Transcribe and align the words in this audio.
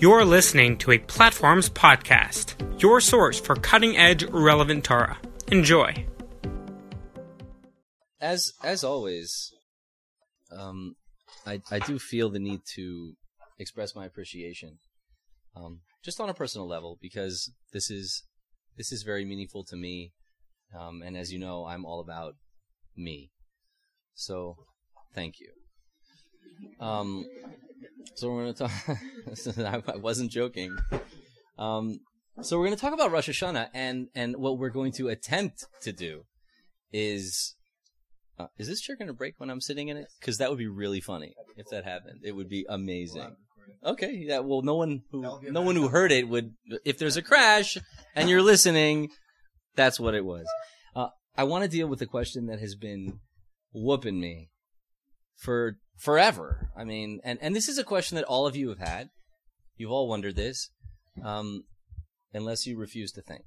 You're 0.00 0.24
listening 0.24 0.78
to 0.78 0.92
a 0.92 0.98
Platforms 0.98 1.68
podcast, 1.68 2.54
your 2.80 3.00
source 3.00 3.40
for 3.40 3.56
cutting 3.56 3.96
edge, 3.96 4.22
relevant 4.22 4.84
Torah. 4.84 5.18
Enjoy. 5.50 6.06
As 8.20 8.52
as 8.62 8.84
always, 8.84 9.52
um, 10.56 10.94
I 11.44 11.60
I 11.72 11.80
do 11.80 11.98
feel 11.98 12.30
the 12.30 12.38
need 12.38 12.60
to 12.76 13.14
express 13.58 13.96
my 13.96 14.06
appreciation, 14.06 14.78
um, 15.56 15.80
just 16.04 16.20
on 16.20 16.28
a 16.28 16.34
personal 16.34 16.68
level, 16.68 16.96
because 17.02 17.50
this 17.72 17.90
is 17.90 18.22
this 18.76 18.92
is 18.92 19.02
very 19.02 19.24
meaningful 19.24 19.64
to 19.64 19.74
me, 19.74 20.12
um, 20.78 21.02
and 21.04 21.16
as 21.16 21.32
you 21.32 21.40
know, 21.40 21.66
I'm 21.66 21.84
all 21.84 21.98
about 21.98 22.34
me. 22.96 23.32
So, 24.14 24.58
thank 25.12 25.40
you. 25.40 25.50
Um, 26.78 27.26
so 28.14 28.30
we're 28.30 28.44
going 28.44 28.54
to 28.54 28.68
talk. 28.68 29.84
I 29.88 29.96
wasn't 29.96 30.30
joking. 30.30 30.76
Um, 31.58 32.00
so 32.42 32.58
we're 32.58 32.66
going 32.66 32.76
to 32.76 32.80
talk 32.80 32.94
about 32.94 33.10
Rosh 33.10 33.28
Hashanah, 33.28 33.68
and 33.74 34.08
and 34.14 34.36
what 34.36 34.58
we're 34.58 34.70
going 34.70 34.92
to 34.92 35.08
attempt 35.08 35.66
to 35.82 35.92
do 35.92 36.24
is. 36.92 37.54
Uh, 38.40 38.46
is 38.56 38.68
this 38.68 38.80
chair 38.80 38.94
going 38.94 39.08
to 39.08 39.12
break 39.12 39.34
when 39.38 39.50
I'm 39.50 39.60
sitting 39.60 39.88
in 39.88 39.96
it? 39.96 40.06
Because 40.20 40.38
that 40.38 40.48
would 40.48 40.60
be 40.60 40.68
really 40.68 41.00
funny 41.00 41.34
if 41.56 41.66
that 41.70 41.84
happened. 41.84 42.20
It 42.22 42.36
would 42.36 42.48
be 42.48 42.64
amazing. 42.68 43.34
Okay, 43.84 44.12
yeah. 44.12 44.38
Well, 44.38 44.62
no 44.62 44.76
one 44.76 45.02
who 45.10 45.22
no 45.50 45.62
one 45.62 45.74
who 45.74 45.88
heard 45.88 46.12
it 46.12 46.28
would. 46.28 46.54
If 46.84 46.98
there's 46.98 47.16
a 47.16 47.22
crash 47.22 47.76
and 48.14 48.28
you're 48.28 48.42
listening, 48.42 49.10
that's 49.74 49.98
what 49.98 50.14
it 50.14 50.24
was. 50.24 50.46
Uh, 50.94 51.08
I 51.36 51.44
want 51.44 51.64
to 51.64 51.68
deal 51.68 51.86
with 51.86 51.98
the 51.98 52.06
question 52.06 52.46
that 52.46 52.60
has 52.60 52.74
been 52.74 53.20
whooping 53.72 54.20
me 54.20 54.50
for 55.36 55.78
forever. 55.98 56.70
I 56.76 56.84
mean, 56.84 57.20
and, 57.24 57.38
and 57.42 57.54
this 57.54 57.68
is 57.68 57.78
a 57.78 57.84
question 57.84 58.16
that 58.16 58.24
all 58.24 58.46
of 58.46 58.56
you 58.56 58.68
have 58.70 58.78
had. 58.78 59.10
You've 59.76 59.92
all 59.92 60.08
wondered 60.08 60.36
this, 60.36 60.70
um, 61.24 61.64
unless 62.32 62.66
you 62.66 62.78
refuse 62.78 63.12
to 63.12 63.22
think. 63.22 63.44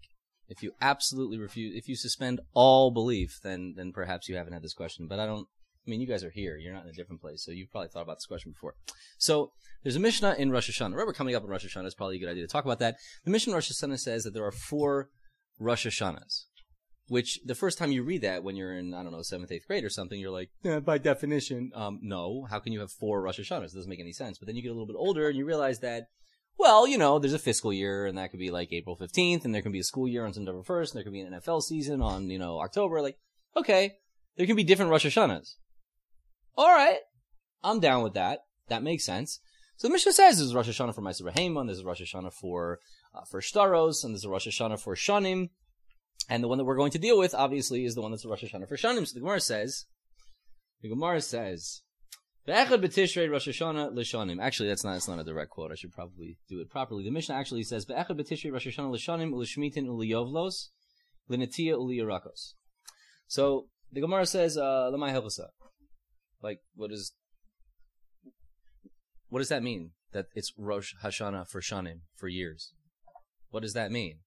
If 0.48 0.62
you 0.62 0.74
absolutely 0.82 1.38
refuse, 1.38 1.76
if 1.76 1.88
you 1.88 1.96
suspend 1.96 2.42
all 2.54 2.92
belief, 2.92 3.40
then 3.42 3.74
then 3.78 3.92
perhaps 3.94 4.28
you 4.28 4.36
haven't 4.36 4.54
had 4.54 4.62
this 4.62 4.74
question. 4.74 5.08
But 5.08 5.20
I 5.20 5.26
don't. 5.26 5.48
I 5.86 5.90
mean, 5.90 6.00
you 6.00 6.08
guys 6.08 6.24
are 6.24 6.30
here. 6.30 6.58
You're 6.58 6.74
not 6.74 6.84
in 6.84 6.90
a 6.90 6.94
different 6.94 7.22
place, 7.22 7.44
so 7.44 7.52
you've 7.52 7.72
probably 7.72 7.88
thought 7.88 8.04
about 8.04 8.18
this 8.18 8.26
question 8.26 8.52
before. 8.52 8.76
So 9.18 9.52
there's 9.84 9.96
a 9.96 10.00
Mishnah 10.00 10.36
in 10.38 10.52
Rosh 10.52 10.70
Hashanah. 10.70 10.92
Remember, 10.92 11.14
coming 11.14 11.36
up 11.36 11.44
in 11.44 11.50
Rosh 11.50 11.66
Hashanah 11.66 11.88
is 11.88 11.96
probably 11.96 12.18
a 12.18 12.20
good 12.20 12.30
idea 12.30 12.44
to 12.44 12.52
talk 12.52 12.66
about 12.66 12.80
that. 12.80 12.98
The 13.26 13.32
Mishnah 13.32 13.52
in 13.52 13.56
Rosh 13.56 13.72
Hashanah 13.72 14.00
says 14.00 14.24
that 14.24 14.34
there 14.34 14.46
are 14.46 14.52
four 14.52 15.10
Rosh 15.58 15.88
Hashanahs 15.88 16.46
which 17.12 17.42
the 17.44 17.56
first 17.56 17.78
time 17.78 17.92
you 17.92 18.04
read 18.04 18.22
that 18.22 18.42
when 18.42 18.56
you're 18.56 18.72
in, 18.72 18.94
I 18.94 19.04
don't 19.04 19.12
know, 19.12 19.22
seventh, 19.22 19.52
eighth 19.52 19.68
grade 19.68 19.84
or 19.84 19.90
something, 19.90 20.18
you're 20.18 20.32
like, 20.32 20.50
eh, 20.64 20.80
by 20.80 20.98
definition, 20.98 21.70
um, 21.76 22.00
no, 22.02 22.48
how 22.50 22.60
can 22.60 22.72
you 22.72 22.80
have 22.80 22.90
four 22.90 23.22
Rosh 23.22 23.38
Hashanahs? 23.38 23.74
It 23.74 23.76
doesn't 23.76 23.90
make 23.90 24.00
any 24.00 24.14
sense. 24.14 24.38
But 24.38 24.48
then 24.48 24.56
you 24.56 24.62
get 24.62 24.70
a 24.70 24.72
little 24.72 24.88
bit 24.88 24.96
older 24.96 25.28
and 25.28 25.38
you 25.38 25.44
realize 25.44 25.80
that, 25.80 26.06
well, 26.58 26.88
you 26.88 26.98
know, 26.98 27.20
there's 27.20 27.34
a 27.34 27.40
fiscal 27.40 27.74
year 27.74 28.06
and 28.06 28.18
that 28.18 28.32
could 28.32 28.40
be 28.40 28.50
like 28.50 28.72
April 28.72 28.96
15th 28.96 29.44
and 29.44 29.54
there 29.54 29.62
can 29.62 29.74
be 29.74 29.82
a 29.82 29.84
school 29.84 30.08
year 30.08 30.26
on 30.26 30.32
September 30.32 30.62
1st 30.62 30.92
and 30.92 30.96
there 30.96 31.04
could 31.04 31.12
be 31.12 31.20
an 31.20 31.34
NFL 31.34 31.64
season 31.64 32.02
on, 32.02 32.30
you 32.30 32.40
know, 32.40 32.62
October. 32.62 33.02
Like, 33.02 33.18
okay, 33.58 33.96
there 34.38 34.48
can 34.48 34.56
be 34.56 34.64
different 34.64 34.90
Rosh 34.90 35.06
Hashanahs. 35.06 35.56
All 36.56 36.74
right. 36.74 37.00
I'm 37.62 37.82
down 37.82 38.04
with 38.04 38.14
that. 38.14 38.40
That 38.70 38.84
makes 38.84 39.04
sense. 39.04 39.42
So 39.76 39.90
the 39.90 39.92
Mishnah 39.92 40.14
says 40.14 40.38
there's 40.38 40.54
a 40.54 40.56
Rosh 40.56 40.70
Hashanah 40.70 40.96
for 40.96 41.02
Ma'aser 41.02 41.38
Haman, 41.38 41.68
there's 41.68 41.82
a 41.82 41.86
Rosh 41.86 42.02
Hashanah 42.02 42.32
for, 42.32 42.80
uh, 43.14 43.26
for 43.30 43.42
Shtaros, 43.42 44.06
and 44.06 44.16
this 44.16 44.22
is 44.22 44.28
Rosh 44.28 44.48
Hashanah 44.48 44.80
for 44.80 44.96
Shanim. 44.96 45.50
And 46.30 46.44
the 46.44 46.48
one 46.48 46.58
that 46.58 46.66
we're 46.66 46.78
going 46.78 46.92
to 46.92 47.00
deal 47.00 47.18
with, 47.18 47.34
obviously, 47.34 47.84
is 47.84 47.96
the 47.96 48.02
one 48.02 48.12
that's 48.12 48.26
Rosh 48.26 48.44
Hashanah 48.44 48.68
for 48.70 48.78
Shanim. 48.78 49.06
So 49.06 49.14
the 49.14 49.20
Gemara 49.20 49.42
says, 49.42 49.86
the 50.82 50.90
Gemara 50.90 51.22
says, 51.22 51.82
Ve'echad 52.48 52.84
b'tishrei 52.84 53.30
Rosh 53.30 53.48
Hashanah 53.48 53.94
l'shanim. 53.94 54.42
Actually, 54.42 54.70
that's 54.70 54.84
not, 54.84 54.94
that's 54.94 55.08
not 55.08 55.20
a 55.20 55.24
direct 55.24 55.52
quote. 55.52 55.72
I 55.72 55.76
should 55.76 55.92
probably 55.92 56.38
do 56.50 56.60
it 56.60 56.70
properly. 56.70 57.04
The 57.04 57.12
Mishnah 57.12 57.36
actually 57.36 57.64
says, 57.64 57.86
Ve'echad 57.86 58.20
b'tishrei 58.20 58.52
Rosh 58.52 58.68
Hashanah 58.68 58.92
l'shanim 58.92 59.32
u'l'shmitin 59.32 59.88
u'l'yovlos 59.88 60.70
l'netia 61.30 61.76
u'l'yirakos. 61.78 62.54
So, 63.28 63.68
the 63.92 64.02
Gemara 64.02 64.26
says, 64.26 64.58
uh, 64.58 64.90
l'may 64.92 65.12
helvasa. 65.12 65.48
Like, 66.42 66.60
what 66.76 66.92
is, 66.92 67.14
what 69.30 69.40
does 69.40 69.50
that 69.50 69.64
mean? 69.64 69.92
That 70.14 70.26
it's 70.34 70.52
Rosh 70.58 70.94
Hashanah 71.04 71.48
for 71.48 71.62
Shanim, 71.62 72.02
for 72.16 72.28
years. 72.28 72.74
What 73.50 73.62
does 73.64 73.74
that 73.74 73.92
mean? 73.92 74.20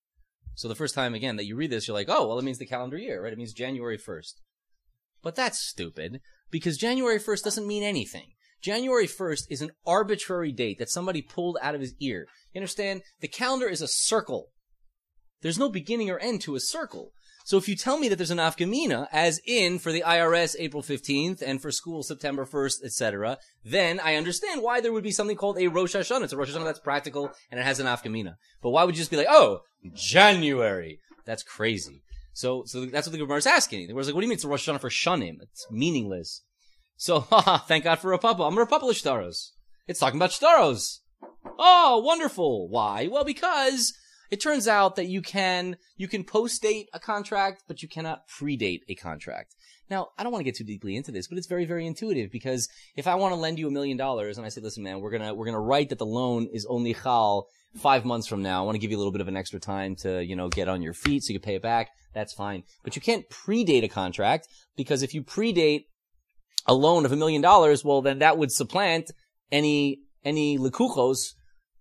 So 0.54 0.68
the 0.68 0.74
first 0.74 0.94
time 0.94 1.14
again 1.14 1.36
that 1.36 1.46
you 1.46 1.56
read 1.56 1.70
this, 1.70 1.88
you're 1.88 1.96
like, 1.96 2.08
oh, 2.08 2.26
well, 2.26 2.38
it 2.38 2.44
means 2.44 2.58
the 2.58 2.66
calendar 2.66 2.98
year, 2.98 3.22
right? 3.22 3.32
It 3.32 3.38
means 3.38 3.52
January 3.52 3.98
1st. 3.98 4.34
But 5.22 5.34
that's 5.34 5.58
stupid 5.58 6.20
because 6.50 6.76
January 6.76 7.18
1st 7.18 7.42
doesn't 7.42 7.66
mean 7.66 7.82
anything. 7.82 8.32
January 8.62 9.06
1st 9.06 9.44
is 9.50 9.62
an 9.62 9.72
arbitrary 9.86 10.52
date 10.52 10.78
that 10.78 10.90
somebody 10.90 11.22
pulled 11.22 11.58
out 11.60 11.74
of 11.74 11.80
his 11.80 11.94
ear. 12.00 12.26
You 12.52 12.60
understand? 12.60 13.02
The 13.20 13.28
calendar 13.28 13.68
is 13.68 13.82
a 13.82 13.88
circle. 13.88 14.50
There's 15.42 15.58
no 15.58 15.68
beginning 15.68 16.08
or 16.08 16.18
end 16.18 16.40
to 16.42 16.54
a 16.54 16.60
circle. 16.60 17.10
So 17.46 17.58
if 17.58 17.68
you 17.68 17.76
tell 17.76 17.98
me 17.98 18.08
that 18.08 18.16
there's 18.16 18.30
an 18.30 18.38
afkamina, 18.38 19.06
as 19.12 19.38
in 19.46 19.78
for 19.78 19.92
the 19.92 20.00
IRS 20.00 20.56
April 20.58 20.82
15th 20.82 21.42
and 21.42 21.60
for 21.60 21.70
school 21.70 22.02
September 22.02 22.46
1st, 22.46 22.82
etc., 22.82 23.36
then 23.62 24.00
I 24.00 24.14
understand 24.14 24.62
why 24.62 24.80
there 24.80 24.94
would 24.94 25.04
be 25.04 25.12
something 25.12 25.36
called 25.36 25.58
a 25.58 25.68
Rosh 25.68 25.94
Hashanah. 25.94 26.24
It's 26.24 26.32
a 26.32 26.38
Rosh 26.38 26.50
Hashanah 26.50 26.64
that's 26.64 26.78
practical 26.78 27.30
and 27.50 27.60
it 27.60 27.64
has 27.64 27.80
an 27.80 27.86
afkamina. 27.86 28.36
But 28.62 28.70
why 28.70 28.84
would 28.84 28.94
you 28.94 29.00
just 29.00 29.10
be 29.10 29.18
like, 29.18 29.26
oh, 29.28 29.60
January? 29.92 31.00
That's 31.26 31.42
crazy. 31.42 32.02
So, 32.32 32.62
so 32.64 32.86
that's 32.86 33.06
what 33.06 33.12
the 33.12 33.18
Gemara 33.18 33.36
is 33.36 33.46
asking. 33.46 33.80
The 33.80 33.88
Gemara's 33.88 34.06
like, 34.06 34.14
what 34.14 34.22
do 34.22 34.26
you 34.26 34.30
mean 34.30 34.36
it's 34.36 34.44
a 34.44 34.48
Rosh 34.48 34.66
Hashanah 34.66 34.80
for 34.80 34.88
Shanim? 34.88 35.42
It's 35.42 35.66
meaningless. 35.70 36.42
So, 36.96 37.20
thank 37.68 37.84
God 37.84 37.98
for 37.98 38.10
Rav 38.10 38.22
Papa. 38.22 38.42
I'm 38.42 38.56
Rav 38.56 38.70
Papa 38.70 38.86
Shtaros. 38.86 39.50
It's 39.86 40.00
talking 40.00 40.18
about 40.18 40.30
Shtaros. 40.30 41.00
Oh, 41.58 42.02
wonderful. 42.02 42.70
Why? 42.70 43.06
Well, 43.06 43.24
because 43.24 43.92
it 44.34 44.42
turns 44.42 44.66
out 44.66 44.96
that 44.96 45.06
you 45.06 45.22
can 45.22 45.76
you 45.96 46.08
can 46.08 46.24
post 46.24 46.60
date 46.60 46.88
a 46.92 46.98
contract, 46.98 47.62
but 47.68 47.82
you 47.82 47.88
cannot 47.88 48.28
predate 48.28 48.80
a 48.88 48.96
contract. 48.96 49.54
Now, 49.88 50.08
I 50.18 50.24
don't 50.24 50.32
want 50.32 50.40
to 50.40 50.44
get 50.44 50.56
too 50.56 50.64
deeply 50.64 50.96
into 50.96 51.12
this, 51.12 51.28
but 51.28 51.38
it's 51.38 51.46
very, 51.46 51.66
very 51.66 51.86
intuitive 51.86 52.32
because 52.32 52.68
if 52.96 53.06
I 53.06 53.14
want 53.14 53.32
to 53.32 53.40
lend 53.40 53.60
you 53.60 53.68
a 53.68 53.70
million 53.70 53.96
dollars 53.96 54.36
and 54.36 54.44
I 54.44 54.48
say, 54.48 54.60
listen, 54.60 54.82
man, 54.82 55.00
we're 55.00 55.12
gonna 55.12 55.32
we're 55.34 55.44
gonna 55.44 55.60
write 55.60 55.90
that 55.90 56.00
the 56.00 56.04
loan 56.20 56.48
is 56.52 56.66
only 56.68 56.94
chal 56.94 57.46
five 57.76 58.04
months 58.04 58.26
from 58.26 58.42
now. 58.42 58.60
I 58.60 58.64
want 58.66 58.74
to 58.74 58.80
give 58.80 58.90
you 58.90 58.96
a 58.96 59.02
little 59.02 59.12
bit 59.12 59.20
of 59.20 59.28
an 59.28 59.36
extra 59.36 59.60
time 59.60 59.94
to, 60.00 60.24
you 60.24 60.34
know, 60.34 60.48
get 60.48 60.68
on 60.68 60.82
your 60.82 60.94
feet 60.94 61.22
so 61.22 61.32
you 61.32 61.38
can 61.38 61.46
pay 61.46 61.54
it 61.54 61.62
back. 61.62 61.90
That's 62.12 62.32
fine. 62.32 62.64
But 62.82 62.96
you 62.96 63.02
can't 63.02 63.28
predate 63.30 63.84
a 63.84 63.88
contract 63.88 64.48
because 64.76 65.04
if 65.04 65.14
you 65.14 65.22
predate 65.22 65.84
a 66.66 66.74
loan 66.74 67.04
of 67.04 67.12
a 67.12 67.16
million 67.16 67.40
dollars, 67.40 67.84
well, 67.84 68.02
then 68.02 68.18
that 68.18 68.36
would 68.36 68.50
supplant 68.50 69.12
any 69.52 70.00
any 70.24 70.58
lekuchos 70.58 71.34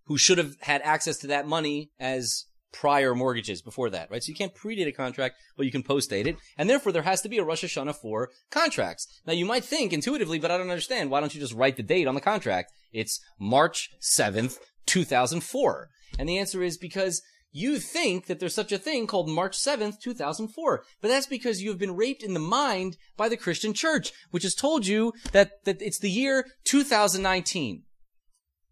who 0.06 0.18
should 0.18 0.38
have 0.38 0.56
had 0.62 0.82
access 0.84 1.18
to 1.20 1.28
that 1.28 1.48
money 1.48 1.92
as 2.00 2.46
prior 2.72 3.14
mortgages 3.14 3.62
before 3.62 3.90
that, 3.92 4.10
right? 4.10 4.24
So 4.24 4.30
you 4.30 4.36
can't 4.36 4.56
predate 4.56 4.88
a 4.88 4.92
contract, 4.92 5.36
but 5.56 5.66
you 5.66 5.72
can 5.72 5.84
post-date 5.84 6.28
it, 6.28 6.38
and 6.58 6.70
therefore 6.70 6.92
there 6.92 7.04
has 7.04 7.22
to 7.22 7.30
be 7.30 7.38
a 7.38 7.44
Rosh 7.44 7.64
Hashanah 7.64 7.96
for 7.96 8.32
contracts. 8.50 9.08
Now 9.26 9.34
you 9.34 9.46
might 9.46 9.64
think 9.64 9.94
intuitively, 9.94 10.40
but 10.40 10.52
I 10.52 10.58
don't 10.58 10.70
understand. 10.70 11.12
Why 11.12 11.20
don't 11.20 11.34
you 11.34 11.40
just 11.40 11.54
write 11.54 11.78
the 11.78 11.84
date 11.84 12.08
on 12.08 12.16
the 12.16 12.22
contract? 12.22 12.72
It's 12.92 13.22
March 13.40 13.92
7th, 14.02 14.58
2004. 14.88 15.90
And 16.20 16.28
the 16.28 16.38
answer 16.38 16.64
is 16.64 16.78
because 16.78 17.22
you 17.52 17.78
think 17.78 18.26
that 18.26 18.40
there's 18.40 18.56
such 18.56 18.72
a 18.72 18.80
thing 18.80 19.06
called 19.06 19.30
March 19.30 19.58
7th, 19.58 20.00
2004. 20.02 20.84
But 21.02 21.08
that's 21.08 21.28
because 21.28 21.62
you 21.62 21.70
have 21.70 21.80
been 21.80 21.96
raped 21.96 22.24
in 22.24 22.34
the 22.34 22.40
mind 22.40 22.98
by 23.16 23.30
the 23.30 23.38
Christian 23.38 23.74
church, 23.74 24.12
which 24.32 24.44
has 24.44 24.56
told 24.56 24.88
you 24.88 25.14
that, 25.32 25.64
that 25.66 25.82
it's 25.82 26.00
the 26.00 26.10
year 26.10 26.48
2019. 26.66 27.84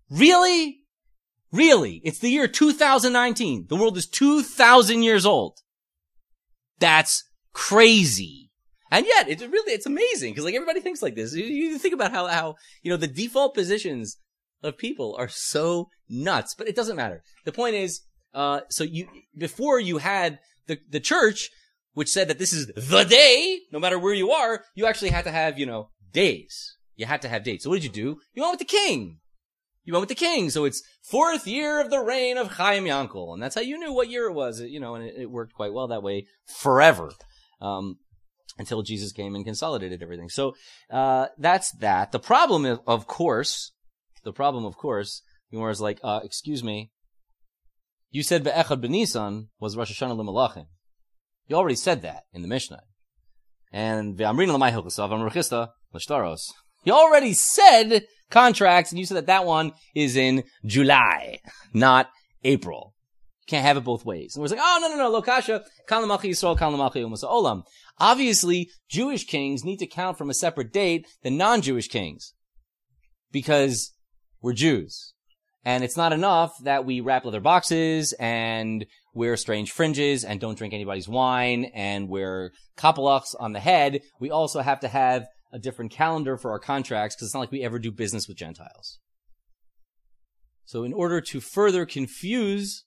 Really? 0.09 0.80
Really, 1.51 2.01
it's 2.03 2.19
the 2.19 2.29
year 2.29 2.47
2019. 2.47 3.65
The 3.67 3.75
world 3.75 3.97
is 3.97 4.07
2000 4.07 5.03
years 5.03 5.25
old. 5.25 5.57
That's 6.79 7.23
crazy. 7.53 8.51
And 8.89 9.05
yet, 9.05 9.29
it's 9.29 9.41
really, 9.41 9.73
it's 9.73 9.85
amazing 9.85 10.31
because 10.31 10.45
like 10.45 10.55
everybody 10.55 10.81
thinks 10.81 11.01
like 11.01 11.15
this. 11.15 11.33
You, 11.33 11.77
think 11.77 11.93
about 11.93 12.11
how, 12.11 12.27
how, 12.27 12.55
you 12.83 12.91
know, 12.91 12.97
the 12.97 13.07
default 13.07 13.53
positions 13.53 14.17
of 14.63 14.77
people 14.77 15.15
are 15.17 15.29
so 15.29 15.87
nuts, 16.09 16.55
but 16.57 16.67
it 16.67 16.75
doesn't 16.75 16.97
matter. 16.97 17.23
The 17.45 17.51
point 17.51 17.75
is, 17.75 18.01
uh, 18.33 18.61
so 18.69 18.83
you, 18.83 19.07
before 19.37 19.79
you 19.79 19.97
had 19.97 20.39
the, 20.67 20.77
the 20.89 20.99
church, 20.99 21.49
which 21.93 22.09
said 22.09 22.27
that 22.29 22.39
this 22.39 22.53
is 22.53 22.67
the 22.67 23.03
day, 23.03 23.59
no 23.71 23.79
matter 23.79 23.99
where 23.99 24.13
you 24.13 24.31
are, 24.31 24.63
you 24.75 24.85
actually 24.85 25.09
had 25.09 25.25
to 25.25 25.31
have, 25.31 25.59
you 25.59 25.65
know, 25.65 25.89
days. 26.13 26.77
You 26.95 27.05
had 27.05 27.21
to 27.23 27.29
have 27.29 27.43
dates. 27.43 27.63
So 27.63 27.69
what 27.69 27.77
did 27.77 27.85
you 27.85 27.91
do? 27.91 28.19
You 28.33 28.41
went 28.41 28.53
with 28.53 28.59
the 28.59 28.77
king. 28.77 29.19
You 29.83 29.93
went 29.93 30.01
with 30.01 30.09
the 30.09 30.15
king, 30.15 30.49
so 30.49 30.65
it's 30.65 30.83
fourth 31.03 31.47
year 31.47 31.81
of 31.81 31.89
the 31.89 31.99
reign 31.99 32.37
of 32.37 32.53
Chaim 32.53 32.85
Yankel, 32.85 33.33
and 33.33 33.41
that's 33.41 33.55
how 33.55 33.61
you 33.61 33.79
knew 33.79 33.91
what 33.91 34.09
year 34.09 34.27
it 34.27 34.33
was. 34.33 34.61
You 34.61 34.79
know, 34.79 34.95
and 34.95 35.05
it, 35.05 35.15
it 35.21 35.31
worked 35.31 35.53
quite 35.53 35.73
well 35.73 35.87
that 35.87 36.03
way 36.03 36.27
forever, 36.45 37.11
um, 37.61 37.97
until 38.59 38.83
Jesus 38.83 39.11
came 39.11 39.33
and 39.33 39.43
consolidated 39.43 40.03
everything. 40.03 40.29
So 40.29 40.53
uh, 40.91 41.27
that's 41.37 41.71
that. 41.79 42.11
The 42.11 42.19
problem, 42.19 42.65
is, 42.65 42.77
of 42.85 43.07
course, 43.07 43.71
the 44.23 44.33
problem, 44.33 44.65
of 44.65 44.77
course, 44.77 45.23
Gemara 45.51 45.71
is 45.71 45.81
like, 45.81 45.99
uh, 46.03 46.19
excuse 46.23 46.63
me, 46.63 46.91
you 48.11 48.23
said 48.23 48.43
Be'echad 48.43 48.83
B'Nisan 48.83 49.47
was 49.59 49.75
Rosh 49.75 49.91
Hashanah 49.91 50.15
L'Malachim. 50.15 50.67
You 51.47 51.55
already 51.55 51.75
said 51.75 52.01
that 52.03 52.23
in 52.33 52.41
the 52.41 52.47
Mishnah. 52.47 52.83
And 53.71 54.17
Ve'amrin 54.17 54.53
L'May 54.53 54.71
Hilchasav 54.71 55.09
Amrachista 55.09 55.69
L'Shtaros. 55.93 56.51
You 56.83 56.93
already 56.93 57.33
said 57.33 58.05
contracts, 58.29 58.91
and 58.91 58.99
you 58.99 59.05
said 59.05 59.17
that 59.17 59.25
that 59.27 59.45
one 59.45 59.73
is 59.95 60.15
in 60.15 60.43
July, 60.65 61.39
not 61.73 62.09
April. 62.43 62.95
You 63.41 63.45
can't 63.47 63.65
have 63.65 63.77
it 63.77 63.83
both 63.83 64.05
ways. 64.05 64.35
And 64.35 64.41
we're 64.41 64.49
like, 64.49 64.59
oh, 64.61 64.79
no, 64.81 64.89
no, 64.89 65.09
no, 65.09 65.21
lokasha, 65.21 65.63
kalamachi 65.87 66.31
Yisrael, 66.31 66.57
kalamachi 66.57 67.03
umasa 67.03 67.25
olam. 67.25 67.63
Obviously, 67.99 68.69
Jewish 68.89 69.25
kings 69.25 69.63
need 69.63 69.77
to 69.77 69.87
count 69.87 70.17
from 70.17 70.29
a 70.29 70.33
separate 70.33 70.73
date 70.73 71.05
than 71.23 71.37
non-Jewish 71.37 71.87
kings. 71.87 72.33
Because 73.31 73.93
we're 74.41 74.53
Jews. 74.53 75.13
And 75.63 75.83
it's 75.83 75.97
not 75.97 76.13
enough 76.13 76.53
that 76.63 76.85
we 76.85 77.01
wrap 77.01 77.23
leather 77.23 77.39
boxes 77.39 78.13
and 78.19 78.85
wear 79.13 79.37
strange 79.37 79.71
fringes 79.71 80.23
and 80.23 80.39
don't 80.39 80.57
drink 80.57 80.73
anybody's 80.73 81.07
wine 81.07 81.65
and 81.75 82.09
wear 82.09 82.51
kapalachs 82.77 83.35
on 83.39 83.53
the 83.53 83.59
head. 83.59 84.01
We 84.19 84.31
also 84.31 84.61
have 84.61 84.79
to 84.79 84.87
have 84.87 85.27
a 85.51 85.59
different 85.59 85.91
calendar 85.91 86.37
for 86.37 86.51
our 86.51 86.59
contracts 86.59 87.15
because 87.15 87.27
it's 87.27 87.33
not 87.33 87.41
like 87.41 87.51
we 87.51 87.63
ever 87.63 87.79
do 87.79 87.91
business 87.91 88.27
with 88.27 88.37
Gentiles. 88.37 88.99
So 90.65 90.83
in 90.83 90.93
order 90.93 91.19
to 91.21 91.41
further 91.41 91.85
confuse 91.85 92.85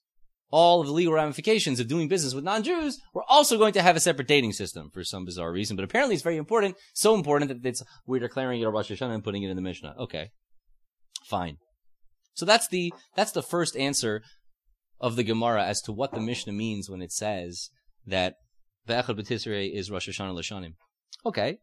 all 0.51 0.81
of 0.81 0.87
the 0.87 0.93
legal 0.93 1.13
ramifications 1.13 1.79
of 1.79 1.87
doing 1.87 2.07
business 2.07 2.33
with 2.33 2.43
non-Jews, 2.43 2.99
we're 3.13 3.23
also 3.27 3.57
going 3.57 3.73
to 3.73 3.81
have 3.81 3.95
a 3.95 3.99
separate 3.99 4.27
dating 4.27 4.53
system 4.53 4.89
for 4.93 5.03
some 5.03 5.25
bizarre 5.25 5.51
reason. 5.51 5.75
But 5.75 5.85
apparently 5.85 6.15
it's 6.15 6.23
very 6.23 6.37
important, 6.37 6.77
so 6.93 7.13
important 7.13 7.63
that 7.63 7.81
we're 8.07 8.19
declaring 8.19 8.61
it 8.61 8.65
a 8.65 8.69
Rosh 8.69 8.91
Hashanah 8.91 9.13
and 9.13 9.23
putting 9.23 9.43
it 9.43 9.49
in 9.49 9.55
the 9.55 9.61
Mishnah. 9.61 9.95
Okay. 9.99 10.29
Fine. 11.27 11.57
So 12.33 12.45
that's 12.45 12.67
the, 12.67 12.93
that's 13.15 13.31
the 13.31 13.43
first 13.43 13.75
answer 13.75 14.21
of 14.99 15.15
the 15.15 15.23
Gemara 15.23 15.65
as 15.65 15.81
to 15.81 15.91
what 15.91 16.13
the 16.13 16.19
Mishnah 16.19 16.53
means 16.53 16.89
when 16.89 17.01
it 17.01 17.11
says 17.11 17.69
that 18.05 18.35
Be'echad 18.87 19.19
B'Tisrei 19.19 19.71
is 19.73 19.91
Rosh 19.91 20.09
Hashanah 20.09 20.35
Lashanim. 20.35 20.73
Okay. 21.25 21.57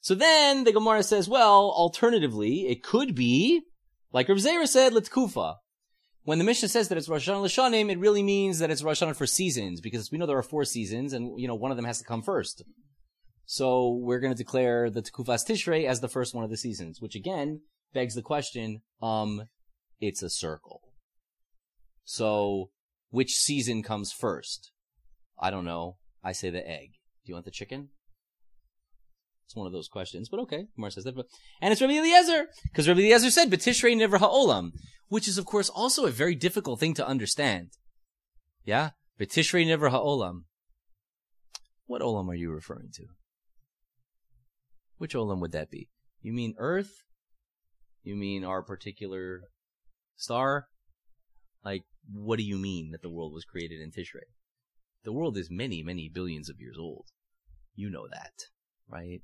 So 0.00 0.14
then 0.14 0.64
the 0.64 0.72
Gemara 0.72 1.02
says, 1.02 1.28
well, 1.28 1.72
alternatively, 1.76 2.68
it 2.68 2.82
could 2.82 3.14
be, 3.14 3.62
like 4.12 4.28
Rav 4.28 4.38
Zera 4.38 4.66
said, 4.66 4.92
Litkufa. 4.92 5.56
When 6.22 6.38
the 6.38 6.44
Mishnah 6.44 6.68
says 6.68 6.88
that 6.88 6.98
it's 6.98 7.08
Rosh 7.08 7.28
Hashanah 7.28 7.44
Lashanim, 7.44 7.90
it 7.90 7.98
really 7.98 8.22
means 8.22 8.58
that 8.58 8.70
it's 8.70 8.82
Rosh 8.82 9.02
Hashanah 9.02 9.16
for 9.16 9.26
seasons, 9.26 9.80
because 9.80 10.10
we 10.10 10.18
know 10.18 10.26
there 10.26 10.38
are 10.38 10.42
four 10.42 10.64
seasons, 10.64 11.12
and, 11.12 11.38
you 11.40 11.48
know, 11.48 11.54
one 11.54 11.70
of 11.70 11.76
them 11.76 11.86
has 11.86 11.98
to 11.98 12.04
come 12.04 12.22
first. 12.22 12.62
So 13.44 13.98
we're 14.00 14.20
going 14.20 14.32
to 14.32 14.42
declare 14.42 14.90
the 14.90 15.02
Tekufas 15.02 15.46
Tishrei 15.46 15.86
as 15.86 16.00
the 16.00 16.08
first 16.08 16.34
one 16.34 16.44
of 16.44 16.50
the 16.50 16.56
seasons, 16.56 17.00
which 17.00 17.16
again 17.16 17.62
begs 17.92 18.14
the 18.14 18.22
question, 18.22 18.82
um, 19.02 19.48
it's 20.00 20.22
a 20.22 20.30
circle. 20.30 20.82
So, 22.04 22.70
which 23.10 23.32
season 23.32 23.82
comes 23.82 24.12
first? 24.12 24.72
I 25.38 25.50
don't 25.50 25.64
know. 25.64 25.96
I 26.22 26.32
say 26.32 26.50
the 26.50 26.66
egg. 26.66 26.92
Do 27.24 27.30
you 27.30 27.34
want 27.34 27.44
the 27.44 27.50
chicken? 27.50 27.88
It's 29.50 29.56
one 29.56 29.66
of 29.66 29.72
those 29.72 29.88
questions, 29.88 30.28
but 30.28 30.38
okay. 30.42 30.66
Gemara 30.76 30.92
says 30.92 31.02
that. 31.02 31.16
But, 31.16 31.26
and 31.60 31.72
it's 31.72 31.80
Rabbi 31.80 31.94
Eliezer, 31.94 32.46
because 32.70 32.86
Rabbi 32.86 33.00
Eliezer 33.00 33.32
said, 33.32 33.50
B'tishrei 33.50 33.96
nivra 33.96 34.20
ha'olam, 34.20 34.70
which 35.08 35.26
is 35.26 35.38
of 35.38 35.44
course 35.44 35.68
also 35.68 36.06
a 36.06 36.12
very 36.12 36.36
difficult 36.36 36.78
thing 36.78 36.94
to 36.94 37.04
understand. 37.04 37.70
Yeah? 38.64 38.90
B'tishrei 39.20 39.66
nivra 39.66 39.90
ha'olam. 39.90 40.42
What 41.86 42.00
olam 42.00 42.28
are 42.28 42.36
you 42.36 42.52
referring 42.52 42.90
to? 42.94 43.06
Which 44.98 45.14
olam 45.14 45.40
would 45.40 45.50
that 45.50 45.68
be? 45.68 45.88
You 46.22 46.32
mean 46.32 46.54
Earth? 46.56 47.02
You 48.04 48.14
mean 48.14 48.44
our 48.44 48.62
particular 48.62 49.40
star? 50.14 50.68
Like, 51.64 51.82
what 52.08 52.36
do 52.38 52.44
you 52.44 52.56
mean 52.56 52.92
that 52.92 53.02
the 53.02 53.10
world 53.10 53.34
was 53.34 53.44
created 53.44 53.80
in 53.80 53.90
Tishrei? 53.90 54.30
The 55.02 55.12
world 55.12 55.36
is 55.36 55.48
many, 55.50 55.82
many 55.82 56.08
billions 56.08 56.48
of 56.48 56.60
years 56.60 56.76
old. 56.78 57.06
You 57.74 57.90
know 57.90 58.06
that, 58.12 58.34
right? 58.88 59.22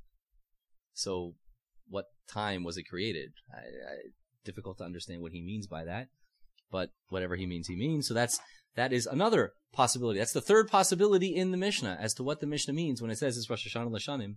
So, 0.97 1.35
what 1.89 2.07
time 2.27 2.65
was 2.65 2.79
it 2.79 2.85
created? 2.85 3.33
I, 3.53 3.59
I, 3.59 3.97
difficult 4.45 4.79
to 4.79 4.85
understand 4.85 5.21
what 5.21 5.33
he 5.33 5.43
means 5.43 5.67
by 5.67 5.85
that, 5.85 6.09
but 6.73 6.91
whatever 7.11 7.37
he 7.37 7.45
means, 7.47 7.69
he 7.69 7.77
means. 7.77 8.09
So 8.09 8.15
that's 8.15 8.41
that 8.77 8.93
is 8.93 9.07
another 9.07 9.53
possibility. 9.73 10.19
That's 10.19 10.33
the 10.33 10.41
third 10.41 10.69
possibility 10.69 11.35
in 11.35 11.51
the 11.51 11.59
Mishnah 11.59 11.99
as 12.01 12.15
to 12.15 12.23
what 12.23 12.41
the 12.41 12.47
Mishnah 12.47 12.73
means 12.73 13.03
when 13.03 13.11
it 13.11 13.19
says 13.19 13.37
it's 13.37 13.51
Rosh 13.51 13.67
Hashanah 13.67 13.91
Lashanim. 13.91 14.37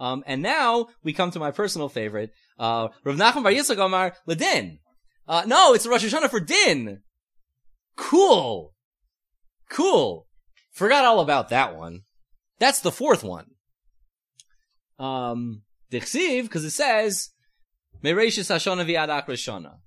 Um, 0.00 0.24
and 0.26 0.42
now 0.42 0.88
we 1.04 1.12
come 1.12 1.30
to 1.30 1.38
my 1.38 1.52
personal 1.52 1.88
favorite, 1.88 2.30
uh, 2.58 2.88
Rav 3.04 3.16
Nachman 3.16 3.44
Bar 3.44 3.52
Yitzchak 3.52 3.84
Amar 3.84 4.14
Ladin. 4.26 4.80
Uh, 5.28 5.44
no, 5.46 5.72
it's 5.74 5.86
Rosh 5.86 6.04
Hashanah 6.04 6.30
for 6.30 6.40
Din. 6.40 7.02
Cool. 7.96 8.72
Cool. 9.70 10.26
Forgot 10.72 11.04
all 11.04 11.20
about 11.20 11.50
that 11.50 11.76
one. 11.76 12.00
That's 12.58 12.80
the 12.80 12.90
fourth 12.90 13.22
one. 13.22 13.46
Um, 14.98 15.62
Because 16.00 16.64
it 16.64 16.70
says, 16.70 17.30
Mereshis 18.02 18.50
Hashana 18.50 18.86
vi'ad 18.86 19.08
Akrashana. 19.08 19.78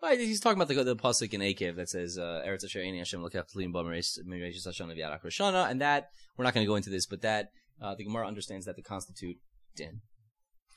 Right, 0.00 0.18
he's 0.18 0.40
talking 0.40 0.60
about 0.60 0.68
the, 0.68 0.84
the 0.84 0.96
pasuk 0.96 1.34
in 1.34 1.40
Akev 1.40 1.76
that 1.76 1.88
says 1.88 2.18
uh, 2.18 2.42
Eretz 2.46 2.64
Asher 2.64 2.80
Eini 2.80 2.98
Hashem 2.98 3.20
Lokach 3.20 3.52
Tlim 3.52 3.72
Ba 3.72 3.82
Mereshis 3.82 4.66
Hashana 4.66 4.96
vi'ad 4.96 5.20
Akrashana, 5.20 5.70
and 5.70 5.80
that 5.80 6.10
we're 6.36 6.44
not 6.44 6.54
going 6.54 6.64
to 6.64 6.68
go 6.68 6.76
into 6.76 6.90
this, 6.90 7.06
but 7.06 7.22
that 7.22 7.50
uh, 7.82 7.94
the 7.94 8.04
Gemara 8.04 8.26
understands 8.26 8.66
that 8.66 8.76
to 8.76 8.82
constitute 8.82 9.36
din. 9.74 10.02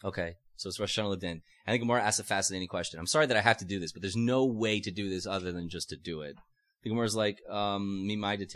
Okay, 0.03 0.35
so 0.55 0.69
it's 0.69 0.79
Rosh 0.79 0.97
Hashanah 0.97 1.19
din, 1.19 1.41
and 1.67 1.73
the 1.73 1.79
Gemara 1.79 2.01
asks 2.01 2.19
a 2.19 2.23
fascinating 2.23 2.67
question. 2.67 2.99
I'm 2.99 3.05
sorry 3.05 3.27
that 3.27 3.37
I 3.37 3.41
have 3.41 3.57
to 3.57 3.65
do 3.65 3.79
this, 3.79 3.91
but 3.91 4.01
there's 4.01 4.15
no 4.15 4.45
way 4.45 4.79
to 4.79 4.89
do 4.89 5.09
this 5.09 5.27
other 5.27 5.51
than 5.51 5.69
just 5.69 5.89
to 5.89 5.97
do 5.97 6.21
it. 6.21 6.37
The 6.83 6.99
is 7.01 7.15
like, 7.15 7.39
um, 7.49 8.07
Mimai. 8.09 8.41
It 8.41 8.51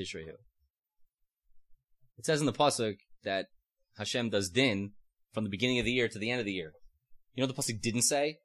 says 2.25 2.39
in 2.39 2.47
the 2.47 2.53
pasuk 2.53 2.97
that 3.23 3.47
Hashem 3.97 4.29
does 4.29 4.49
din 4.49 4.93
from 5.35 5.43
the 5.43 5.51
beginning 5.51 5.77
of 5.77 5.85
the 5.85 5.91
year 5.91 6.07
to 6.07 6.17
the 6.17 6.31
end 6.31 6.39
of 6.39 6.45
the 6.45 6.53
year. 6.53 6.71
You 7.35 7.43
know 7.43 7.47
the 7.47 7.53
pasuk 7.53 7.81
didn't 7.81 8.03
say? 8.03 8.37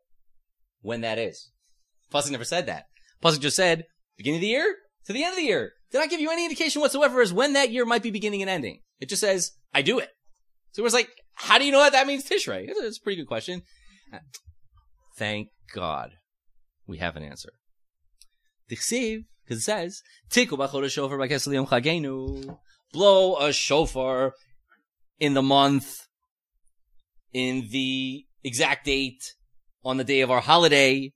When 0.82 1.00
that 1.00 1.18
is. 1.18 1.50
Pasuk 2.12 2.32
never 2.32 2.44
said 2.44 2.66
that. 2.66 2.86
Pasuk 3.22 3.40
just 3.40 3.56
said 3.56 3.84
beginning 4.18 4.38
of 4.38 4.42
the 4.42 4.48
year 4.48 4.74
to 5.06 5.12
the 5.12 5.22
end 5.22 5.32
of 5.32 5.36
the 5.36 5.44
year. 5.44 5.72
Did 5.92 5.98
not 5.98 6.10
give 6.10 6.20
you 6.20 6.30
any 6.30 6.44
indication 6.44 6.82
whatsoever 6.82 7.22
as 7.22 7.32
when 7.32 7.54
that 7.54 7.70
year 7.70 7.86
might 7.86 8.02
be 8.02 8.10
beginning 8.10 8.42
and 8.42 8.50
ending. 8.50 8.80
It 9.00 9.08
just 9.08 9.20
says 9.20 9.52
I 9.72 9.82
do 9.82 9.98
it. 10.00 10.10
So 10.72 10.82
it 10.82 10.84
was 10.84 10.92
like, 10.92 11.08
how 11.34 11.58
do 11.58 11.64
you 11.64 11.72
know 11.72 11.78
what 11.78 11.92
that 11.92 12.06
means 12.06 12.28
Tishrei? 12.28 12.66
It's 12.68 12.98
a, 12.98 13.02
pretty 13.02 13.22
good 13.22 13.28
question. 13.28 13.62
Uh, 14.12 14.18
thank 15.16 15.48
God 15.74 16.10
we 16.86 16.98
have 16.98 17.16
an 17.16 17.22
answer. 17.22 17.52
Dichsiv, 18.70 19.24
because 19.44 19.58
it 19.58 19.62
says, 19.62 20.02
Tiku 20.30 20.58
b'chodesh 20.58 20.90
shofar 20.90 21.18
b'keseliyom 21.18 21.68
chagenu. 21.68 22.58
Blow 22.92 23.36
a 23.36 23.52
shofar 23.52 24.34
in 25.18 25.34
the 25.34 25.42
month 25.42 26.06
in 27.32 27.68
the 27.70 28.24
exact 28.44 28.84
date 28.84 29.34
on 29.84 29.96
the 29.96 30.04
day 30.04 30.20
of 30.20 30.30
our 30.30 30.40
holiday. 30.40 31.12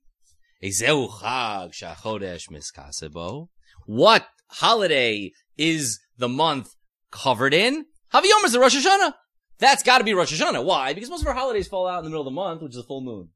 What 3.85 4.27
holiday 4.47 5.31
is 5.57 5.99
the 6.17 6.29
month 6.29 6.75
covered 7.11 7.53
in? 7.53 7.85
Haviyom 8.13 8.45
is 8.45 8.53
the 8.53 8.59
Rosh 8.59 8.75
Hashanah. 8.75 9.13
That's 9.59 9.83
got 9.83 9.99
to 9.99 10.03
be 10.03 10.13
Rosh 10.13 10.33
Hashanah. 10.33 10.65
Why? 10.65 10.93
Because 10.93 11.09
most 11.09 11.21
of 11.21 11.27
our 11.27 11.33
holidays 11.33 11.67
fall 11.67 11.87
out 11.87 11.99
in 11.99 12.05
the 12.05 12.09
middle 12.09 12.21
of 12.21 12.25
the 12.25 12.31
month, 12.31 12.61
which 12.61 12.71
is 12.71 12.77
a 12.77 12.83
full 12.83 13.01
moon. 13.01 13.29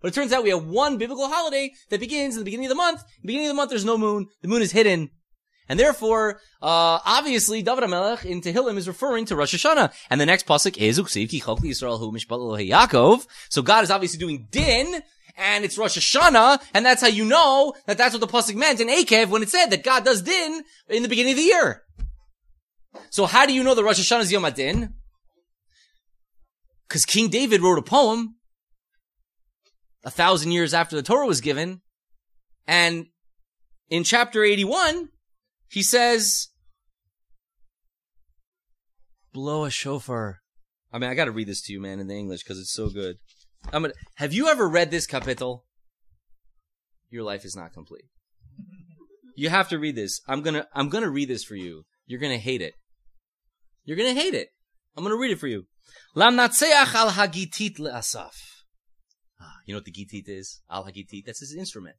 But 0.00 0.08
it 0.08 0.14
turns 0.14 0.32
out 0.32 0.44
we 0.44 0.50
have 0.50 0.66
one 0.66 0.98
biblical 0.98 1.28
holiday 1.28 1.72
that 1.90 2.00
begins 2.00 2.34
in 2.34 2.40
the 2.40 2.44
beginning 2.44 2.66
of 2.66 2.70
the 2.70 2.74
month. 2.74 3.00
In 3.00 3.22
the 3.22 3.26
beginning 3.28 3.46
of 3.46 3.52
the 3.52 3.56
month, 3.56 3.70
there's 3.70 3.84
no 3.84 3.96
moon. 3.96 4.26
The 4.42 4.48
moon 4.48 4.60
is 4.62 4.72
hidden. 4.72 5.10
And 5.68 5.80
therefore, 5.80 6.40
uh, 6.60 7.00
obviously, 7.04 7.62
David 7.62 7.84
HaMelech 7.84 8.24
in 8.24 8.40
Tehillim 8.42 8.76
is 8.76 8.86
referring 8.86 9.24
to 9.26 9.36
Rosh 9.36 9.54
Hashanah. 9.54 9.92
And 10.10 10.20
the 10.20 10.26
next 10.26 10.46
pasuk 10.46 10.76
is, 10.76 10.98
Uksiv 10.98 11.30
ki 11.30 11.40
Yisrael 11.40 11.98
hu 11.98 12.12
Yaakov. 12.12 13.26
So 13.48 13.62
God 13.62 13.84
is 13.84 13.90
obviously 13.90 14.18
doing 14.18 14.46
din, 14.50 15.02
and 15.36 15.64
it's 15.64 15.78
Rosh 15.78 15.96
Hashanah, 15.98 16.62
and 16.74 16.84
that's 16.84 17.00
how 17.00 17.08
you 17.08 17.24
know 17.24 17.74
that 17.86 17.96
that's 17.96 18.14
what 18.14 18.20
the 18.20 18.26
pasuk 18.26 18.56
meant 18.56 18.80
in 18.80 18.88
Akev 18.88 19.28
when 19.28 19.42
it 19.42 19.48
said 19.48 19.66
that 19.66 19.82
God 19.82 20.04
does 20.04 20.22
din 20.22 20.62
in 20.88 21.02
the 21.02 21.08
beginning 21.08 21.32
of 21.32 21.38
the 21.38 21.44
year. 21.44 21.82
So 23.10 23.26
how 23.26 23.46
do 23.46 23.52
you 23.52 23.64
know 23.64 23.74
the 23.74 23.84
Rosh 23.84 24.00
Hashanah 24.00 24.22
is 24.22 24.32
Yom 24.32 24.42
HaDin? 24.42 24.92
Because 26.88 27.04
King 27.04 27.28
David 27.28 27.62
wrote 27.62 27.78
a 27.78 27.82
poem 27.82 28.36
a 30.04 30.10
thousand 30.10 30.52
years 30.52 30.74
after 30.74 30.94
the 30.94 31.02
Torah 31.02 31.26
was 31.26 31.40
given, 31.40 31.80
and 32.66 33.06
in 33.88 34.04
chapter 34.04 34.44
81, 34.44 35.08
he 35.68 35.82
says, 35.82 36.48
blow 39.32 39.64
a 39.64 39.70
shofar. 39.70 40.40
I 40.92 40.98
mean, 40.98 41.10
I 41.10 41.14
gotta 41.14 41.32
read 41.32 41.48
this 41.48 41.62
to 41.62 41.72
you, 41.72 41.80
man, 41.80 42.00
in 42.00 42.06
the 42.06 42.14
English, 42.14 42.44
because 42.44 42.58
it's 42.58 42.72
so 42.72 42.88
good. 42.88 43.16
I'm 43.72 43.82
gonna, 43.82 43.94
have 44.16 44.32
you 44.32 44.48
ever 44.48 44.68
read 44.68 44.90
this 44.90 45.06
capital? 45.06 45.64
Your 47.10 47.24
life 47.24 47.44
is 47.44 47.56
not 47.56 47.72
complete. 47.72 48.04
You 49.36 49.48
have 49.48 49.68
to 49.70 49.78
read 49.78 49.96
this. 49.96 50.20
I'm 50.28 50.42
gonna, 50.42 50.66
I'm 50.74 50.88
gonna 50.88 51.10
read 51.10 51.28
this 51.28 51.44
for 51.44 51.56
you. 51.56 51.84
You're 52.06 52.20
gonna 52.20 52.38
hate 52.38 52.60
it. 52.60 52.74
You're 53.84 53.96
gonna 53.96 54.14
hate 54.14 54.34
it. 54.34 54.48
I'm 54.96 55.02
gonna 55.02 55.16
read 55.16 55.32
it 55.32 55.40
for 55.40 55.48
you. 55.48 55.66
Lam 56.14 56.36
natseach 56.36 56.94
al 56.94 57.10
hagitit 57.10 57.78
le'asaf. 57.78 58.34
Ah, 59.40 59.56
you 59.66 59.74
know 59.74 59.78
what 59.78 59.84
the 59.84 59.92
gitit 59.92 60.28
is? 60.28 60.60
Al 60.70 60.84
hagitit. 60.84 61.24
That's 61.26 61.40
his 61.40 61.56
instrument. 61.58 61.96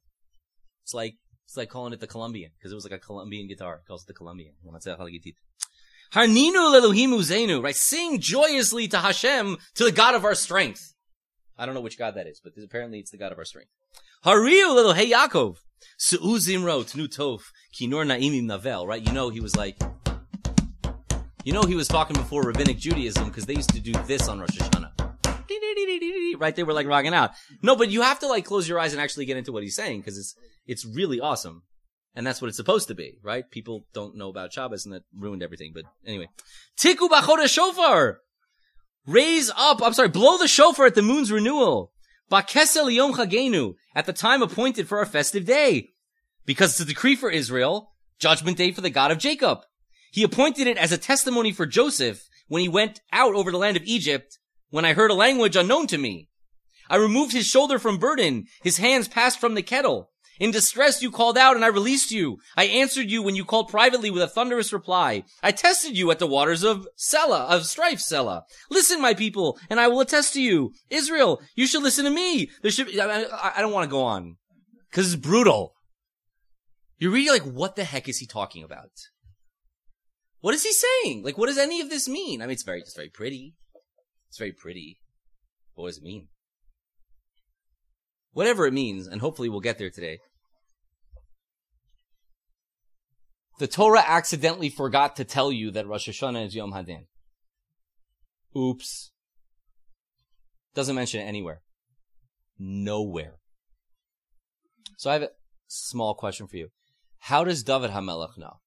It's 0.82 0.94
like 0.94 1.14
it's 1.46 1.56
like 1.56 1.70
calling 1.70 1.92
it 1.92 2.00
the 2.00 2.06
Colombian 2.06 2.50
because 2.58 2.72
it 2.72 2.74
was 2.74 2.84
like 2.84 2.92
a 2.92 2.98
Colombian 2.98 3.46
guitar. 3.46 3.76
It 3.76 3.86
calls 3.86 4.02
it 4.02 4.08
the 4.08 4.14
Colombian. 4.14 4.54
Harninu 6.12 6.52
leluhimu 6.74 7.20
zenu, 7.20 7.62
right? 7.62 7.76
Sing 7.76 8.20
joyously 8.20 8.88
to 8.88 8.98
Hashem, 8.98 9.56
to 9.74 9.84
the 9.84 9.92
God 9.92 10.14
of 10.14 10.24
our 10.24 10.34
strength. 10.34 10.94
I 11.56 11.64
don't 11.64 11.74
know 11.74 11.80
which 11.80 11.98
God 11.98 12.14
that 12.16 12.26
is, 12.26 12.40
but 12.42 12.52
apparently 12.62 12.98
it's 12.98 13.10
the 13.10 13.16
God 13.16 13.32
of 13.32 13.38
our 13.38 13.44
strength. 13.44 13.70
Hariu 14.24 14.94
hey 14.94 15.10
Yaakov. 15.10 15.58
Se'uzim 15.98 16.64
wrote 16.64 16.96
nu 16.96 17.06
tov 17.06 17.40
kinor 17.74 18.04
na'imim 18.04 18.44
navel. 18.44 18.86
Right? 18.86 19.06
You 19.06 19.12
know 19.12 19.28
he 19.30 19.40
was 19.40 19.54
like, 19.54 19.80
you 21.44 21.52
know 21.52 21.62
he 21.62 21.76
was 21.76 21.86
talking 21.86 22.16
before 22.16 22.42
rabbinic 22.42 22.78
Judaism 22.78 23.28
because 23.28 23.46
they 23.46 23.54
used 23.54 23.72
to 23.72 23.80
do 23.80 23.92
this 24.04 24.28
on 24.28 24.40
Rosh 24.40 24.58
Hashanah. 24.58 25.05
Right? 26.38 26.54
They 26.54 26.62
were 26.62 26.72
like 26.72 26.86
rocking 26.86 27.14
out. 27.14 27.32
No, 27.62 27.76
but 27.76 27.90
you 27.90 28.02
have 28.02 28.18
to 28.20 28.26
like 28.26 28.44
close 28.44 28.68
your 28.68 28.78
eyes 28.78 28.92
and 28.92 29.00
actually 29.00 29.26
get 29.26 29.36
into 29.36 29.52
what 29.52 29.62
he's 29.62 29.76
saying 29.76 30.00
because 30.00 30.18
it's 30.18 30.34
it's 30.66 30.84
really 30.84 31.20
awesome. 31.20 31.62
And 32.14 32.26
that's 32.26 32.40
what 32.40 32.48
it's 32.48 32.56
supposed 32.56 32.88
to 32.88 32.94
be, 32.94 33.18
right? 33.22 33.48
People 33.50 33.84
don't 33.92 34.16
know 34.16 34.30
about 34.30 34.52
Shabbos 34.52 34.86
and 34.86 34.94
that 34.94 35.02
ruined 35.14 35.42
everything. 35.42 35.72
But 35.74 35.84
anyway. 36.06 36.28
Tiku 36.78 37.08
b'chodesh 37.10 37.50
shofar. 37.50 38.20
Raise 39.06 39.50
up, 39.56 39.82
I'm 39.82 39.92
sorry, 39.92 40.08
blow 40.08 40.38
the 40.38 40.48
shofar 40.48 40.86
at 40.86 40.94
the 40.94 41.02
moon's 41.02 41.30
renewal. 41.30 41.92
Bakesel 42.32 42.92
yom 42.92 43.12
chagenu. 43.12 43.74
At 43.94 44.06
the 44.06 44.12
time 44.14 44.42
appointed 44.42 44.88
for 44.88 44.98
our 44.98 45.06
festive 45.06 45.44
day. 45.44 45.90
Because 46.46 46.72
it's 46.72 46.80
a 46.80 46.84
decree 46.86 47.16
for 47.16 47.30
Israel. 47.30 47.92
Judgment 48.18 48.56
day 48.56 48.72
for 48.72 48.80
the 48.80 48.90
God 48.90 49.10
of 49.10 49.18
Jacob. 49.18 49.60
He 50.10 50.22
appointed 50.22 50.66
it 50.66 50.78
as 50.78 50.92
a 50.92 50.98
testimony 50.98 51.52
for 51.52 51.66
Joseph 51.66 52.26
when 52.48 52.62
he 52.62 52.68
went 52.68 53.00
out 53.12 53.34
over 53.34 53.50
the 53.50 53.58
land 53.58 53.76
of 53.76 53.82
Egypt 53.84 54.38
when 54.70 54.84
I 54.84 54.94
heard 54.94 55.10
a 55.10 55.14
language 55.14 55.56
unknown 55.56 55.86
to 55.88 55.98
me. 55.98 56.28
I 56.88 56.96
removed 56.96 57.32
his 57.32 57.46
shoulder 57.46 57.78
from 57.78 57.98
burden. 57.98 58.44
His 58.62 58.78
hands 58.78 59.08
passed 59.08 59.40
from 59.40 59.54
the 59.54 59.62
kettle. 59.62 60.10
In 60.38 60.50
distress, 60.50 61.02
you 61.02 61.10
called 61.10 61.38
out 61.38 61.56
and 61.56 61.64
I 61.64 61.68
released 61.68 62.10
you. 62.10 62.38
I 62.56 62.64
answered 62.64 63.10
you 63.10 63.22
when 63.22 63.36
you 63.36 63.44
called 63.44 63.68
privately 63.68 64.10
with 64.10 64.22
a 64.22 64.28
thunderous 64.28 64.72
reply. 64.72 65.24
I 65.42 65.50
tested 65.52 65.96
you 65.96 66.10
at 66.10 66.18
the 66.18 66.26
waters 66.26 66.62
of 66.62 66.86
Sela, 66.98 67.48
of 67.48 67.64
strife, 67.64 68.00
Sela. 68.00 68.42
Listen, 68.70 69.00
my 69.00 69.14
people, 69.14 69.58
and 69.70 69.80
I 69.80 69.88
will 69.88 70.00
attest 70.00 70.34
to 70.34 70.42
you. 70.42 70.72
Israel, 70.90 71.40
you 71.54 71.66
should 71.66 71.82
listen 71.82 72.04
to 72.04 72.10
me. 72.10 72.50
There 72.62 72.70
should, 72.70 72.98
I, 72.98 73.52
I 73.56 73.60
don't 73.60 73.72
want 73.72 73.84
to 73.84 73.90
go 73.90 74.02
on. 74.02 74.36
Cause 74.92 75.12
it's 75.12 75.20
brutal. 75.20 75.74
You're 76.98 77.12
really 77.12 77.38
like, 77.38 77.50
what 77.50 77.76
the 77.76 77.84
heck 77.84 78.08
is 78.08 78.18
he 78.18 78.26
talking 78.26 78.62
about? 78.62 78.90
What 80.40 80.54
is 80.54 80.62
he 80.62 80.72
saying? 80.72 81.22
Like, 81.22 81.36
what 81.36 81.46
does 81.46 81.58
any 81.58 81.80
of 81.80 81.90
this 81.90 82.08
mean? 82.08 82.40
I 82.40 82.46
mean, 82.46 82.52
it's 82.52 82.62
very, 82.62 82.80
it's 82.80 82.94
very 82.94 83.08
pretty. 83.08 83.54
It's 84.28 84.38
very 84.38 84.52
pretty. 84.52 84.98
What 85.74 85.88
does 85.88 85.98
it 85.98 86.04
mean? 86.04 86.28
Whatever 88.32 88.66
it 88.66 88.72
means, 88.74 89.06
and 89.06 89.20
hopefully 89.20 89.48
we'll 89.48 89.60
get 89.60 89.78
there 89.78 89.90
today. 89.90 90.18
The 93.58 93.66
Torah 93.66 94.04
accidentally 94.06 94.68
forgot 94.68 95.16
to 95.16 95.24
tell 95.24 95.50
you 95.50 95.70
that 95.70 95.86
Rosh 95.86 96.08
Hashanah 96.08 96.46
is 96.46 96.54
Yom 96.54 96.72
Hadin. 96.72 97.06
Oops. 98.54 99.10
Doesn't 100.74 100.94
mention 100.94 101.20
it 101.20 101.24
anywhere. 101.24 101.62
Nowhere. 102.58 103.36
So 104.98 105.10
I 105.10 105.14
have 105.14 105.22
a 105.22 105.30
small 105.66 106.14
question 106.14 106.46
for 106.46 106.56
you. 106.56 106.68
How 107.20 107.44
does 107.44 107.62
David 107.62 107.90
HaMelech 107.90 108.36
know? 108.36 108.58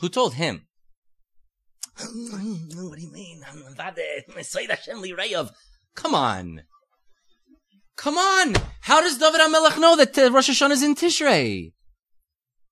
Who 0.00 0.08
told 0.08 0.34
him? 0.34 0.66
What 1.98 2.98
do 2.98 3.02
you 3.02 3.12
mean? 3.12 3.42
Come 5.94 6.14
on. 6.14 6.62
Come 7.96 8.18
on! 8.18 8.54
How 8.82 9.00
does 9.00 9.16
David 9.16 9.40
HaMelech 9.40 9.80
know 9.80 9.96
that 9.96 10.18
uh, 10.18 10.30
Rosh 10.30 10.50
Hashanah 10.50 10.72
is 10.72 10.82
in 10.82 10.94
Tishrei? 10.94 11.72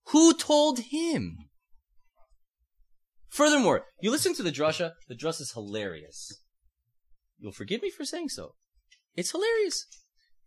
Who 0.09 0.35
told 0.35 0.81
him? 0.81 1.39
Furthermore, 3.31 3.87
you 4.03 4.11
listen 4.11 4.35
to 4.35 4.43
the 4.43 4.53
drasha, 4.53 4.93
the 5.09 5.15
drasha 5.15 5.41
is 5.41 5.53
hilarious. 5.53 6.41
You'll 7.39 7.53
forgive 7.53 7.83
me 7.83 7.91
for 7.91 8.05
saying 8.05 8.29
so. 8.29 8.55
It's 9.17 9.31
hilarious. 9.31 9.87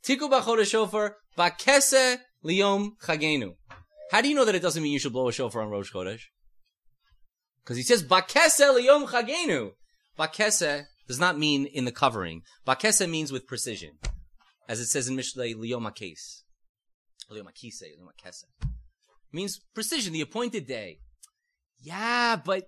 Tiku 0.03 0.29
b'chod 0.29 0.63
shofar 0.65 1.15
bakese 1.36 2.19
liyom 2.46 2.91
chagenu. 3.01 3.55
How 4.12 4.22
do 4.22 4.29
you 4.29 4.36
know 4.36 4.46
that 4.46 4.55
it 4.55 4.62
doesn't 4.62 4.81
mean 4.81 4.93
you 4.93 5.00
should 5.00 5.12
blow 5.12 5.27
a 5.27 5.34
shofar 5.34 5.63
on 5.63 5.69
Rosh 5.69 5.91
Chodesh? 5.91 6.22
Because 7.68 7.76
he 7.76 7.84
says 7.84 8.02
bakese 8.02 8.62
liyom 8.62 9.10
chagenu. 9.10 9.72
Bakese 10.18 10.86
does 11.06 11.20
not 11.20 11.38
mean 11.38 11.66
in 11.66 11.84
the 11.84 11.92
covering. 11.92 12.44
Bakese 12.66 13.10
means 13.10 13.30
with 13.34 13.46
precision 13.46 13.98
as 14.68 14.80
it 14.80 14.88
says 14.88 15.08
in 15.08 15.16
Mishlei, 15.16 15.56
Liyoma 15.56 15.94
case. 15.96 16.44
Liyoma 17.32 17.54
kise, 17.54 17.84
Liyoma 17.84 18.14
kese. 18.22 18.46
Means 19.32 19.60
precision, 19.74 20.14
the 20.14 20.22
appointed 20.22 20.68
day. 20.68 21.00
Yeah, 21.80 22.38
but 22.44 22.68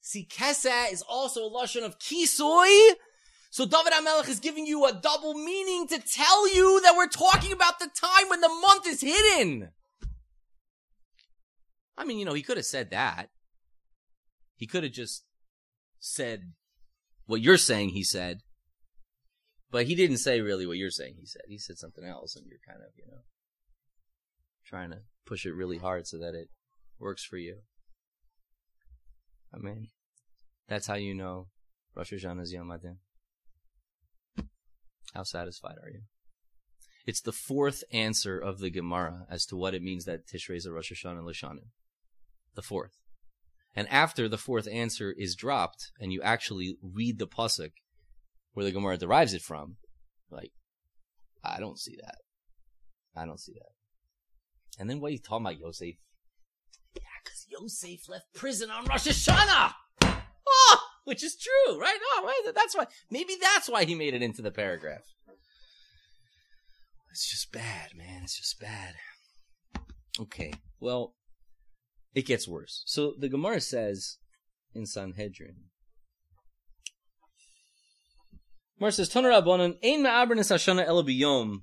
see, 0.00 0.26
kesa 0.26 0.92
is 0.92 1.02
also 1.08 1.46
a 1.46 1.50
lashon 1.50 1.84
of 1.84 1.98
kisoi. 1.98 2.92
So 3.50 3.66
David 3.66 3.92
HaMelech 3.92 4.28
is 4.28 4.40
giving 4.40 4.66
you 4.66 4.84
a 4.84 4.92
double 4.92 5.34
meaning 5.34 5.86
to 5.88 6.00
tell 6.00 6.52
you 6.52 6.80
that 6.82 6.94
we're 6.96 7.06
talking 7.06 7.52
about 7.52 7.78
the 7.78 7.88
time 7.94 8.28
when 8.28 8.40
the 8.40 8.48
month 8.48 8.86
is 8.86 9.00
hidden. 9.00 9.70
I 11.96 12.04
mean, 12.04 12.18
you 12.18 12.24
know, 12.24 12.34
he 12.34 12.42
could 12.42 12.56
have 12.56 12.66
said 12.66 12.90
that. 12.90 13.28
He 14.64 14.66
could 14.66 14.82
have 14.82 14.94
just 14.94 15.26
said 15.98 16.54
what 17.26 17.42
you're 17.42 17.58
saying 17.58 17.90
he 17.90 18.02
said. 18.02 18.38
But 19.70 19.84
he 19.84 19.94
didn't 19.94 20.16
say 20.16 20.40
really 20.40 20.66
what 20.66 20.78
you're 20.78 20.88
saying 20.88 21.16
he 21.20 21.26
said. 21.26 21.42
He 21.48 21.58
said 21.58 21.76
something 21.76 22.02
else, 22.02 22.34
and 22.34 22.46
you're 22.48 22.64
kind 22.66 22.80
of, 22.80 22.88
you 22.96 23.04
know, 23.06 23.24
trying 24.64 24.88
to 24.92 25.00
push 25.26 25.44
it 25.44 25.52
really 25.52 25.76
hard 25.76 26.06
so 26.06 26.16
that 26.16 26.34
it 26.34 26.48
works 26.98 27.22
for 27.22 27.36
you. 27.36 27.56
I 29.52 29.58
mean, 29.58 29.88
that's 30.66 30.86
how 30.86 30.94
you 30.94 31.14
know 31.14 31.48
Rosh 31.94 32.14
Hashanah 32.14 32.44
is 32.44 32.52
Yom 32.54 32.70
Adin. 32.70 33.00
How 35.12 35.24
satisfied 35.24 35.76
are 35.82 35.90
you? 35.90 36.04
It's 37.04 37.20
the 37.20 37.32
fourth 37.32 37.84
answer 37.92 38.38
of 38.38 38.60
the 38.60 38.70
Gemara 38.70 39.26
as 39.28 39.44
to 39.44 39.56
what 39.56 39.74
it 39.74 39.82
means 39.82 40.06
that 40.06 40.26
Tishrei 40.26 40.56
is 40.56 40.64
a 40.64 40.72
Rosh 40.72 40.90
Hashanah 40.90 41.22
Lishanim. 41.22 41.68
The 42.54 42.62
fourth. 42.62 43.03
And 43.76 43.88
after 43.88 44.28
the 44.28 44.38
fourth 44.38 44.68
answer 44.68 45.14
is 45.16 45.34
dropped, 45.34 45.90
and 45.98 46.12
you 46.12 46.22
actually 46.22 46.76
read 46.82 47.18
the 47.18 47.26
pasuk 47.26 47.72
where 48.52 48.64
the 48.64 48.72
Gemara 48.72 48.96
derives 48.96 49.34
it 49.34 49.42
from. 49.42 49.76
Like, 50.30 50.52
I 51.44 51.58
don't 51.58 51.78
see 51.78 51.96
that. 52.00 52.18
I 53.16 53.26
don't 53.26 53.40
see 53.40 53.52
that. 53.54 54.80
And 54.80 54.88
then 54.88 55.00
what 55.00 55.08
are 55.08 55.12
you 55.12 55.18
talking 55.18 55.46
about, 55.46 55.58
Yosef? 55.58 55.96
Yeah, 56.94 57.02
because 57.24 57.46
Yosef 57.48 58.08
left 58.08 58.32
prison 58.34 58.70
on 58.70 58.84
Rosh 58.84 59.06
Hashanah! 59.08 59.72
Oh, 60.46 60.78
which 61.04 61.24
is 61.24 61.36
true, 61.36 61.80
right? 61.80 61.98
Oh, 62.12 62.22
right. 62.24 62.54
That's 62.54 62.76
why. 62.76 62.86
Maybe 63.10 63.34
that's 63.40 63.68
why 63.68 63.84
he 63.84 63.94
made 63.94 64.14
it 64.14 64.22
into 64.22 64.42
the 64.42 64.50
paragraph. 64.50 65.02
It's 67.10 67.30
just 67.30 67.52
bad, 67.52 67.90
man. 67.96 68.22
It's 68.24 68.36
just 68.36 68.60
bad. 68.60 68.94
Okay. 70.20 70.52
Well, 70.80 71.14
it 72.14 72.26
gets 72.26 72.46
worse. 72.48 72.82
So 72.86 73.14
the 73.18 73.28
Gemara 73.28 73.60
says 73.60 74.18
in 74.74 74.86
Sanhedrin, 74.86 75.56
Mar 78.80 78.90
says, 78.90 79.08
Toner 79.08 79.30
Rabbanon, 79.30 79.78
Ein 79.84 80.02
Ma'abernis 80.02 80.52
Hashana 80.52 80.84
El 80.84 81.04
Biyom. 81.04 81.62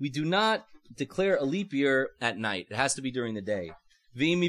We 0.00 0.08
do 0.08 0.24
not 0.24 0.66
declare 0.94 1.36
a 1.36 1.44
leap 1.44 1.72
year 1.72 2.10
at 2.20 2.38
night. 2.38 2.66
It 2.70 2.76
has 2.76 2.94
to 2.94 3.02
be 3.02 3.10
during 3.10 3.34
the 3.34 3.42
day. 3.42 3.70
And 4.18 4.42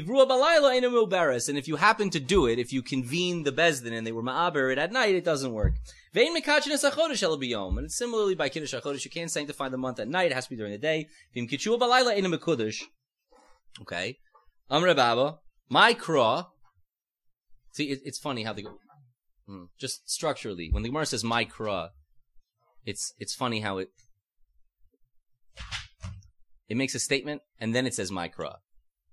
if 1.58 1.68
you 1.68 1.76
happen 1.76 2.08
to 2.10 2.20
do 2.20 2.46
it, 2.46 2.58
if 2.58 2.72
you 2.72 2.80
convene 2.80 3.42
the 3.42 3.52
Beis 3.52 3.82
Din 3.82 3.92
and 3.92 4.06
they 4.06 4.12
were 4.12 4.22
ma'aber 4.22 4.72
it 4.72 4.78
at 4.78 4.92
night, 4.92 5.14
it 5.14 5.24
doesn't 5.24 5.52
work. 5.52 5.74
And 6.14 7.92
similarly 7.92 8.34
by 8.34 8.48
Kiddush 8.48 8.74
HaChodesh, 8.74 9.04
you 9.04 9.10
can't 9.10 9.30
sanctify 9.30 9.68
the 9.68 9.76
month 9.76 10.00
at 10.00 10.08
night, 10.08 10.30
it 10.30 10.34
has 10.34 10.44
to 10.44 10.50
be 10.50 10.56
during 10.56 10.72
the 10.72 10.78
day. 10.78 11.06
Okay. 13.82 14.16
Amr 14.70 14.94
Baba, 14.94 15.38
my 15.68 15.94
kra. 15.94 16.48
See, 17.72 17.90
it, 17.90 18.00
it's 18.04 18.18
funny 18.18 18.42
how 18.42 18.52
they 18.52 18.62
go. 18.62 18.78
Hmm. 19.46 19.64
Just 19.78 20.10
structurally, 20.10 20.68
when 20.70 20.82
the 20.82 20.90
Gemara 20.90 21.06
says 21.06 21.24
my 21.24 21.46
"Mikra," 21.46 21.90
it's 22.84 23.14
it's 23.18 23.34
funny 23.34 23.60
how 23.60 23.78
it 23.78 23.88
it 26.68 26.76
makes 26.76 26.94
a 26.94 26.98
statement 26.98 27.40
and 27.58 27.74
then 27.74 27.86
it 27.86 27.94
says 27.94 28.10
"Mikra." 28.10 28.56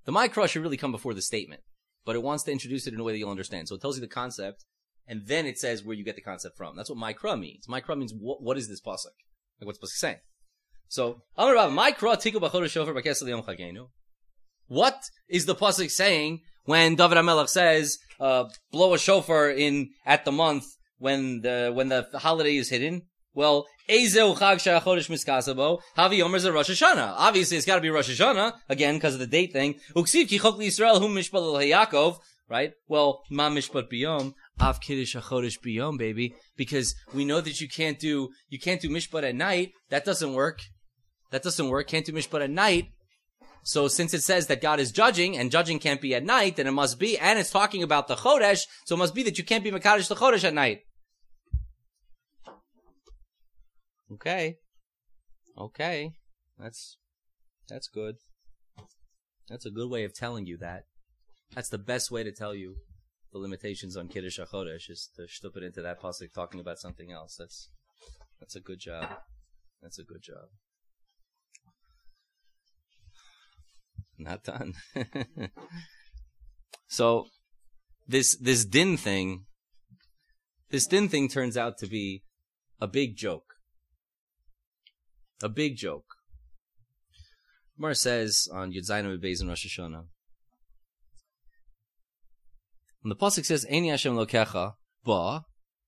The 0.03 0.11
"Mikra" 0.11 0.49
should 0.49 0.61
really 0.61 0.75
come 0.75 0.91
before 0.91 1.13
the 1.13 1.21
statement, 1.21 1.61
but 2.05 2.17
it 2.17 2.23
wants 2.23 2.43
to 2.43 2.51
introduce 2.51 2.85
it 2.85 2.93
in 2.93 2.99
a 2.99 3.03
way 3.03 3.13
that 3.13 3.19
you'll 3.19 3.29
understand. 3.29 3.69
So 3.69 3.75
it 3.75 3.81
tells 3.81 3.95
you 3.95 4.01
the 4.01 4.07
concept, 4.07 4.65
and 5.07 5.25
then 5.25 5.45
it 5.45 5.57
says 5.57 5.85
where 5.85 5.95
you 5.95 6.03
get 6.03 6.17
the 6.17 6.21
concept 6.21 6.57
from. 6.57 6.75
That's 6.75 6.89
what 6.89 6.99
"Mikra" 6.99 7.39
means. 7.39 7.67
"Mikra" 7.67 7.97
means 7.97 8.13
what, 8.13 8.41
what 8.41 8.57
is 8.57 8.67
this 8.67 8.81
pasuk? 8.81 9.15
Like 9.61 9.67
what's 9.67 9.79
pasuk 9.79 9.99
saying? 9.99 10.19
So 10.89 11.21
What 14.67 15.03
is 15.29 15.45
the 15.45 15.55
pasuk 15.55 15.91
saying 15.91 16.41
when 16.65 16.95
David 16.95 17.17
Hamelech 17.17 17.49
says 17.49 17.99
uh, 18.19 18.45
blow 18.71 18.93
a 18.93 18.97
shofar 18.97 19.49
in 19.49 19.89
at 20.05 20.25
the 20.25 20.31
month 20.31 20.65
when 20.97 21.41
the 21.41 21.71
when 21.73 21.89
the 21.89 22.07
holiday 22.13 22.55
is 22.55 22.69
hidden. 22.69 23.03
Well, 23.33 23.65
Ezeu 23.89 24.35
Chag 24.37 24.81
Chodesh 24.81 25.09
Miskasabo, 25.09 25.79
Havi 25.97 26.19
Yomer 26.19 26.35
is 26.35 26.49
Rosh. 26.49 26.81
Obviously, 26.81 27.57
it's 27.57 27.65
got 27.65 27.75
to 27.75 27.81
be 27.81 27.89
Rosh 27.89 28.09
Hashanah 28.09 28.53
again 28.69 28.95
because 28.95 29.13
of 29.13 29.19
the 29.19 29.27
date 29.27 29.51
thing. 29.51 29.75
Uksiv 29.95 30.29
Yisrael 30.29 31.01
Mishpat. 31.01 32.17
Right? 32.47 32.73
Well, 32.87 33.23
Ma 33.29 33.49
Mishpat 33.49 33.91
Biyom. 33.91 34.33
Av 34.61 34.79
Kiddush 34.79 35.17
Biyom, 35.17 35.97
baby, 35.97 36.33
because 36.55 36.95
we 37.13 37.25
know 37.25 37.41
that 37.41 37.59
you 37.59 37.67
can't 37.67 37.99
do, 37.99 38.29
you 38.47 38.57
can't 38.57 38.79
do 38.79 38.89
Mishpat 38.89 39.23
at 39.23 39.35
night. 39.35 39.73
That 39.89 40.05
doesn't 40.05 40.33
work. 40.33 40.61
That 41.31 41.43
doesn't 41.43 41.67
work. 41.67 41.87
Can't 41.87 42.05
do 42.05 42.13
Mishpat 42.13 42.41
at 42.41 42.49
night. 42.49 42.85
So 43.65 43.87
since 43.87 44.13
it 44.13 44.21
says 44.21 44.45
that 44.47 44.61
God 44.61 44.79
is 44.79 44.91
judging, 44.91 45.35
and 45.35 45.49
judging 45.49 45.79
can't 45.79 45.99
be 45.99 46.13
at 46.13 46.23
night, 46.23 46.55
then 46.55 46.67
it 46.67 46.71
must 46.71 46.99
be, 46.99 47.17
and 47.17 47.39
it's 47.39 47.49
talking 47.49 47.81
about 47.81 48.07
the 48.07 48.15
Chodesh, 48.15 48.61
so 48.85 48.93
it 48.93 48.99
must 48.99 49.15
be 49.15 49.23
that 49.23 49.39
you 49.39 49.43
can't 49.43 49.63
be 49.63 49.71
Makadosh 49.71 50.07
the 50.07 50.15
Chodesh 50.15 50.43
at 50.43 50.53
night. 50.53 50.81
Okay. 54.13 54.57
Okay. 55.57 56.11
That's, 56.59 56.97
that's 57.67 57.87
good. 57.87 58.17
That's 59.49 59.65
a 59.65 59.71
good 59.71 59.89
way 59.89 60.03
of 60.03 60.13
telling 60.13 60.45
you 60.45 60.59
that. 60.59 60.83
That's 61.55 61.69
the 61.69 61.79
best 61.79 62.11
way 62.11 62.23
to 62.23 62.31
tell 62.31 62.53
you 62.53 62.75
the 63.33 63.39
limitations 63.39 63.97
on 63.97 64.09
Kiddush 64.09 64.39
HaChodesh 64.39 64.91
is 64.91 65.09
to 65.15 65.23
shtup 65.23 65.57
it 65.57 65.63
into 65.63 65.81
that 65.81 65.99
pasuk 65.99 66.33
talking 66.35 66.59
about 66.59 66.77
something 66.77 67.11
else. 67.11 67.35
That's, 67.39 67.71
that's 68.39 68.55
a 68.55 68.59
good 68.59 68.79
job. 68.79 69.09
That's 69.81 69.97
a 69.97 70.03
good 70.03 70.21
job. 70.21 70.49
Not 74.17 74.43
done. 74.43 74.73
so, 76.87 77.27
this, 78.07 78.35
this 78.37 78.65
din 78.65 78.97
thing, 78.97 79.45
this 80.69 80.87
din 80.87 81.09
thing 81.09 81.27
turns 81.27 81.57
out 81.57 81.77
to 81.79 81.87
be 81.87 82.23
a 82.79 82.87
big 82.87 83.17
joke. 83.17 83.55
A 85.43 85.49
big 85.49 85.75
joke. 85.75 86.05
Mar 87.77 87.93
says 87.93 88.47
on 88.53 88.71
Yud 88.71 88.89
Zayin 88.89 89.21
Beis 89.21 89.41
in 89.41 89.49
Rosh 89.49 89.65
Hashanah, 89.65 90.05
when 93.01 93.09
the 93.09 93.15
pasuk 93.15 93.45
says 93.45 93.65
"Eini 93.69 93.89
Hashem 93.89 94.15
Lokecha," 94.15 94.73
ba, 95.03 95.43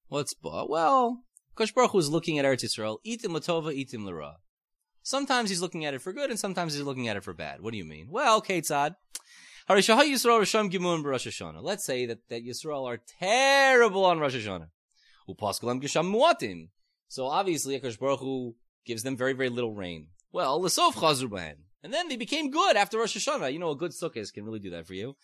what's 0.07 0.33
ba? 0.33 0.65
Well, 0.67 1.23
Kosh 1.55 1.71
Baruch 1.71 1.91
Hu 1.91 1.97
is 1.97 2.09
looking 2.09 2.37
at 2.37 2.45
Eretz 2.45 2.63
Yisrael, 2.63 2.97
itim 3.07 3.31
latova, 3.31 3.73
itim 3.73 4.05
lara. 4.05 4.35
Sometimes 5.07 5.49
he's 5.49 5.61
looking 5.61 5.85
at 5.85 5.93
it 5.93 6.01
for 6.01 6.11
good, 6.11 6.31
and 6.31 6.37
sometimes 6.37 6.73
he's 6.73 6.83
looking 6.83 7.07
at 7.07 7.15
it 7.15 7.23
for 7.23 7.31
bad. 7.31 7.61
What 7.61 7.71
do 7.71 7.77
you 7.77 7.85
mean? 7.85 8.07
Well, 8.09 8.41
Ketzad. 8.41 8.97
Let's 11.61 11.85
say 11.85 12.05
that, 12.07 12.27
that 12.27 12.45
Yisrael 12.45 12.85
are 12.85 12.99
terrible 13.17 14.03
on 14.03 14.19
Rosh 14.19 14.35
Hashanah. 14.35 14.67
So 17.07 17.25
obviously, 17.25 17.79
Akash 17.79 17.97
Baruch 17.97 18.19
Hu 18.19 18.55
gives 18.85 19.03
them 19.03 19.15
very, 19.15 19.31
very 19.31 19.47
little 19.47 19.73
rain. 19.73 20.07
Well. 20.33 20.61
And 21.83 21.93
then 21.93 22.09
they 22.09 22.17
became 22.17 22.51
good 22.51 22.75
after 22.75 22.97
Rosh 22.97 23.15
Hashanah. 23.15 23.53
You 23.53 23.59
know, 23.59 23.71
a 23.71 23.77
good 23.77 23.91
sukkah 23.91 24.33
can 24.33 24.43
really 24.43 24.59
do 24.59 24.71
that 24.71 24.87
for 24.87 24.93
you. 24.93 25.15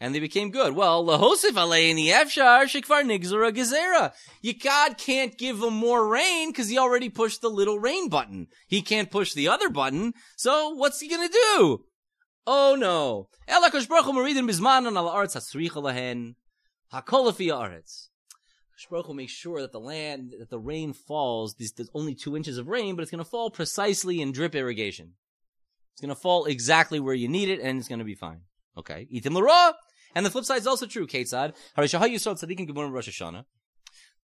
And 0.00 0.14
they 0.14 0.20
became 0.20 0.50
good. 0.50 0.76
Well, 0.76 1.04
lahosif 1.04 1.52
aleini 1.52 2.06
efshar 2.06 2.64
shikvar 2.64 3.02
nigzura 3.02 3.52
gezera. 3.52 4.12
God 4.62 4.96
can't 4.96 5.36
give 5.36 5.58
them 5.58 5.74
more 5.74 6.06
rain 6.06 6.50
because 6.50 6.68
he 6.68 6.78
already 6.78 7.08
pushed 7.08 7.40
the 7.40 7.50
little 7.50 7.80
rain 7.80 8.08
button. 8.08 8.46
He 8.68 8.80
can't 8.80 9.10
push 9.10 9.32
the 9.32 9.48
other 9.48 9.68
button. 9.68 10.14
So 10.36 10.70
what's 10.70 11.00
he 11.00 11.08
gonna 11.08 11.28
do? 11.28 11.84
Oh 12.46 12.76
no. 12.78 13.28
Elakosh 13.48 13.88
baruch 13.88 14.06
maridim 14.06 14.48
bizman 14.48 14.96
al 14.96 15.08
arts 15.08 15.34
hasricha 15.34 15.82
lahen 15.82 16.36
hakolafi 16.92 17.48
aretz. 17.48 18.08
Baruch 18.88 19.08
will 19.08 19.14
make 19.14 19.28
sure 19.28 19.60
that 19.60 19.72
the 19.72 19.80
land, 19.80 20.34
that 20.38 20.50
the 20.50 20.58
rain 20.58 20.92
falls, 20.92 21.54
there's, 21.54 21.90
only 21.94 22.14
two 22.14 22.36
inches 22.36 22.58
of 22.58 22.68
rain, 22.68 22.94
but 22.94 23.02
it's 23.02 23.10
to 23.10 23.24
fall 23.24 23.50
precisely 23.50 24.20
in 24.20 24.30
drip 24.30 24.54
irrigation. 24.54 25.14
It's 25.94 26.06
to 26.06 26.14
fall 26.14 26.44
exactly 26.44 27.00
where 27.00 27.14
you 27.14 27.26
need 27.26 27.48
it, 27.48 27.60
and 27.60 27.80
it's 27.80 27.88
to 27.88 28.04
be 28.04 28.14
fine. 28.14 28.42
Okay. 28.76 29.08
Itim 29.12 29.34
l'ra. 29.34 29.74
And 30.14 30.24
the 30.24 30.30
flip 30.30 30.44
side 30.44 30.58
is 30.58 30.66
also 30.66 30.86
true, 30.86 31.06
Ketzad. 31.06 31.54
Harishaha 31.76 32.08
Yisrael 32.08 32.38
tzaddikim 32.38 32.68
gemurim 32.68 32.92
Rosh 32.92 33.08
Hashanah. 33.08 33.44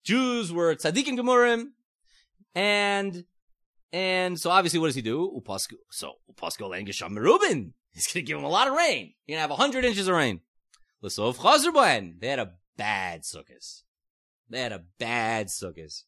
Jews 0.03 0.53
were 0.53 0.75
tzaddikim 0.75 1.19
gemurim, 1.19 1.69
and, 2.55 3.25
and 3.93 4.39
so 4.39 4.51
obviously 4.51 4.79
what 4.79 4.87
does 4.87 4.95
he 4.95 5.03
do? 5.03 5.41
Upasko, 5.41 5.75
so, 5.91 6.15
Upasko 6.33 6.69
len 6.69 6.87
gesham 6.87 7.13
merubin. 7.13 7.73
He's 7.93 8.07
to 8.09 8.23
give 8.23 8.39
him 8.39 8.45
a 8.45 8.49
lot 8.49 8.67
of 8.67 8.75
rain. 8.75 9.15
You're 9.27 9.37
to 9.37 9.41
have 9.41 9.51
a 9.51 9.57
hundred 9.57 9.85
inches 9.85 10.09
of 10.09 10.17
rain. 10.17 10.41
L'sov 11.01 11.39
chazr 11.39 12.21
They 12.21 12.29
had 12.29 12.39
a 12.41 12.53
bad 12.77 13.23
sukkahs. 13.23 13.83
They 14.51 14.61
had 14.61 14.73
a 14.73 14.83
bad 14.99 15.47
sukkahs. 15.47 16.03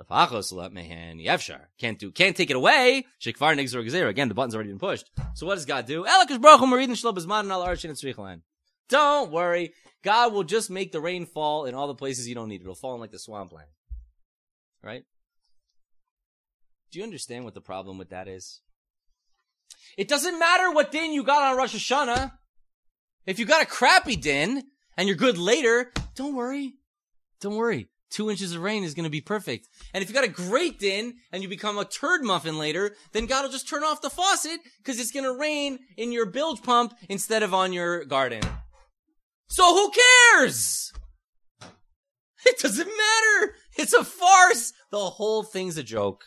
Lefachos 0.00 0.52
let 0.52 0.72
mehan 0.72 1.24
yefshar. 1.24 1.62
Can't 1.78 1.98
do, 1.98 2.12
can't 2.12 2.36
take 2.36 2.50
it 2.50 2.56
away. 2.56 3.04
Shikvar 3.20 3.56
nigzor 3.56 3.84
gezerah. 3.84 4.08
Again, 4.08 4.28
the 4.28 4.34
button's 4.34 4.54
already 4.54 4.70
been 4.70 4.78
pushed. 4.78 5.10
So 5.34 5.46
what 5.46 5.56
does 5.56 5.64
God 5.64 5.86
do? 5.86 6.04
Elakish 6.04 6.40
baruch 6.40 6.60
maridin 6.60 6.90
shlo 6.90 7.16
bezman 7.16 7.50
al 7.50 7.66
arshin 7.66 7.88
and 7.88 8.42
Don't 8.88 9.30
worry. 9.30 9.72
God 10.02 10.32
will 10.32 10.44
just 10.44 10.70
make 10.70 10.92
the 10.92 11.00
rain 11.00 11.26
fall 11.26 11.66
in 11.66 11.74
all 11.74 11.86
the 11.86 11.94
places 11.94 12.28
you 12.28 12.34
don't 12.34 12.48
need 12.48 12.60
it. 12.60 12.64
It'll 12.64 12.74
fall 12.74 12.94
in 12.94 13.00
like 13.00 13.10
the 13.10 13.18
swampland. 13.18 13.68
Right? 14.82 15.04
Do 16.90 16.98
you 16.98 17.04
understand 17.04 17.44
what 17.44 17.54
the 17.54 17.60
problem 17.60 17.98
with 17.98 18.10
that 18.10 18.28
is? 18.28 18.60
It 19.96 20.08
doesn't 20.08 20.38
matter 20.38 20.70
what 20.70 20.92
din 20.92 21.12
you 21.12 21.22
got 21.22 21.42
on 21.42 21.56
Rosh 21.56 21.74
Hashanah. 21.74 22.32
If 23.26 23.38
you 23.38 23.44
got 23.44 23.62
a 23.62 23.66
crappy 23.66 24.16
din 24.16 24.64
and 24.96 25.08
you're 25.08 25.16
good 25.16 25.36
later, 25.36 25.92
don't 26.14 26.34
worry. 26.34 26.74
Don't 27.40 27.56
worry. 27.56 27.88
Two 28.10 28.30
inches 28.30 28.54
of 28.54 28.62
rain 28.62 28.84
is 28.84 28.94
going 28.94 29.04
to 29.04 29.10
be 29.10 29.20
perfect. 29.20 29.68
And 29.92 30.02
if 30.02 30.08
you 30.08 30.14
got 30.14 30.24
a 30.24 30.28
great 30.28 30.78
din 30.78 31.16
and 31.30 31.42
you 31.42 31.48
become 31.48 31.76
a 31.76 31.84
turd 31.84 32.22
muffin 32.22 32.56
later, 32.56 32.96
then 33.12 33.26
God 33.26 33.42
will 33.42 33.50
just 33.50 33.68
turn 33.68 33.84
off 33.84 34.00
the 34.00 34.08
faucet 34.08 34.60
because 34.78 34.98
it's 34.98 35.12
going 35.12 35.24
to 35.24 35.38
rain 35.38 35.78
in 35.98 36.10
your 36.10 36.24
bilge 36.24 36.62
pump 36.62 36.94
instead 37.10 37.42
of 37.42 37.52
on 37.52 37.74
your 37.74 38.06
garden. 38.06 38.40
So 39.48 39.74
who 39.74 39.90
cares? 39.90 40.92
It 42.46 42.58
doesn't 42.58 42.86
matter. 42.86 43.54
It's 43.76 43.92
a 43.92 44.04
farce. 44.04 44.72
The 44.90 44.98
whole 44.98 45.42
thing's 45.42 45.76
a 45.76 45.82
joke. 45.82 46.24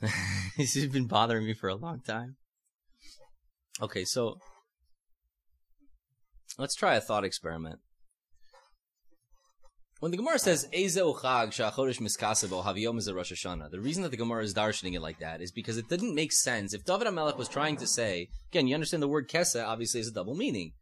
this 0.56 0.74
has 0.74 0.86
been 0.88 1.06
bothering 1.06 1.46
me 1.46 1.54
for 1.54 1.68
a 1.68 1.74
long 1.74 2.00
time. 2.00 2.36
Okay, 3.80 4.04
so 4.04 4.38
Let's 6.58 6.74
try 6.74 6.94
a 6.94 7.00
thought 7.02 7.24
experiment. 7.24 7.80
When 9.98 10.10
the 10.10 10.18
Gemara 10.18 10.38
says 10.38 10.68
Ezeu 10.74 11.18
Chag 11.18 11.48
Shachodesh 11.48 12.00
Miskasebo 12.00 12.62
Haviyom 12.62 12.98
is 12.98 13.08
a 13.08 13.14
Rosh 13.14 13.32
Hashanah, 13.32 13.70
the 13.70 13.80
reason 13.80 14.02
that 14.02 14.10
the 14.10 14.18
Gemara 14.18 14.44
is 14.44 14.52
darshaning 14.52 14.94
it 14.94 15.00
like 15.00 15.20
that 15.20 15.40
is 15.40 15.50
because 15.50 15.78
it 15.78 15.88
didn't 15.88 16.14
make 16.14 16.32
sense. 16.32 16.74
If 16.74 16.84
David 16.84 17.06
Amelech 17.06 17.38
was 17.38 17.48
trying 17.48 17.78
to 17.78 17.86
say, 17.86 18.28
again, 18.52 18.66
you 18.66 18.74
understand 18.74 19.02
the 19.02 19.08
word 19.08 19.30
Kesa 19.30 19.66
obviously 19.66 20.00
is 20.00 20.08
a 20.08 20.12
double 20.12 20.34
meaning. 20.34 20.72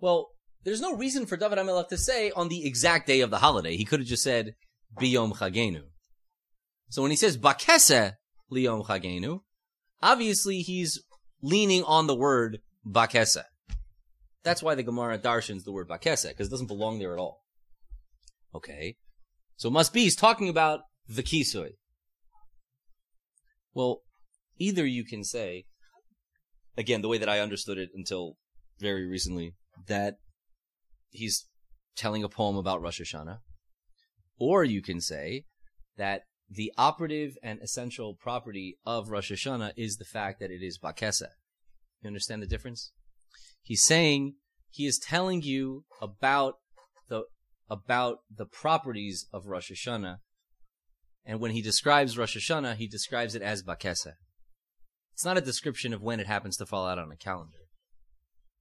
Well, 0.00 0.32
there's 0.64 0.82
no 0.82 0.94
reason 0.94 1.24
for 1.24 1.38
David 1.38 1.56
Amelech 1.56 1.88
to 1.88 1.96
say 1.96 2.30
on 2.32 2.50
the 2.50 2.66
exact 2.66 3.06
day 3.06 3.22
of 3.22 3.30
the 3.30 3.38
holiday. 3.38 3.78
He 3.78 3.86
could 3.86 4.00
have 4.00 4.08
just 4.08 4.22
said 4.22 4.54
Biyom 5.00 5.36
Chagenu. 5.36 5.84
So 6.90 7.00
when 7.00 7.10
he 7.10 7.16
says 7.16 7.38
Bakese 7.38 8.16
Liyom 8.52 8.84
Chagenu, 8.84 9.40
obviously 10.02 10.60
he's 10.60 11.02
leaning 11.40 11.84
on 11.84 12.06
the 12.06 12.14
word 12.14 12.58
Bakese. 12.86 13.44
That's 14.42 14.62
why 14.62 14.74
the 14.74 14.82
Gemara 14.82 15.18
darshans 15.18 15.64
the 15.64 15.72
word 15.72 15.88
bakese, 15.88 16.28
because 16.28 16.48
it 16.48 16.50
doesn't 16.50 16.66
belong 16.66 16.98
there 16.98 17.14
at 17.14 17.18
all. 17.18 17.39
Okay. 18.54 18.96
So 19.56 19.70
must 19.70 19.92
be 19.92 20.02
he's 20.02 20.16
talking 20.16 20.48
about 20.48 20.80
the 21.08 21.22
kisui. 21.22 21.72
Well, 23.74 24.02
either 24.58 24.86
you 24.86 25.04
can 25.04 25.22
say, 25.24 25.64
again, 26.76 27.02
the 27.02 27.08
way 27.08 27.18
that 27.18 27.28
I 27.28 27.40
understood 27.40 27.78
it 27.78 27.90
until 27.94 28.36
very 28.78 29.06
recently, 29.06 29.54
that 29.86 30.16
he's 31.10 31.46
telling 31.96 32.24
a 32.24 32.28
poem 32.28 32.56
about 32.56 32.80
Rosh 32.80 33.00
Hashanah, 33.00 33.38
or 34.38 34.64
you 34.64 34.82
can 34.82 35.00
say 35.00 35.44
that 35.96 36.22
the 36.48 36.72
operative 36.76 37.36
and 37.42 37.60
essential 37.60 38.14
property 38.14 38.78
of 38.84 39.10
Rosh 39.10 39.30
Hashanah 39.30 39.72
is 39.76 39.96
the 39.96 40.04
fact 40.04 40.40
that 40.40 40.50
it 40.50 40.62
is 40.62 40.78
bakesa. 40.78 41.28
You 42.02 42.08
understand 42.08 42.42
the 42.42 42.46
difference? 42.46 42.92
He's 43.62 43.82
saying 43.82 44.34
he 44.70 44.86
is 44.86 44.98
telling 44.98 45.42
you 45.42 45.84
about 46.00 46.54
about 47.70 48.18
the 48.34 48.46
properties 48.46 49.26
of 49.32 49.46
Rosh 49.46 49.70
Hashanah. 49.70 50.16
And 51.24 51.40
when 51.40 51.52
he 51.52 51.62
describes 51.62 52.18
Rosh 52.18 52.36
Hashanah, 52.36 52.76
he 52.76 52.88
describes 52.88 53.34
it 53.34 53.42
as 53.42 53.62
Bakesa. 53.62 54.14
It's 55.12 55.24
not 55.24 55.38
a 55.38 55.42
description 55.42 55.92
of 55.92 56.02
when 56.02 56.18
it 56.18 56.26
happens 56.26 56.56
to 56.56 56.66
fall 56.66 56.86
out 56.86 56.98
on 56.98 57.12
a 57.12 57.16
calendar. 57.16 57.58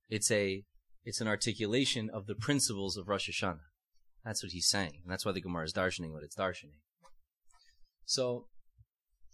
It's 0.10 0.30
a 0.32 0.63
it's 1.06 1.22
an 1.22 1.28
articulation 1.28 2.10
of 2.13 2.28
the 2.28 2.36
principles 2.36 2.98
of 2.98 3.08
Rosh 3.08 3.30
Hashanah. 3.30 3.69
That's 4.26 4.43
what 4.43 4.52
he's 4.52 4.67
saying. 4.67 5.00
And 5.04 5.12
that's 5.12 5.26
why 5.26 5.32
the 5.32 5.41
Gemara 5.41 5.63
is 5.63 5.74
darshaning 5.74 6.12
what 6.12 6.24
it's 6.24 6.36
darshaning. 6.36 6.82
So 8.06 8.48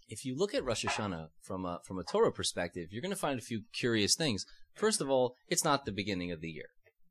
if 0.08 0.24
you 0.24 0.36
look 0.36 0.54
at 0.54 0.64
Rosh 0.64 0.84
Hashanah 0.84 1.28
from 1.42 1.64
a 1.64 1.80
from 1.84 1.98
a 1.98 2.04
Torah 2.04 2.32
perspective, 2.32 2.88
you're 2.90 3.02
going 3.02 3.10
to 3.10 3.16
find 3.16 3.38
a 3.38 3.42
few 3.42 3.62
curious 3.72 4.14
things. 4.14 4.46
First 4.74 5.00
of 5.00 5.10
all, 5.10 5.34
it's 5.48 5.64
not 5.64 5.84
the 5.84 5.92
beginning 5.92 6.30
of 6.30 6.40
the 6.40 6.50
year, 6.50 6.68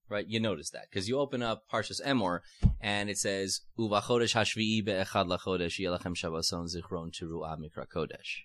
right? 0.09 0.25
You 0.27 0.39
notice 0.39 0.69
that 0.71 0.87
because 0.89 1.07
you 1.07 1.19
open 1.19 1.41
up 1.41 1.63
Parshas 1.71 2.01
Emor 2.05 2.39
and 2.81 3.09
it 3.09 3.17
says 3.17 3.61
Uvachodesh 3.79 4.35
Hashvi'i 4.35 4.85
be'echad 4.85 5.27
lachodesh 5.27 5.79
yelachem 5.79 6.15
shabbason 6.15 6.67
zichron 6.73 7.11
teruah 7.11 7.57
mikra 7.57 7.85
kodesh. 7.87 8.43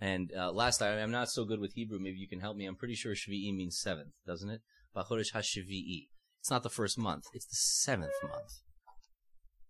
And 0.00 0.32
uh, 0.34 0.50
last 0.50 0.78
time, 0.78 0.98
I'm 0.98 1.10
not 1.10 1.28
so 1.28 1.44
good 1.44 1.60
with 1.60 1.74
Hebrew. 1.74 1.98
Maybe 2.00 2.16
you 2.16 2.28
can 2.28 2.40
help 2.40 2.56
me. 2.56 2.64
I'm 2.64 2.76
pretty 2.76 2.94
sure 2.94 3.12
Shvi'i 3.12 3.54
means 3.54 3.78
seventh, 3.78 4.14
doesn't 4.26 4.48
it? 4.48 4.62
Bachodesh 4.96 5.34
HaShvi'i. 5.34 6.08
It's 6.40 6.50
not 6.50 6.62
the 6.62 6.70
first 6.70 6.98
month. 6.98 7.24
It's 7.34 7.44
the 7.44 7.56
seventh 7.56 8.14
month. 8.22 8.60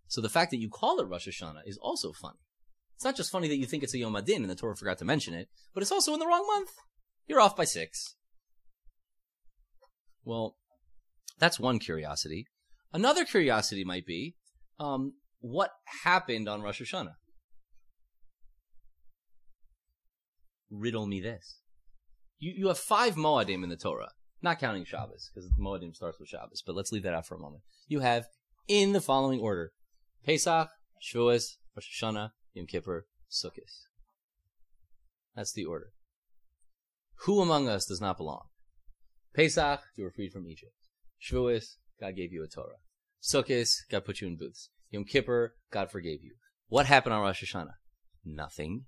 So 0.07 0.21
the 0.21 0.29
fact 0.29 0.51
that 0.51 0.59
you 0.59 0.69
call 0.69 0.99
it 0.99 1.07
Rosh 1.07 1.27
Hashanah 1.27 1.63
is 1.65 1.77
also 1.77 2.13
funny. 2.13 2.39
It's 2.95 3.03
not 3.03 3.17
just 3.17 3.31
funny 3.31 3.49
that 3.49 3.57
you 3.57 3.65
think 3.65 3.83
it's 3.83 3.93
a 3.93 3.97
Yom 3.97 4.15
Adin 4.15 4.41
and 4.41 4.49
the 4.49 4.55
Torah 4.55 4.75
forgot 4.75 4.99
to 4.99 5.05
mention 5.05 5.33
it, 5.33 5.49
but 5.73 5.83
it's 5.83 5.91
also 5.91 6.13
in 6.13 6.19
the 6.19 6.27
wrong 6.27 6.45
month. 6.47 6.69
You're 7.27 7.41
off 7.41 7.57
by 7.57 7.65
six. 7.65 8.15
Well, 10.23 10.55
that's 11.39 11.59
one 11.59 11.79
curiosity. 11.79 12.45
Another 12.93 13.25
curiosity 13.25 13.83
might 13.83 14.05
be, 14.05 14.35
um, 14.79 15.13
what 15.39 15.71
happened 16.03 16.47
on 16.47 16.61
Rosh 16.61 16.81
Hashanah? 16.81 17.15
Riddle 20.69 21.07
me 21.07 21.19
this. 21.19 21.59
You, 22.39 22.53
you 22.55 22.67
have 22.67 22.77
five 22.77 23.15
Moadim 23.15 23.63
in 23.63 23.69
the 23.69 23.75
Torah, 23.75 24.11
not 24.41 24.59
counting 24.59 24.85
Shabbos, 24.85 25.29
because 25.33 25.49
the 25.49 25.63
Moadim 25.63 25.95
starts 25.95 26.19
with 26.19 26.29
Shabbos, 26.29 26.63
but 26.65 26.75
let's 26.75 26.91
leave 26.91 27.03
that 27.03 27.13
out 27.13 27.27
for 27.27 27.35
a 27.35 27.39
moment. 27.39 27.63
You 27.87 27.99
have, 27.99 28.25
in 28.67 28.93
the 28.93 29.01
following 29.01 29.39
order, 29.39 29.71
Pesach, 30.25 30.69
Shavuos, 31.01 31.57
Rosh 31.75 32.03
Hashanah, 32.03 32.31
Yom 32.53 32.67
Kippur, 32.67 33.05
Sukkot. 33.29 33.85
That's 35.35 35.53
the 35.53 35.65
order. 35.65 35.91
Who 37.25 37.41
among 37.41 37.67
us 37.67 37.85
does 37.85 38.01
not 38.01 38.17
belong? 38.17 38.45
Pesach, 39.35 39.81
you 39.95 40.03
were 40.03 40.11
freed 40.11 40.31
from 40.31 40.47
Egypt. 40.47 40.73
Shavuos, 41.21 41.75
God 41.99 42.15
gave 42.15 42.33
you 42.33 42.43
a 42.43 42.47
Torah. 42.47 42.79
Sukkot, 43.21 43.69
God 43.89 44.05
put 44.05 44.21
you 44.21 44.27
in 44.27 44.37
booths. 44.37 44.69
Yom 44.89 45.05
Kippur, 45.05 45.53
God 45.71 45.91
forgave 45.91 46.23
you. 46.23 46.33
What 46.67 46.85
happened 46.85 47.13
on 47.13 47.21
Rosh 47.21 47.43
Hashanah? 47.43 47.75
Nothing. 48.25 48.85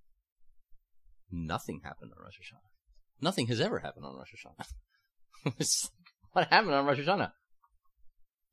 Nothing 1.31 1.81
happened 1.83 2.11
on 2.15 2.23
Rosh 2.23 2.37
Hashanah. 2.37 3.21
Nothing 3.21 3.47
has 3.47 3.59
ever 3.61 3.79
happened 3.79 4.05
on 4.05 4.15
Rosh 4.15 4.33
Hashanah. 4.33 5.89
what 6.33 6.47
happened 6.47 6.73
on 6.73 6.85
Rosh 6.85 6.99
Hashanah? 6.99 7.31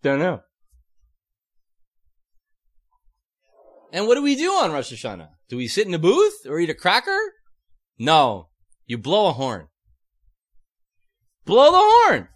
Don't 0.03 0.19
know. 0.19 0.41
And 3.93 4.07
what 4.07 4.15
do 4.15 4.23
we 4.23 4.37
do 4.37 4.53
on 4.53 4.73
Rosh 4.73 4.93
Hashanah? 4.93 5.31
Do 5.49 5.57
we 5.57 5.69
sit 5.69 5.87
in 5.87 5.95
a 5.95 5.99
booth 5.99 6.47
or 6.47 6.61
eat 6.61 6.71
a 6.71 6.75
cracker? 6.75 7.19
No. 7.99 8.49
You 8.87 8.99
blow 8.99 9.29
a 9.29 9.33
horn. 9.33 9.69
Blow 11.45 11.73
the 11.73 11.79
horn. 11.79 12.29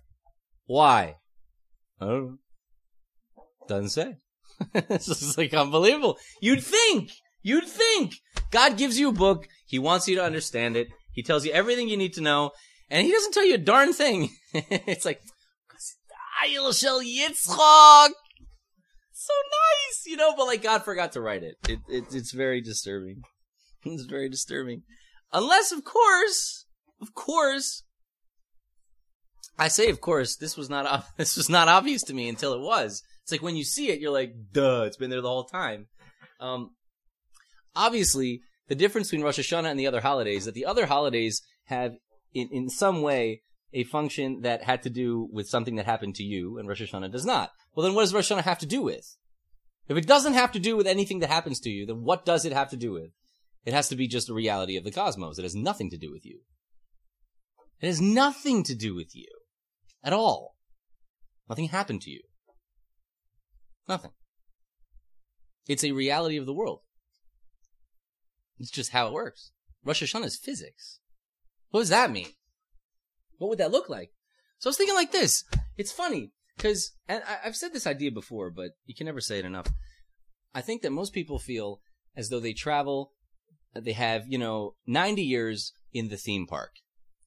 Why? 0.66 1.16
I 2.00 2.07
don't 2.07 2.24
know. 2.24 2.38
Doesn't 3.68 3.90
say. 3.90 4.16
this 4.88 5.09
is 5.09 5.38
like 5.38 5.54
unbelievable. 5.54 6.18
You'd 6.40 6.62
think, 6.62 7.11
you'd 7.42 7.66
think 7.66 8.14
God 8.50 8.76
gives 8.76 8.98
you 8.98 9.09
a 9.09 9.12
book. 9.12 9.46
He 9.66 9.78
wants 9.78 10.07
you 10.07 10.16
to 10.16 10.24
understand 10.24 10.76
it. 10.76 10.88
He 11.12 11.22
tells 11.22 11.44
you 11.44 11.52
everything 11.52 11.88
you 11.88 11.96
need 11.96 12.14
to 12.14 12.20
know 12.20 12.52
and 12.90 13.07
he 13.07 13.12
doesn't 13.12 13.33
tell 13.33 13.44
you 13.44 13.54
a 13.54 13.59
darn 13.59 13.92
thing. 13.92 14.30
it's 14.54 15.04
like, 15.04 15.20
Shel 16.46 17.02
Yitzchak. 17.02 18.11
So 19.12 19.33
nice, 19.33 20.02
you 20.07 20.16
know, 20.16 20.35
but 20.37 20.46
like 20.46 20.62
God 20.62 20.85
forgot 20.85 21.12
to 21.12 21.20
write 21.20 21.42
it. 21.42 21.57
It, 21.68 21.78
it. 21.88 22.04
It's 22.12 22.33
very 22.33 22.61
disturbing. 22.61 23.22
It's 23.87 24.04
very 24.04 24.30
disturbing. 24.30 24.83
Unless, 25.30 25.70
of 25.70 25.85
course, 25.85 26.64
of 27.02 27.12
course, 27.12 27.83
I 29.58 29.68
say, 29.68 29.88
of 29.88 30.00
course, 30.00 30.36
this 30.36 30.56
was 30.56 30.68
not, 30.68 31.06
this 31.16 31.36
was 31.36 31.48
not 31.48 31.68
obvious 31.68 32.02
to 32.04 32.14
me 32.14 32.28
until 32.28 32.54
it 32.54 32.60
was. 32.60 33.02
It's 33.22 33.32
like 33.32 33.42
when 33.42 33.56
you 33.56 33.64
see 33.64 33.90
it, 33.90 34.00
you're 34.00 34.12
like, 34.12 34.34
duh, 34.52 34.82
it's 34.86 34.96
been 34.96 35.10
there 35.10 35.22
the 35.22 35.28
whole 35.28 35.44
time. 35.44 35.86
Um, 36.40 36.70
obviously, 37.74 38.42
the 38.68 38.74
difference 38.74 39.08
between 39.08 39.24
Rosh 39.24 39.38
Hashanah 39.38 39.70
and 39.70 39.80
the 39.80 39.86
other 39.86 40.00
holidays, 40.00 40.44
that 40.44 40.54
the 40.54 40.66
other 40.66 40.86
holidays 40.86 41.42
have, 41.64 41.94
in, 42.34 42.48
in 42.50 42.68
some 42.68 43.02
way, 43.02 43.42
a 43.72 43.84
function 43.84 44.42
that 44.42 44.62
had 44.62 44.82
to 44.82 44.90
do 44.90 45.28
with 45.32 45.48
something 45.48 45.76
that 45.76 45.86
happened 45.86 46.14
to 46.16 46.22
you, 46.22 46.58
and 46.58 46.68
Rosh 46.68 46.82
Hashanah 46.82 47.10
does 47.10 47.24
not. 47.24 47.50
Well, 47.74 47.84
then 47.84 47.94
what 47.94 48.02
does 48.02 48.14
Rosh 48.14 48.30
Hashanah 48.30 48.42
have 48.42 48.58
to 48.60 48.66
do 48.66 48.82
with? 48.82 49.16
If 49.88 49.96
it 49.96 50.06
doesn't 50.06 50.34
have 50.34 50.52
to 50.52 50.58
do 50.58 50.76
with 50.76 50.86
anything 50.86 51.20
that 51.20 51.30
happens 51.30 51.60
to 51.60 51.70
you, 51.70 51.84
then 51.84 52.02
what 52.04 52.24
does 52.24 52.44
it 52.44 52.52
have 52.52 52.70
to 52.70 52.76
do 52.76 52.92
with? 52.92 53.10
It 53.64 53.74
has 53.74 53.88
to 53.88 53.96
be 53.96 54.06
just 54.06 54.28
a 54.28 54.34
reality 54.34 54.76
of 54.76 54.84
the 54.84 54.90
cosmos. 54.90 55.38
It 55.38 55.42
has 55.42 55.54
nothing 55.54 55.90
to 55.90 55.98
do 55.98 56.10
with 56.10 56.24
you. 56.24 56.40
It 57.80 57.86
has 57.86 58.00
nothing 58.00 58.62
to 58.64 58.74
do 58.74 58.94
with 58.94 59.14
you. 59.14 59.26
At 60.04 60.12
all. 60.12 60.54
Nothing 61.48 61.68
happened 61.68 62.02
to 62.02 62.10
you. 62.10 62.20
Nothing. 63.88 64.12
It's 65.66 65.84
a 65.84 65.92
reality 65.92 66.36
of 66.36 66.46
the 66.46 66.54
world. 66.54 66.80
It's 68.58 68.70
just 68.70 68.92
how 68.92 69.08
it 69.08 69.12
works. 69.12 69.50
Rosh 69.84 70.02
Hashanah 70.02 70.26
is 70.26 70.36
physics. 70.36 71.00
What 71.70 71.80
does 71.80 71.88
that 71.88 72.10
mean? 72.10 72.28
What 73.38 73.48
would 73.48 73.58
that 73.58 73.72
look 73.72 73.88
like? 73.88 74.10
So 74.58 74.68
I 74.68 74.70
was 74.70 74.76
thinking 74.76 74.94
like 74.94 75.12
this. 75.12 75.44
It's 75.76 75.92
funny 75.92 76.32
because, 76.56 76.92
and 77.08 77.22
I, 77.26 77.46
have 77.46 77.56
said 77.56 77.72
this 77.72 77.86
idea 77.86 78.12
before, 78.12 78.50
but 78.50 78.72
you 78.86 78.94
can 78.94 79.06
never 79.06 79.20
say 79.20 79.38
it 79.38 79.44
enough. 79.44 79.68
I 80.54 80.60
think 80.60 80.82
that 80.82 80.92
most 80.92 81.12
people 81.12 81.38
feel 81.38 81.80
as 82.16 82.28
though 82.28 82.40
they 82.40 82.52
travel, 82.52 83.12
they 83.74 83.92
have, 83.92 84.22
you 84.28 84.38
know, 84.38 84.74
90 84.86 85.22
years 85.22 85.72
in 85.92 86.08
the 86.08 86.16
theme 86.16 86.46
park. 86.46 86.70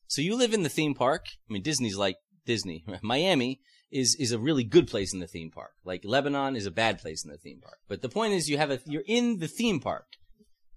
So 0.08 0.22
you 0.22 0.36
live 0.38 0.54
in 0.54 0.64
the 0.64 0.70
theme 0.70 0.96
park. 0.96 1.26
I 1.50 1.54
mean, 1.54 1.62
Disney's 1.62 1.98
like 1.98 2.16
Disney. 2.48 2.84
Miami 3.04 3.62
is 3.92 4.16
is 4.16 4.32
a 4.32 4.40
really 4.40 4.64
good 4.64 4.88
place 4.88 5.14
in 5.14 5.20
the 5.20 5.28
theme 5.28 5.52
park. 5.52 5.74
Like 5.86 6.04
Lebanon 6.04 6.56
is 6.56 6.66
a 6.66 6.72
bad 6.72 7.00
place 7.00 7.24
in 7.24 7.30
the 7.32 7.38
theme 7.38 7.60
park. 7.62 7.78
But 7.88 8.02
the 8.02 8.10
point 8.10 8.34
is, 8.34 8.50
you 8.50 8.58
have 8.58 8.72
a 8.72 8.80
you're 8.86 9.04
in 9.06 9.38
the 9.38 9.48
theme 9.48 9.80
park, 9.80 10.08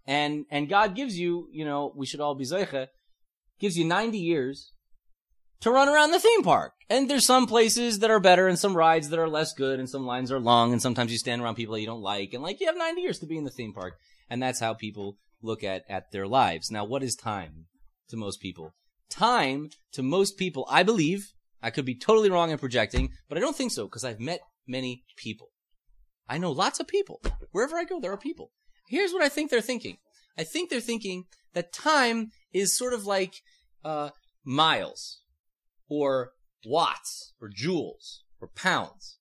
and 0.07 0.45
and 0.51 0.69
God 0.69 0.95
gives 0.95 1.19
you, 1.19 1.49
you 1.51 1.65
know, 1.65 1.93
we 1.97 2.05
should 2.05 2.21
all 2.21 2.35
be 2.35 2.45
zeicha, 2.45 2.89
gives 3.59 3.79
you 3.79 3.85
90 3.87 4.19
years 4.19 4.73
to 5.61 5.71
run 5.71 5.89
around 5.89 6.11
the 6.11 6.21
theme 6.21 6.43
park. 6.43 6.73
And 6.89 7.09
there's 7.09 7.27
some 7.27 7.47
places 7.47 8.01
that 8.01 8.11
are 8.11 8.21
better 8.21 8.49
and 8.49 8.59
some 8.59 8.77
rides 8.77 9.11
that 9.11 9.19
are 9.19 9.29
less 9.29 9.53
good 9.53 9.79
and 9.79 9.89
some 9.89 10.07
lines 10.07 10.33
are 10.33 10.41
long 10.41 10.73
and 10.73 10.83
sometimes 10.83 11.13
you 11.13 11.19
stand 11.19 11.43
around 11.43 11.55
people 11.55 11.75
that 11.75 11.81
you 11.81 11.87
don't 11.87 12.03
like 12.03 12.33
and 12.33 12.43
like 12.43 12.61
you 12.61 12.67
have 12.67 12.77
90 12.77 13.01
years 13.01 13.19
to 13.21 13.27
be 13.27 13.37
in 13.37 13.45
the 13.45 13.51
theme 13.51 13.73
park. 13.73 13.95
And 14.29 14.43
that's 14.43 14.61
how 14.61 14.75
people 14.75 15.19
look 15.43 15.63
at, 15.63 15.85
at 15.89 16.13
their 16.13 16.27
lives. 16.27 16.71
Now, 16.71 16.85
what 16.85 17.03
is 17.03 17.15
time 17.15 17.67
to 18.09 18.17
most 18.17 18.41
people? 18.41 18.75
Time 19.11 19.71
to 19.93 20.03
most 20.03 20.39
people, 20.39 20.67
I 20.71 20.83
believe, 20.83 21.33
I 21.63 21.71
could 21.71 21.85
be 21.85 21.95
totally 21.95 22.31
wrong 22.31 22.51
in 22.51 22.59
projecting, 22.59 23.11
but 23.29 23.37
I 23.37 23.41
don't 23.41 23.57
think 23.57 23.73
so 23.73 23.87
because 23.87 24.05
I've 24.05 24.21
met 24.21 24.41
many 24.67 25.05
people. 25.17 25.49
I 26.29 26.39
know 26.39 26.53
lots 26.53 26.81
of 26.81 26.87
people. 26.87 27.21
Wherever 27.51 27.77
I 27.77 27.85
go, 27.85 28.01
there 28.01 28.13
are 28.13 28.19
people. 28.19 28.53
Here's 28.89 29.13
what 29.13 29.23
I 29.23 29.29
think 29.29 29.51
they're 29.51 29.61
thinking. 29.61 29.99
I 30.39 30.45
think 30.45 30.71
they're 30.71 30.81
thinking 30.81 31.25
that 31.55 31.73
time 31.73 32.29
is 32.53 32.77
sort 32.77 32.95
of 32.95 33.05
like 33.05 33.35
uh, 33.85 34.11
miles 34.45 35.23
or 35.89 36.33
watts 36.65 37.35
or 37.41 37.51
joules 37.51 38.21
or 38.41 38.49
pounds. 38.49 39.19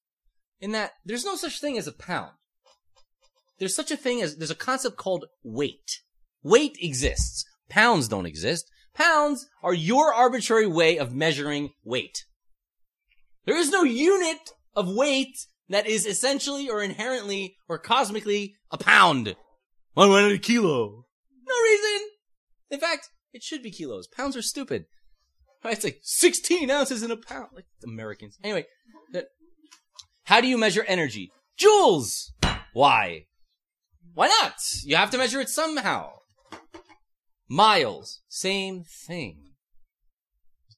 In 0.62 0.72
that 0.72 0.92
there's 1.06 1.26
no 1.26 1.36
such 1.36 1.60
thing 1.60 1.78
as 1.78 1.88
a 1.88 1.92
pound. 1.92 2.32
There's 3.60 3.76
such 3.76 3.92
a 3.92 3.98
thing 3.98 4.22
as 4.22 4.38
there's 4.38 4.52
a 4.52 4.56
concept 4.56 4.98
called 4.98 5.26
weight. 5.44 6.02
Weight 6.44 6.78
exists. 6.82 7.44
Pounds 7.70 8.08
don't 8.08 8.26
exist. 8.26 8.70
Pounds 8.94 9.48
are 9.62 9.74
your 9.74 10.14
arbitrary 10.14 10.68
way 10.68 10.98
of 10.98 11.14
measuring 11.14 11.72
weight. 11.84 12.26
There 13.50 13.58
is 13.58 13.72
no 13.72 13.82
unit 13.82 14.52
of 14.76 14.88
weight 14.88 15.36
that 15.70 15.88
is 15.88 16.06
essentially 16.06 16.70
or 16.70 16.84
inherently 16.84 17.58
or 17.68 17.80
cosmically 17.80 18.54
a 18.70 18.78
pound. 18.78 19.36
One 19.96 20.12
went 20.12 20.32
a 20.32 20.38
kilo. 20.38 21.06
No 21.48 21.56
reason. 21.64 22.10
In 22.70 22.80
fact, 22.80 23.10
it 23.34 23.42
should 23.42 23.64
be 23.64 23.72
kilos. 23.72 24.06
Pounds 24.06 24.38
are 24.38 24.44
stupid. 24.44 24.86
It's 25.66 25.84
like 25.84 25.98
16 26.04 26.70
ounces 26.70 27.02
in 27.02 27.10
a 27.10 27.18
pound. 27.18 27.48
Like 27.56 27.66
Americans. 27.84 28.38
Anyway, 28.44 28.68
that, 29.14 29.30
how 30.26 30.42
do 30.42 30.48
you 30.48 30.60
measure 30.60 30.86
energy? 30.88 31.32
Joules! 31.60 32.30
Why? 32.74 33.26
Why 34.14 34.28
not? 34.28 34.60
You 34.84 34.96
have 34.96 35.10
to 35.10 35.18
measure 35.18 35.42
it 35.42 35.50
somehow. 35.50 36.12
Miles. 37.50 38.22
Same 38.28 38.84
thing. 38.84 39.54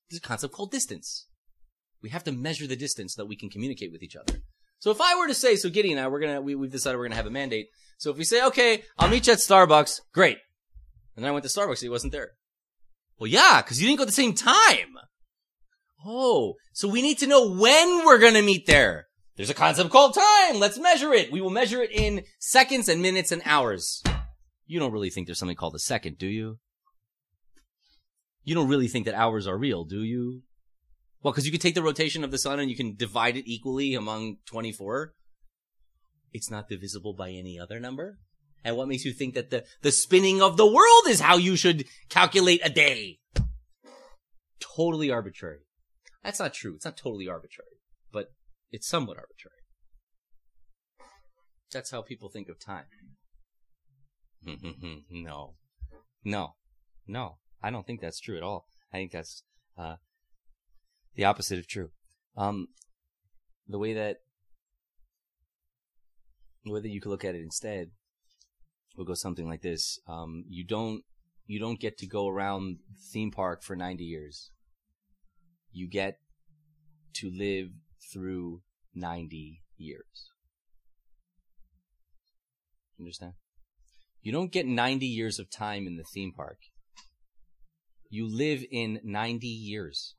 There's 0.09 0.19
a 0.19 0.21
concept 0.21 0.53
called 0.53 0.71
distance. 0.71 1.27
We 2.01 2.09
have 2.09 2.23
to 2.25 2.31
measure 2.31 2.67
the 2.67 2.75
distance 2.75 3.15
that 3.15 3.27
we 3.27 3.35
can 3.35 3.49
communicate 3.49 3.91
with 3.91 4.03
each 4.03 4.15
other. 4.15 4.41
So 4.79 4.89
if 4.89 4.99
I 4.99 5.15
were 5.15 5.27
to 5.27 5.33
say, 5.33 5.55
so 5.55 5.69
Giddy 5.69 5.91
and 5.91 5.99
I, 5.99 6.07
we're 6.07 6.19
gonna, 6.19 6.41
we, 6.41 6.55
we've 6.55 6.71
decided 6.71 6.97
we're 6.97 7.05
gonna 7.05 7.15
have 7.15 7.27
a 7.27 7.31
mandate. 7.31 7.67
So 7.99 8.09
if 8.09 8.17
we 8.17 8.23
say, 8.23 8.43
okay, 8.45 8.83
I'll 8.97 9.09
meet 9.09 9.27
you 9.27 9.33
at 9.33 9.39
Starbucks, 9.39 10.01
great. 10.11 10.37
And 11.15 11.23
then 11.23 11.29
I 11.29 11.33
went 11.33 11.45
to 11.45 11.49
Starbucks, 11.49 11.81
he 11.81 11.89
wasn't 11.89 12.13
there. 12.13 12.31
Well, 13.19 13.27
yeah, 13.27 13.61
cause 13.61 13.79
you 13.79 13.87
didn't 13.87 13.99
go 13.99 14.03
at 14.03 14.07
the 14.07 14.13
same 14.13 14.33
time. 14.33 14.95
Oh, 16.03 16.55
so 16.73 16.87
we 16.87 17.03
need 17.03 17.19
to 17.19 17.27
know 17.27 17.51
when 17.51 18.05
we're 18.05 18.17
gonna 18.17 18.41
meet 18.41 18.65
there. 18.65 19.05
There's 19.37 19.51
a 19.51 19.55
concept 19.55 19.91
called 19.91 20.15
time. 20.15 20.59
Let's 20.59 20.79
measure 20.79 21.13
it. 21.13 21.31
We 21.31 21.41
will 21.41 21.51
measure 21.51 21.81
it 21.81 21.91
in 21.91 22.23
seconds 22.39 22.89
and 22.89 23.03
minutes 23.03 23.31
and 23.31 23.43
hours. 23.45 24.03
You 24.65 24.79
don't 24.79 24.91
really 24.91 25.11
think 25.11 25.27
there's 25.27 25.39
something 25.39 25.55
called 25.55 25.75
a 25.75 25.79
second, 25.79 26.17
do 26.17 26.27
you? 26.27 26.57
You 28.43 28.55
don't 28.55 28.67
really 28.67 28.87
think 28.87 29.05
that 29.05 29.13
hours 29.13 29.47
are 29.47 29.57
real, 29.57 29.83
do 29.83 30.01
you? 30.01 30.41
Well, 31.23 31.31
because 31.31 31.45
you 31.45 31.51
could 31.51 31.61
take 31.61 31.75
the 31.75 31.83
rotation 31.83 32.23
of 32.23 32.31
the 32.31 32.37
sun 32.37 32.59
and 32.59 32.69
you 32.69 32.75
can 32.75 32.95
divide 32.95 33.37
it 33.37 33.49
equally 33.49 33.93
among 33.93 34.37
24. 34.45 35.13
It's 36.33 36.49
not 36.49 36.69
divisible 36.69 37.13
by 37.13 37.29
any 37.29 37.59
other 37.59 37.79
number. 37.79 38.19
And 38.63 38.77
what 38.77 38.87
makes 38.87 39.05
you 39.05 39.13
think 39.13 39.33
that 39.35 39.49
the, 39.49 39.65
the 39.81 39.91
spinning 39.91 40.41
of 40.41 40.57
the 40.57 40.65
world 40.65 41.07
is 41.07 41.19
how 41.19 41.37
you 41.37 41.55
should 41.55 41.85
calculate 42.09 42.61
a 42.63 42.69
day? 42.69 43.19
Totally 44.59 45.11
arbitrary. 45.11 45.61
That's 46.23 46.39
not 46.39 46.53
true. 46.53 46.75
It's 46.75 46.85
not 46.85 46.97
totally 46.97 47.27
arbitrary, 47.27 47.79
but 48.11 48.31
it's 48.71 48.87
somewhat 48.87 49.17
arbitrary. 49.17 49.55
That's 51.71 51.91
how 51.91 52.01
people 52.01 52.29
think 52.29 52.49
of 52.49 52.59
time. 52.59 52.85
no. 55.11 55.55
No. 56.23 56.55
No. 57.07 57.37
I 57.63 57.71
don't 57.71 57.85
think 57.85 58.01
that's 58.01 58.19
true 58.19 58.37
at 58.37 58.43
all. 58.43 58.67
I 58.93 58.97
think 58.97 59.11
that's 59.11 59.43
uh, 59.77 59.95
the 61.15 61.25
opposite 61.25 61.59
of 61.59 61.67
true. 61.67 61.89
Um, 62.37 62.67
the 63.67 63.79
way 63.79 63.93
that 63.93 64.17
whether 66.63 66.87
you 66.87 67.01
could 67.01 67.09
look 67.09 67.25
at 67.25 67.35
it 67.35 67.41
instead 67.41 67.91
will 68.95 69.05
go 69.05 69.13
something 69.13 69.47
like 69.47 69.61
this: 69.61 69.99
um, 70.07 70.43
you 70.47 70.65
don't 70.65 71.03
you 71.45 71.59
don't 71.59 71.79
get 71.79 71.97
to 71.99 72.07
go 72.07 72.27
around 72.27 72.77
theme 73.11 73.31
park 73.31 73.63
for 73.63 73.75
ninety 73.75 74.05
years. 74.05 74.51
You 75.71 75.89
get 75.89 76.17
to 77.15 77.31
live 77.33 77.69
through 78.11 78.61
ninety 78.93 79.61
years. 79.77 80.29
Understand? 82.99 83.33
You 84.21 84.31
don't 84.31 84.51
get 84.51 84.67
90 84.67 85.05
years 85.07 85.39
of 85.39 85.49
time 85.49 85.87
in 85.87 85.97
the 85.97 86.03
theme 86.03 86.31
park. 86.31 86.59
You 88.09 88.27
live 88.27 88.63
in 88.69 88.99
90 89.03 89.47
years. 89.47 90.13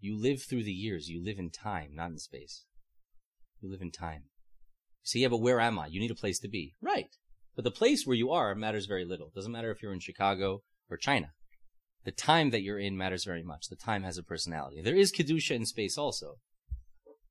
You 0.00 0.20
live 0.20 0.42
through 0.42 0.64
the 0.64 0.72
years. 0.72 1.08
You 1.08 1.22
live 1.22 1.38
in 1.38 1.50
time, 1.50 1.90
not 1.94 2.10
in 2.10 2.18
space. 2.18 2.64
You 3.60 3.70
live 3.70 3.82
in 3.82 3.90
time. 3.90 4.24
So 5.02 5.18
yeah, 5.18 5.28
but 5.28 5.40
where 5.40 5.60
am 5.60 5.78
I? 5.78 5.86
You 5.86 6.00
need 6.00 6.10
a 6.10 6.16
place 6.16 6.38
to 6.40 6.48
be. 6.48 6.74
Right. 6.80 7.08
But 7.56 7.64
the 7.64 7.70
place 7.70 8.06
where 8.06 8.16
you 8.16 8.30
are 8.30 8.54
matters 8.54 8.86
very 8.86 9.04
little. 9.04 9.32
Doesn't 9.34 9.50
matter 9.50 9.70
if 9.70 9.82
you're 9.82 9.92
in 9.92 10.00
Chicago 10.00 10.62
or 10.88 10.96
China. 10.96 11.32
The 12.04 12.12
time 12.12 12.50
that 12.50 12.62
you're 12.62 12.78
in 12.78 12.96
matters 12.96 13.24
very 13.24 13.42
much. 13.42 13.68
The 13.68 13.76
time 13.76 14.04
has 14.04 14.16
a 14.16 14.22
personality. 14.22 14.80
There 14.80 14.94
is 14.94 15.12
Kedusha 15.12 15.56
in 15.56 15.66
space 15.66 15.98
also. 15.98 16.36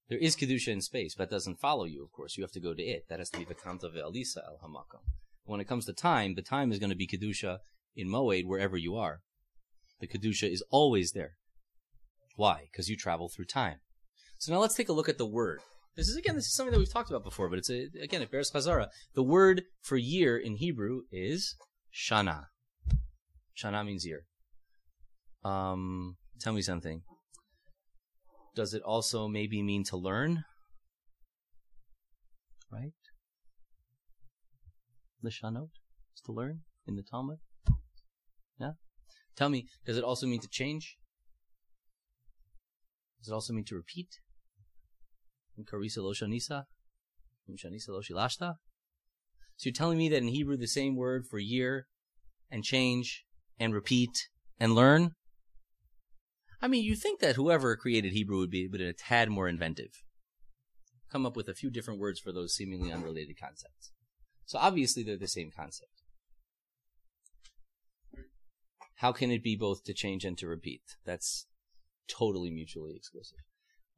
There 0.10 0.18
is 0.18 0.36
Kedusha 0.36 0.70
in 0.70 0.82
space, 0.82 1.16
but 1.16 1.30
that 1.30 1.36
doesn't 1.36 1.60
follow 1.60 1.86
you, 1.86 2.04
of 2.04 2.12
course. 2.12 2.38
You 2.38 2.44
have 2.44 2.52
to 2.52 2.60
go 2.60 2.74
to 2.74 2.84
it. 2.84 3.06
That 3.10 3.20
has 3.20 3.30
to 3.32 3.40
be 3.40 3.46
the 3.46 3.56
Kanta 3.56 3.86
Ve'alisa 3.86 4.38
El 4.46 4.60
Hamakam. 4.64 5.02
When 5.46 5.62
it 5.62 5.68
comes 5.68 5.86
to 5.86 5.94
time, 5.94 6.36
the 6.36 6.42
time 6.42 6.72
is 6.72 6.80
going 6.80 6.90
to 6.90 6.96
be 6.96 7.08
Kedusha 7.08 7.60
in 7.96 8.10
Moed 8.10 8.46
wherever 8.46 8.78
you 8.78 8.96
are. 8.96 9.22
The 10.00 10.08
Kedusha 10.08 10.52
is 10.52 10.64
always 10.70 11.14
there. 11.14 11.38
Why? 12.38 12.68
Because 12.72 12.88
you 12.88 12.96
travel 12.96 13.30
through 13.30 13.46
time. 13.46 13.80
So 14.38 14.54
now 14.54 14.60
let's 14.60 14.76
take 14.76 14.90
a 14.90 14.94
look 14.94 15.10
at 15.10 15.18
the 15.18 15.26
word. 15.26 15.60
This 15.96 16.08
is 16.08 16.16
again, 16.16 16.36
this 16.36 16.46
is 16.46 16.56
something 16.56 16.72
that 16.72 16.78
we've 16.78 16.94
talked 16.94 17.10
about 17.10 17.24
before, 17.24 17.50
but 17.50 17.58
it's 17.58 17.72
a, 17.72 17.88
again, 18.02 18.22
it 18.22 18.32
bears 18.32 18.52
chazara. 18.52 18.88
The 19.16 19.24
word 19.24 19.64
for 19.82 19.98
year 19.98 20.38
in 20.38 20.58
Hebrew 20.58 21.02
is 21.12 21.56
shana. 21.92 22.46
Shana 23.58 23.84
means 23.84 24.06
year. 24.06 24.26
Um, 25.44 26.18
tell 26.40 26.54
me 26.54 26.62
something. 26.62 27.02
Does 28.56 28.76
it 28.76 28.84
also 28.84 29.28
maybe 29.28 29.64
mean 29.64 29.84
to 29.86 29.98
learn? 29.98 30.44
Right? 32.72 32.94
The 35.24 35.32
shanot 35.32 35.70
is 36.16 36.22
to 36.28 36.32
learn 36.32 36.60
in 36.86 36.96
the 36.96 37.04
Talmud. 37.04 37.40
Yeah. 38.60 38.74
Tell 39.36 39.50
me, 39.50 39.66
does 39.88 39.98
it 39.98 40.04
also 40.04 40.28
mean 40.28 40.42
to 40.42 40.48
change? 40.48 40.98
Does 43.20 43.30
it 43.30 43.34
also 43.34 43.54
mean 43.54 43.66
to 43.66 43.76
repeat? 43.76 44.20
Karisa 45.60 45.98
lo 45.98 46.14
shanisa? 46.14 46.66
Shanisa 47.50 47.90
lo 47.90 48.02
shilashta? 48.02 48.56
So 49.56 49.68
you're 49.68 49.74
telling 49.74 49.98
me 49.98 50.10
that 50.10 50.22
in 50.22 50.28
Hebrew 50.28 50.58
the 50.58 50.68
same 50.68 50.96
word 50.96 51.26
for 51.26 51.40
year 51.40 51.88
and 52.52 52.64
change 52.64 53.26
and 53.60 53.74
repeat 53.74 54.30
and 54.60 54.76
learn? 54.76 55.12
I 56.62 56.68
mean, 56.68 56.84
you 56.84 56.96
think 56.96 57.20
that 57.20 57.36
whoever 57.36 57.76
created 57.76 58.14
Hebrew 58.14 58.38
would 58.38 58.52
be 58.52 58.66
a 58.66 58.94
tad 58.94 59.30
more 59.30 59.48
inventive. 59.48 60.04
Come 61.12 61.26
up 61.26 61.36
with 61.36 61.48
a 61.48 61.54
few 61.54 61.70
different 61.70 62.00
words 62.00 62.20
for 62.20 62.32
those 62.32 62.54
seemingly 62.54 62.92
unrelated 62.92 63.40
concepts. 63.40 63.92
So 64.46 64.60
obviously 64.60 65.04
they're 65.04 65.18
the 65.18 65.28
same 65.28 65.52
concept. 65.56 65.92
How 68.96 69.12
can 69.12 69.32
it 69.32 69.44
be 69.44 69.56
both 69.56 69.84
to 69.84 69.94
change 69.94 70.26
and 70.26 70.38
to 70.40 70.48
repeat? 70.48 70.82
That's 71.06 71.46
totally 72.08 72.50
mutually 72.50 72.96
exclusive. 72.96 73.40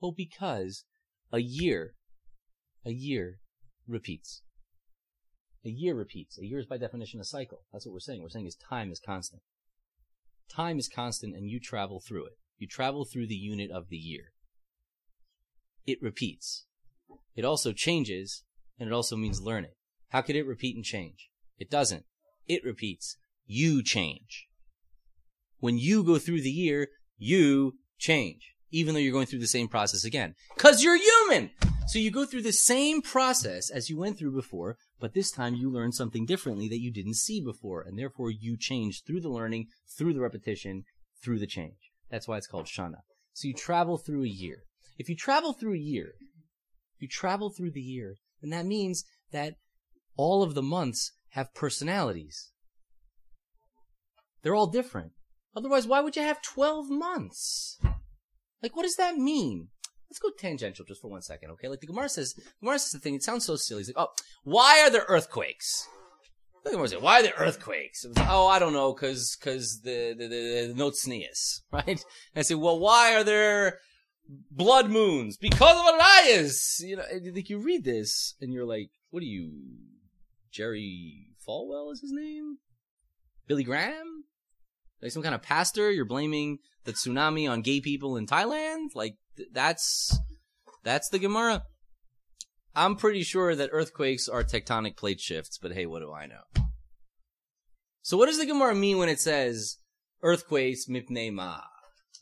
Well, 0.01 0.13
because 0.15 0.85
a 1.31 1.39
year, 1.39 1.95
a 2.85 2.91
year 2.91 3.39
repeats. 3.87 4.41
A 5.65 5.69
year 5.69 5.95
repeats. 5.95 6.37
A 6.39 6.45
year 6.45 6.59
is 6.59 6.65
by 6.65 6.77
definition 6.77 7.19
a 7.19 7.25
cycle. 7.25 7.65
That's 7.71 7.85
what 7.85 7.93
we're 7.93 7.99
saying. 7.99 8.21
We're 8.21 8.29
saying 8.29 8.47
is 8.47 8.55
time 8.55 8.91
is 8.91 9.01
constant. 9.05 9.41
Time 10.49 10.79
is 10.79 10.87
constant 10.87 11.35
and 11.35 11.49
you 11.49 11.59
travel 11.59 12.01
through 12.05 12.25
it. 12.25 12.33
You 12.57 12.67
travel 12.67 13.05
through 13.05 13.27
the 13.27 13.35
unit 13.35 13.69
of 13.71 13.89
the 13.89 13.97
year. 13.97 14.31
It 15.85 16.01
repeats. 16.01 16.65
It 17.35 17.45
also 17.45 17.73
changes 17.73 18.43
and 18.79 18.87
it 18.87 18.93
also 18.93 19.15
means 19.15 19.41
learn 19.41 19.65
it. 19.65 19.75
How 20.09 20.21
could 20.21 20.35
it 20.35 20.45
repeat 20.45 20.75
and 20.75 20.85
change? 20.85 21.29
It 21.57 21.69
doesn't. 21.69 22.05
It 22.47 22.63
repeats. 22.63 23.17
You 23.45 23.83
change. 23.83 24.47
When 25.59 25.77
you 25.77 26.03
go 26.03 26.17
through 26.17 26.41
the 26.41 26.49
year, 26.49 26.87
you 27.17 27.75
change, 27.99 28.53
even 28.71 28.93
though 28.93 28.99
you're 28.99 29.13
going 29.13 29.27
through 29.27 29.39
the 29.39 29.47
same 29.47 29.67
process 29.67 30.03
again. 30.03 30.33
Cause 30.57 30.81
you're 30.81 30.97
human! 30.97 31.51
So 31.87 31.99
you 31.99 32.11
go 32.11 32.25
through 32.25 32.43
the 32.43 32.51
same 32.51 33.01
process 33.01 33.69
as 33.69 33.89
you 33.89 33.97
went 33.97 34.17
through 34.17 34.33
before, 34.33 34.77
but 34.99 35.13
this 35.13 35.31
time 35.31 35.55
you 35.55 35.71
learn 35.71 35.91
something 35.91 36.25
differently 36.25 36.67
that 36.69 36.79
you 36.79 36.91
didn't 36.91 37.15
see 37.15 37.41
before, 37.41 37.81
and 37.81 37.97
therefore 37.97 38.29
you 38.31 38.57
change 38.57 39.03
through 39.05 39.21
the 39.21 39.29
learning, 39.29 39.67
through 39.97 40.13
the 40.13 40.21
repetition, 40.21 40.83
through 41.23 41.39
the 41.39 41.47
change. 41.47 41.91
That's 42.09 42.27
why 42.27 42.37
it's 42.37 42.47
called 42.47 42.67
Shana. 42.67 43.01
So 43.33 43.47
you 43.47 43.53
travel 43.53 43.97
through 43.97 44.23
a 44.23 44.27
year. 44.27 44.63
If 44.97 45.09
you 45.09 45.15
travel 45.15 45.53
through 45.53 45.75
a 45.75 45.79
year, 45.79 46.13
you 46.99 47.07
travel 47.07 47.49
through 47.49 47.71
the 47.71 47.81
year, 47.81 48.15
then 48.41 48.51
that 48.51 48.65
means 48.65 49.03
that 49.31 49.55
all 50.15 50.43
of 50.43 50.53
the 50.53 50.61
months 50.61 51.13
have 51.29 51.53
personalities. 51.53 52.51
They're 54.43 54.55
all 54.55 54.67
different. 54.67 55.11
Otherwise, 55.59 55.85
why 55.85 55.99
would 55.99 56.15
you 56.15 56.21
have 56.21 56.41
12 56.41 56.89
months? 56.89 57.77
Like, 58.63 58.77
what 58.77 58.83
does 58.83 58.95
that 58.95 59.17
mean? 59.17 59.67
Let's 60.09 60.17
go 60.17 60.29
tangential 60.39 60.85
just 60.85 61.01
for 61.01 61.09
one 61.09 61.21
second, 61.21 61.51
okay? 61.51 61.67
Like 61.67 61.81
the 61.81 61.87
Gemara 61.87 62.07
says, 62.07 62.33
Gemara 62.61 62.79
says 62.79 62.93
the 62.93 62.99
thing, 62.99 63.13
it 63.13 63.23
sounds 63.23 63.45
so 63.45 63.57
silly. 63.57 63.81
It's 63.81 63.89
like, 63.89 63.97
oh, 63.99 64.13
why 64.45 64.79
are 64.79 64.89
there 64.89 65.03
earthquakes? 65.09 65.85
The 66.63 66.71
Gemara 66.71 66.87
says, 66.87 67.01
why 67.01 67.19
are 67.19 67.23
there 67.23 67.33
earthquakes? 67.37 68.05
Like, 68.05 68.25
oh, 68.29 68.47
I 68.47 68.57
don't 68.57 68.71
know, 68.71 68.93
cause, 68.93 69.35
cause 69.35 69.81
the, 69.83 70.15
the, 70.17 70.27
the, 70.29 70.67
the 70.69 70.73
note 70.77 70.95
sneeze, 70.95 71.61
right? 71.73 71.85
And 71.87 72.05
I 72.37 72.41
say, 72.43 72.55
well, 72.55 72.79
why 72.79 73.15
are 73.15 73.25
there 73.25 73.79
blood 74.49 74.89
moons? 74.89 75.35
Because 75.35 75.77
of 75.77 75.93
Elias! 75.93 76.81
You 76.81 76.95
know, 76.95 77.03
like 77.33 77.49
you 77.49 77.57
read 77.57 77.83
this 77.83 78.35
and 78.39 78.53
you're 78.53 78.65
like, 78.65 78.91
what 79.09 79.23
are 79.23 79.25
you, 79.25 79.51
Jerry 80.53 81.35
Falwell 81.45 81.91
is 81.91 81.99
his 81.99 82.13
name? 82.13 82.59
Billy 83.45 83.65
Graham? 83.65 84.23
Like 85.01 85.11
some 85.11 85.23
kind 85.23 85.35
of 85.35 85.41
pastor? 85.41 85.91
You're 85.91 86.05
blaming 86.05 86.59
the 86.85 86.93
tsunami 86.93 87.49
on 87.49 87.61
gay 87.61 87.81
people 87.81 88.17
in 88.17 88.27
Thailand? 88.27 88.89
Like 88.95 89.15
th- 89.37 89.49
that's 89.53 90.17
that's 90.83 91.09
the 91.09 91.19
Gemara. 91.19 91.63
I'm 92.75 92.95
pretty 92.95 93.23
sure 93.23 93.55
that 93.55 93.69
earthquakes 93.73 94.29
are 94.29 94.43
tectonic 94.43 94.95
plate 94.95 95.19
shifts, 95.19 95.57
but 95.61 95.73
hey, 95.73 95.85
what 95.85 96.01
do 96.01 96.13
I 96.13 96.27
know? 96.27 96.63
So 98.01 98.17
what 98.17 98.27
does 98.27 98.37
the 98.37 98.45
Gemara 98.45 98.75
mean 98.75 98.97
when 98.97 99.09
it 99.09 99.19
says 99.19 99.77
earthquakes 100.23 100.87
mipnei 100.87 101.31
ma? 101.31 101.61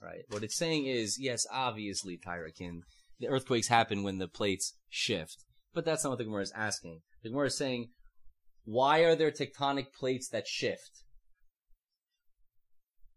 Right? 0.02 0.24
What 0.30 0.44
it's 0.44 0.58
saying 0.58 0.86
is, 0.86 1.18
yes, 1.20 1.46
obviously, 1.52 2.18
Tyrakin, 2.18 2.82
the 3.20 3.28
earthquakes 3.28 3.68
happen 3.68 4.04
when 4.04 4.20
the 4.20 4.28
plates 4.28 4.74
shift. 4.90 5.44
But 5.74 5.86
that's 5.86 6.04
not 6.04 6.12
what 6.12 6.18
the 6.20 6.26
Gemara 6.26 6.44
is 6.44 6.54
asking. 6.56 7.02
The 7.24 7.30
Gemara 7.30 7.48
is 7.48 7.58
saying, 7.58 7.90
why 8.64 9.00
are 9.00 9.16
there 9.16 9.32
tectonic 9.32 9.94
plates 9.98 10.30
that 10.30 10.48
shift? 10.48 11.04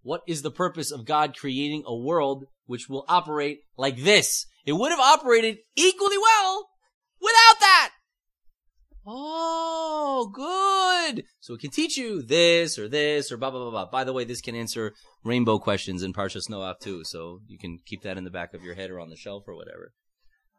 What 0.02 0.22
is 0.26 0.42
the 0.42 0.50
purpose 0.50 0.90
of 0.90 1.04
God 1.04 1.36
creating 1.36 1.84
a 1.86 1.96
world 1.96 2.44
which 2.66 2.88
will 2.88 3.04
operate 3.08 3.60
like 3.76 3.98
this? 3.98 4.46
It 4.64 4.72
would 4.72 4.90
have 4.90 5.00
operated 5.00 5.58
equally 5.76 6.18
well 6.18 6.68
without 7.20 7.60
that. 7.60 7.90
Oh, 9.06 10.30
good. 10.32 11.24
So 11.40 11.54
it 11.54 11.60
can 11.60 11.70
teach 11.70 11.96
you 11.96 12.22
this 12.22 12.78
or 12.78 12.88
this 12.88 13.32
or 13.32 13.36
blah, 13.36 13.50
blah, 13.50 13.60
blah, 13.60 13.70
blah. 13.70 13.90
By 13.90 14.04
the 14.04 14.12
way, 14.12 14.24
this 14.24 14.40
can 14.40 14.54
answer 14.54 14.94
rainbow 15.24 15.58
questions 15.58 16.02
in 16.02 16.12
Parshas 16.12 16.48
Noach 16.50 16.80
too. 16.80 17.02
So 17.04 17.40
you 17.46 17.58
can 17.58 17.78
keep 17.84 18.02
that 18.02 18.18
in 18.18 18.24
the 18.24 18.30
back 18.30 18.54
of 18.54 18.62
your 18.62 18.74
head 18.74 18.90
or 18.90 19.00
on 19.00 19.10
the 19.10 19.16
shelf 19.16 19.44
or 19.46 19.54
whatever. 19.54 19.92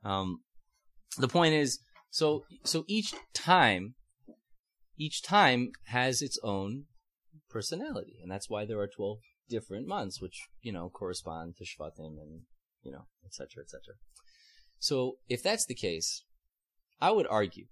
Um, 0.03 0.41
the 1.17 1.27
point 1.27 1.53
is, 1.53 1.79
so, 2.09 2.43
so 2.63 2.83
each 2.87 3.13
time, 3.33 3.95
each 4.97 5.21
time 5.21 5.71
has 5.85 6.21
its 6.21 6.39
own 6.43 6.85
personality. 7.49 8.17
And 8.21 8.31
that's 8.31 8.49
why 8.49 8.65
there 8.65 8.79
are 8.79 8.87
12 8.87 9.19
different 9.51 9.87
months, 9.87 10.19
which, 10.19 10.47
you 10.61 10.71
know, 10.71 10.89
correspond 10.89 11.57
to 11.57 11.63
Shvatim 11.63 12.17
and, 12.19 12.41
you 12.81 12.91
know, 12.91 13.05
et 13.25 13.33
cetera, 13.33 13.61
et 13.63 13.69
cetera. 13.69 13.95
So 14.79 15.17
if 15.29 15.43
that's 15.43 15.67
the 15.67 15.75
case, 15.75 16.23
I 16.99 17.11
would 17.11 17.27
argue 17.29 17.65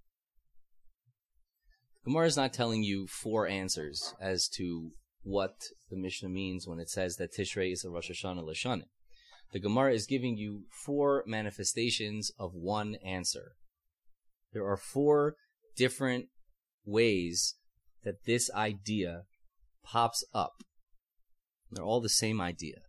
Gemara 2.04 2.26
is 2.26 2.36
not 2.36 2.52
telling 2.52 2.82
you 2.82 3.06
four 3.08 3.48
answers 3.48 4.14
as 4.20 4.48
to 4.56 4.92
what 5.22 5.54
the 5.90 5.96
Mishnah 5.96 6.28
means 6.28 6.66
when 6.66 6.80
it 6.80 6.88
says 6.88 7.16
that 7.16 7.34
Tishrei 7.34 7.72
is 7.72 7.84
a 7.84 7.90
Rosh 7.90 8.10
Hashanah 8.10 8.44
Lashanim. 8.44 8.88
The 9.52 9.60
Gemara 9.60 9.92
is 9.92 10.06
giving 10.06 10.36
you 10.36 10.62
four 10.84 11.24
manifestations 11.26 12.30
of 12.38 12.52
one 12.54 12.96
answer. 13.04 13.52
There 14.52 14.66
are 14.66 14.76
four 14.76 15.34
different 15.76 16.26
ways 16.86 17.56
that 18.04 18.24
this 18.24 18.50
idea 18.52 19.24
pops 19.84 20.24
up. 20.32 20.52
They're 21.70 21.84
all 21.84 22.00
the 22.00 22.08
same 22.08 22.40
idea. 22.40 22.80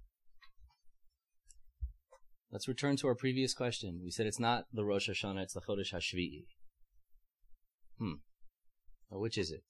Let's 2.51 2.67
return 2.67 2.97
to 2.97 3.07
our 3.07 3.15
previous 3.15 3.53
question. 3.53 4.01
We 4.03 4.11
said 4.11 4.25
it's 4.25 4.39
not 4.39 4.65
the 4.73 4.83
Rosh 4.83 5.09
Hashanah, 5.09 5.43
it's 5.43 5.53
the 5.53 5.61
Chodesh 5.61 5.93
Hashvi'i. 5.93 6.45
Hmm. 7.97 8.15
Well, 9.09 9.21
which 9.21 9.37
is 9.37 9.51
it? 9.51 9.63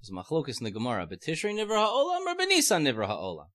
There's 0.00 0.10
machlokus 0.10 0.60
in 0.60 0.64
the 0.64 0.70
Gemara, 0.70 1.06
but 1.08 1.20
Tishrei 1.20 1.54
Nivra 1.54 1.84
Ha'olam 1.84 2.26
or 2.26 2.36
Benisan 2.36 2.86
Nivra 2.86 3.06
Ha'olam? 3.06 3.46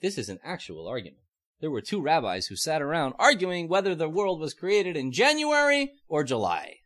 This 0.00 0.16
is 0.18 0.28
an 0.28 0.38
actual 0.42 0.88
argument. 0.88 1.22
There 1.60 1.70
were 1.70 1.82
two 1.82 2.00
rabbis 2.00 2.46
who 2.46 2.56
sat 2.56 2.80
around 2.80 3.14
arguing 3.18 3.68
whether 3.68 3.94
the 3.94 4.08
world 4.08 4.40
was 4.40 4.54
created 4.54 4.96
in 4.96 5.12
January 5.12 5.92
or 6.08 6.24
July. 6.24 6.76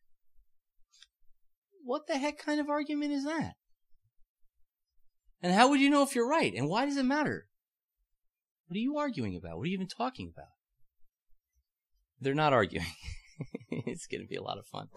What 1.85 2.07
the 2.09 2.18
heck 2.18 2.38
kind 2.38 2.61
of 2.61 2.68
argument 2.68 3.12
is 3.12 3.24
that? 3.24 3.53
And 5.44 5.52
how 5.52 5.68
would 5.68 5.80
you 5.80 5.90
know 5.90 6.02
if 6.02 6.14
you're 6.14 6.26
right? 6.26 6.54
And 6.57 6.70
why 6.70 6.87
does 6.87 6.96
it 6.96 7.04
matter? 7.04 7.46
What 8.66 8.76
are 8.78 8.80
you 8.80 8.96
arguing 8.96 9.37
about? 9.37 9.59
What 9.59 9.64
are 9.64 9.66
you 9.66 9.74
even 9.74 9.87
talking 9.87 10.33
about? 10.35 10.48
They're 12.18 12.35
not 12.35 12.54
arguing. 12.54 12.87
it's 13.70 14.07
going 14.07 14.22
to 14.22 14.26
be 14.26 14.37
a 14.37 14.42
lot 14.42 14.57
of 14.57 14.64
fun. 14.64 14.88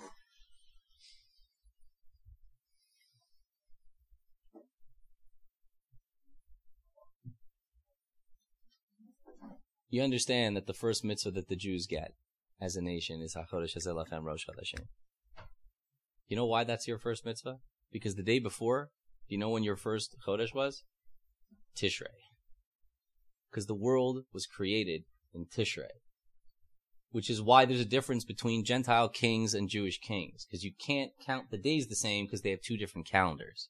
You 9.90 10.02
understand 10.02 10.56
that 10.56 10.66
the 10.66 10.74
first 10.74 11.04
mitzvah 11.04 11.32
that 11.32 11.50
the 11.50 11.58
Jews 11.58 11.88
get 11.88 12.14
as 12.62 12.78
a 12.78 12.82
nation 12.82 13.22
is 13.22 13.36
HaChodesh 13.36 13.76
HaZelachem 13.76 14.24
Rosh 14.24 14.46
Chodeshim. 14.46 14.86
You 16.30 16.38
know 16.38 16.46
why 16.46 16.64
that's 16.64 16.88
your 16.88 17.00
first 17.00 17.26
mitzvah? 17.26 17.58
Because 17.92 18.16
the 18.16 18.24
day 18.24 18.40
before, 18.40 18.92
you 19.28 19.38
know 19.38 19.50
when 19.50 19.64
your 19.64 19.76
first 19.76 20.16
Chodesh 20.26 20.54
was? 20.54 20.84
Tishrei. 21.76 22.08
Because 23.50 23.68
the 23.68 23.76
world 23.76 24.24
was 24.34 24.46
created 24.46 25.04
in 25.34 25.46
Tishrei. 25.46 26.02
Which 27.12 27.30
is 27.30 27.42
why 27.42 27.66
there's 27.66 27.82
a 27.82 27.86
difference 27.86 28.26
between 28.26 28.66
Gentile 28.66 29.10
kings 29.10 29.54
and 29.54 29.70
Jewish 29.70 30.00
kings. 30.00 30.46
Because 30.46 30.64
you 30.64 30.72
can't 30.86 31.12
count 31.26 31.52
the 31.52 31.58
days 31.58 31.88
the 31.88 31.96
same 31.96 32.26
because 32.26 32.42
they 32.42 32.52
have 32.52 32.62
two 32.62 32.78
different 32.78 33.08
calendars. 33.08 33.70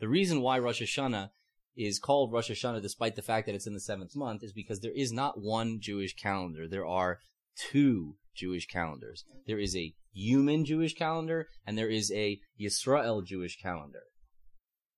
The 0.00 0.08
reason 0.08 0.40
why 0.40 0.58
Rosh 0.58 0.82
Hashanah 0.82 1.30
is 1.76 1.98
called 1.98 2.32
Rosh 2.32 2.50
Hashanah 2.50 2.82
despite 2.82 3.16
the 3.16 3.22
fact 3.22 3.46
that 3.46 3.54
it's 3.54 3.66
in 3.66 3.74
the 3.74 3.80
seventh 3.80 4.14
month 4.14 4.42
is 4.42 4.52
because 4.52 4.80
there 4.80 4.92
is 4.94 5.12
not 5.12 5.40
one 5.40 5.78
Jewish 5.80 6.14
calendar. 6.14 6.68
There 6.68 6.86
are 6.86 7.20
two 7.56 8.16
Jewish 8.34 8.66
calendars. 8.66 9.24
There 9.46 9.58
is 9.58 9.76
a 9.76 9.94
human 10.12 10.64
Jewish 10.64 10.94
calendar 10.94 11.48
and 11.66 11.76
there 11.78 11.88
is 11.88 12.12
a 12.12 12.40
Yisrael 12.60 13.24
Jewish 13.24 13.60
calendar. 13.60 14.02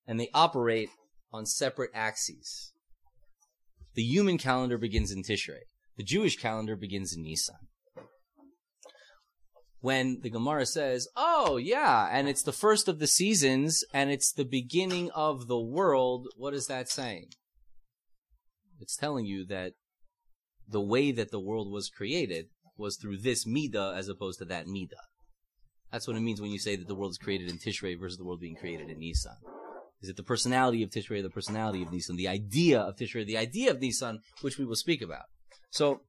And 0.07 0.21
they 0.21 0.31
operate 0.33 0.88
on 1.33 1.47
separate 1.47 1.90
axes. 1.95 2.73
The 3.95 4.03
human 4.03 4.38
calendar 4.38 4.79
begins 4.79 5.11
in 5.11 5.23
Tishrei. 5.23 5.64
The 5.97 6.05
Jewish 6.05 6.37
calendar 6.37 6.77
begins 6.77 7.14
in 7.16 7.23
Nisan. 7.23 7.57
When 9.81 10.21
the 10.23 10.31
Gemara 10.31 10.66
says, 10.66 11.09
oh 11.16 11.57
yeah, 11.57 12.09
and 12.11 12.29
it's 12.29 12.42
the 12.42 12.53
first 12.53 12.88
of 12.88 12.99
the 12.99 13.07
seasons 13.07 13.85
and 13.92 14.11
it's 14.11 14.33
the 14.33 14.45
beginning 14.45 15.11
of 15.14 15.47
the 15.47 15.61
world, 15.61 16.29
what 16.37 16.55
is 16.55 16.66
that 16.66 16.88
saying? 16.88 17.29
It's 18.81 18.97
telling 18.97 19.25
you 19.27 19.47
that 19.47 19.73
the 20.69 20.81
way 20.81 21.12
that 21.12 21.31
the 21.31 21.40
world 21.40 21.71
was 21.71 21.88
created 21.88 22.47
was 22.77 22.97
through 22.97 23.19
this 23.19 23.47
Midah 23.47 23.97
as 23.97 24.09
opposed 24.09 24.38
to 24.40 24.45
that 24.47 24.66
Midah. 24.66 25.07
That's 25.92 26.07
what 26.07 26.16
it 26.16 26.21
means 26.21 26.40
when 26.40 26.51
you 26.51 26.59
say 26.59 26.77
that 26.77 26.88
the 26.88 26.95
world 26.95 27.12
is 27.12 27.19
created 27.19 27.51
in 27.51 27.59
Tishrei 27.59 27.99
versus 27.99 28.19
the 28.19 28.25
world 28.25 28.40
being 28.40 28.57
created 28.57 28.90
in 28.90 28.99
Nisan. 28.99 29.37
Is 30.02 30.09
it 30.09 30.16
the 30.16 30.22
personality 30.22 30.82
of 30.82 30.90
Tishrei, 30.90 31.22
the 31.22 31.30
personality 31.30 31.82
of 31.82 31.90
Nisan, 31.90 32.16
the 32.16 32.28
idea 32.28 32.80
of 32.80 32.96
Tishrei, 32.96 33.26
the 33.26 33.38
idea 33.38 33.70
of 33.70 33.80
Nisan, 33.80 34.20
which 34.42 34.59
we 34.59 34.64
will 34.64 34.76
speak 34.76 35.00
about. 35.00 35.24
So 35.70 36.02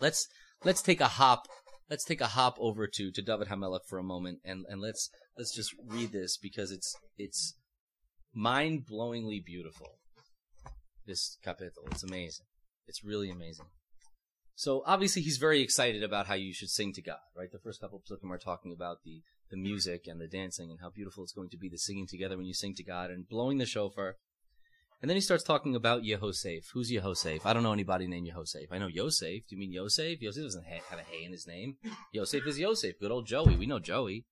let's 0.00 0.28
let's 0.64 0.82
take 0.82 1.00
a 1.00 1.08
hop 1.08 1.46
let's 1.88 2.04
take 2.04 2.20
a 2.20 2.28
hop 2.28 2.56
over 2.58 2.86
to 2.86 3.10
to 3.10 3.22
David 3.22 3.48
Hamelech 3.48 3.86
for 3.88 3.98
a 3.98 4.02
moment 4.02 4.40
and 4.44 4.64
and 4.68 4.80
let's 4.80 5.10
let's 5.36 5.54
just 5.54 5.74
read 5.86 6.12
this 6.12 6.36
because 6.36 6.70
it's 6.70 6.94
it's 7.16 7.54
mind 8.34 8.86
blowingly 8.90 9.44
beautiful. 9.44 9.98
This 11.06 11.38
kapitel, 11.44 11.90
it's 11.90 12.02
amazing. 12.02 12.46
It's 12.86 13.04
really 13.04 13.30
amazing. 13.30 13.66
So 14.56 14.82
obviously 14.86 15.22
he's 15.22 15.36
very 15.36 15.62
excited 15.62 16.02
about 16.02 16.26
how 16.26 16.34
you 16.34 16.52
should 16.52 16.70
sing 16.70 16.92
to 16.94 17.02
God, 17.02 17.18
right? 17.36 17.50
The 17.52 17.58
first 17.58 17.80
couple 17.80 17.98
of 17.98 18.04
psukim 18.04 18.30
are 18.30 18.38
talking 18.38 18.72
about 18.72 18.98
the 19.04 19.22
the 19.50 19.56
music 19.56 20.06
and 20.06 20.20
the 20.20 20.26
dancing 20.26 20.70
and 20.70 20.80
how 20.80 20.90
beautiful 20.90 21.22
it's 21.22 21.32
going 21.32 21.50
to 21.50 21.56
be 21.56 21.68
the 21.68 21.78
singing 21.78 22.06
together 22.06 22.36
when 22.36 22.46
you 22.46 22.54
sing 22.54 22.74
to 22.74 22.84
God 22.84 23.10
and 23.10 23.28
blowing 23.28 23.58
the 23.58 23.66
shofar. 23.66 24.16
And 25.02 25.10
then 25.10 25.16
he 25.16 25.20
starts 25.20 25.44
talking 25.44 25.76
about 25.76 26.02
Yehosef. 26.02 26.70
Who's 26.72 26.90
Yehosef? 26.90 27.44
I 27.44 27.52
don't 27.52 27.62
know 27.62 27.72
anybody 27.72 28.06
named 28.06 28.28
Yehosef. 28.28 28.66
I 28.72 28.78
know 28.78 28.86
Yosef. 28.86 29.46
Do 29.46 29.54
you 29.54 29.58
mean 29.58 29.72
Yosef? 29.72 30.22
Yosef 30.22 30.42
doesn't 30.42 30.64
have 30.64 30.98
a 30.98 31.02
hay 31.02 31.24
in 31.24 31.32
his 31.32 31.46
name. 31.46 31.76
Yosef 32.12 32.46
is 32.46 32.58
Yosef. 32.58 32.98
Good 32.98 33.10
old 33.10 33.26
Joey. 33.26 33.56
We 33.56 33.66
know 33.66 33.78
Joey. 33.78 34.24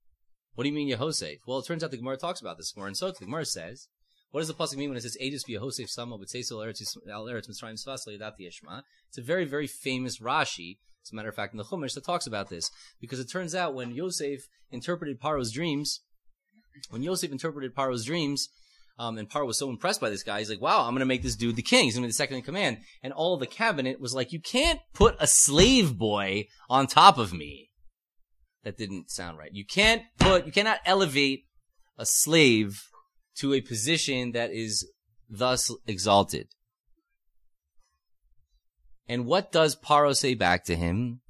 What 0.54 0.64
do 0.64 0.70
you 0.70 0.74
mean 0.74 0.90
Yehosef? 0.90 1.38
Well, 1.46 1.58
it 1.58 1.66
turns 1.66 1.84
out 1.84 1.90
the 1.90 1.98
Gemara 1.98 2.16
talks 2.16 2.40
about 2.40 2.56
this 2.56 2.74
more. 2.76 2.86
And 2.86 2.96
so 2.96 3.10
the 3.10 3.24
Gemara 3.26 3.44
says, 3.44 3.88
what 4.30 4.40
does 4.40 4.48
the 4.48 4.54
pasuk 4.54 4.76
mean 4.76 4.88
when 4.88 4.96
it 4.96 5.02
says 5.02 5.16
"Aegis 5.20 5.44
Yehosef 5.44 5.88
Samo 5.96 6.18
b'tzeisol 6.18 6.66
eretz 6.66 7.48
Mitzrayim 7.48 7.78
svasli 7.78 8.18
yadati 8.18 8.40
yeshma"? 8.40 8.82
It's 9.08 9.18
a 9.18 9.22
very, 9.22 9.44
very 9.44 9.68
famous 9.68 10.18
Rashi. 10.18 10.78
As 11.04 11.12
a 11.12 11.14
matter 11.14 11.28
of 11.28 11.34
fact, 11.34 11.52
in 11.52 11.58
the 11.58 11.64
Chumash 11.64 11.94
that 11.94 12.04
talks 12.04 12.26
about 12.26 12.48
this, 12.48 12.70
because 13.00 13.20
it 13.20 13.30
turns 13.30 13.54
out 13.54 13.74
when 13.74 13.90
Yosef 13.90 14.40
interpreted 14.70 15.20
Paro's 15.20 15.52
dreams, 15.52 16.00
when 16.90 17.02
Yosef 17.02 17.30
interpreted 17.30 17.74
Paro's 17.74 18.04
dreams, 18.04 18.48
um, 18.98 19.18
and 19.18 19.28
Paro 19.28 19.46
was 19.46 19.58
so 19.58 19.68
impressed 19.70 20.00
by 20.00 20.08
this 20.08 20.22
guy, 20.22 20.38
he's 20.38 20.48
like, 20.48 20.60
wow, 20.60 20.82
I'm 20.82 20.92
going 20.92 21.00
to 21.00 21.06
make 21.06 21.22
this 21.22 21.36
dude 21.36 21.56
the 21.56 21.62
king. 21.62 21.84
He's 21.84 21.94
going 21.94 22.02
to 22.02 22.06
be 22.06 22.10
the 22.10 22.14
second 22.14 22.36
in 22.36 22.42
command. 22.42 22.78
And 23.02 23.12
all 23.12 23.36
the 23.36 23.46
cabinet 23.46 24.00
was 24.00 24.14
like, 24.14 24.32
you 24.32 24.40
can't 24.40 24.80
put 24.94 25.16
a 25.18 25.26
slave 25.26 25.98
boy 25.98 26.46
on 26.70 26.86
top 26.86 27.18
of 27.18 27.32
me. 27.32 27.70
That 28.62 28.78
didn't 28.78 29.10
sound 29.10 29.36
right. 29.36 29.52
You 29.52 29.66
can't 29.66 30.02
put, 30.18 30.46
you 30.46 30.52
cannot 30.52 30.78
elevate 30.86 31.44
a 31.98 32.06
slave 32.06 32.82
to 33.38 33.52
a 33.52 33.60
position 33.60 34.32
that 34.32 34.52
is 34.52 34.88
thus 35.28 35.70
exalted. 35.86 36.48
And 39.08 39.26
what 39.26 39.52
does 39.52 39.76
Paro 39.76 40.14
say 40.14 40.34
back 40.34 40.64
to 40.64 40.76
him? 40.76 41.20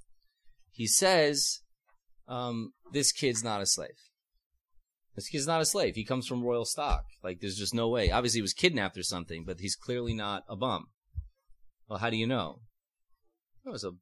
He 0.70 0.86
says, 0.86 1.60
um, 2.28 2.72
this 2.92 3.12
kid's 3.12 3.42
not 3.42 3.60
a 3.60 3.66
slave. 3.66 3.90
This 5.14 5.28
kid's 5.28 5.46
not 5.46 5.60
a 5.60 5.64
slave. 5.64 5.94
He 5.94 6.04
comes 6.04 6.26
from 6.26 6.42
royal 6.42 6.64
stock. 6.64 7.04
Like, 7.22 7.40
there's 7.40 7.56
just 7.56 7.74
no 7.74 7.88
way. 7.88 8.10
Obviously, 8.10 8.38
he 8.38 8.42
was 8.42 8.52
kidnapped 8.52 8.96
or 8.96 9.02
something, 9.02 9.44
but 9.44 9.60
he's 9.60 9.76
clearly 9.76 10.14
not 10.14 10.42
a 10.48 10.56
bum. 10.56 10.86
Well, 11.88 12.00
how 12.00 12.10
do 12.10 12.16
you 12.16 12.26
know? 12.26 12.60
It 13.64 13.70
was 13.70 13.84
a 13.84 13.92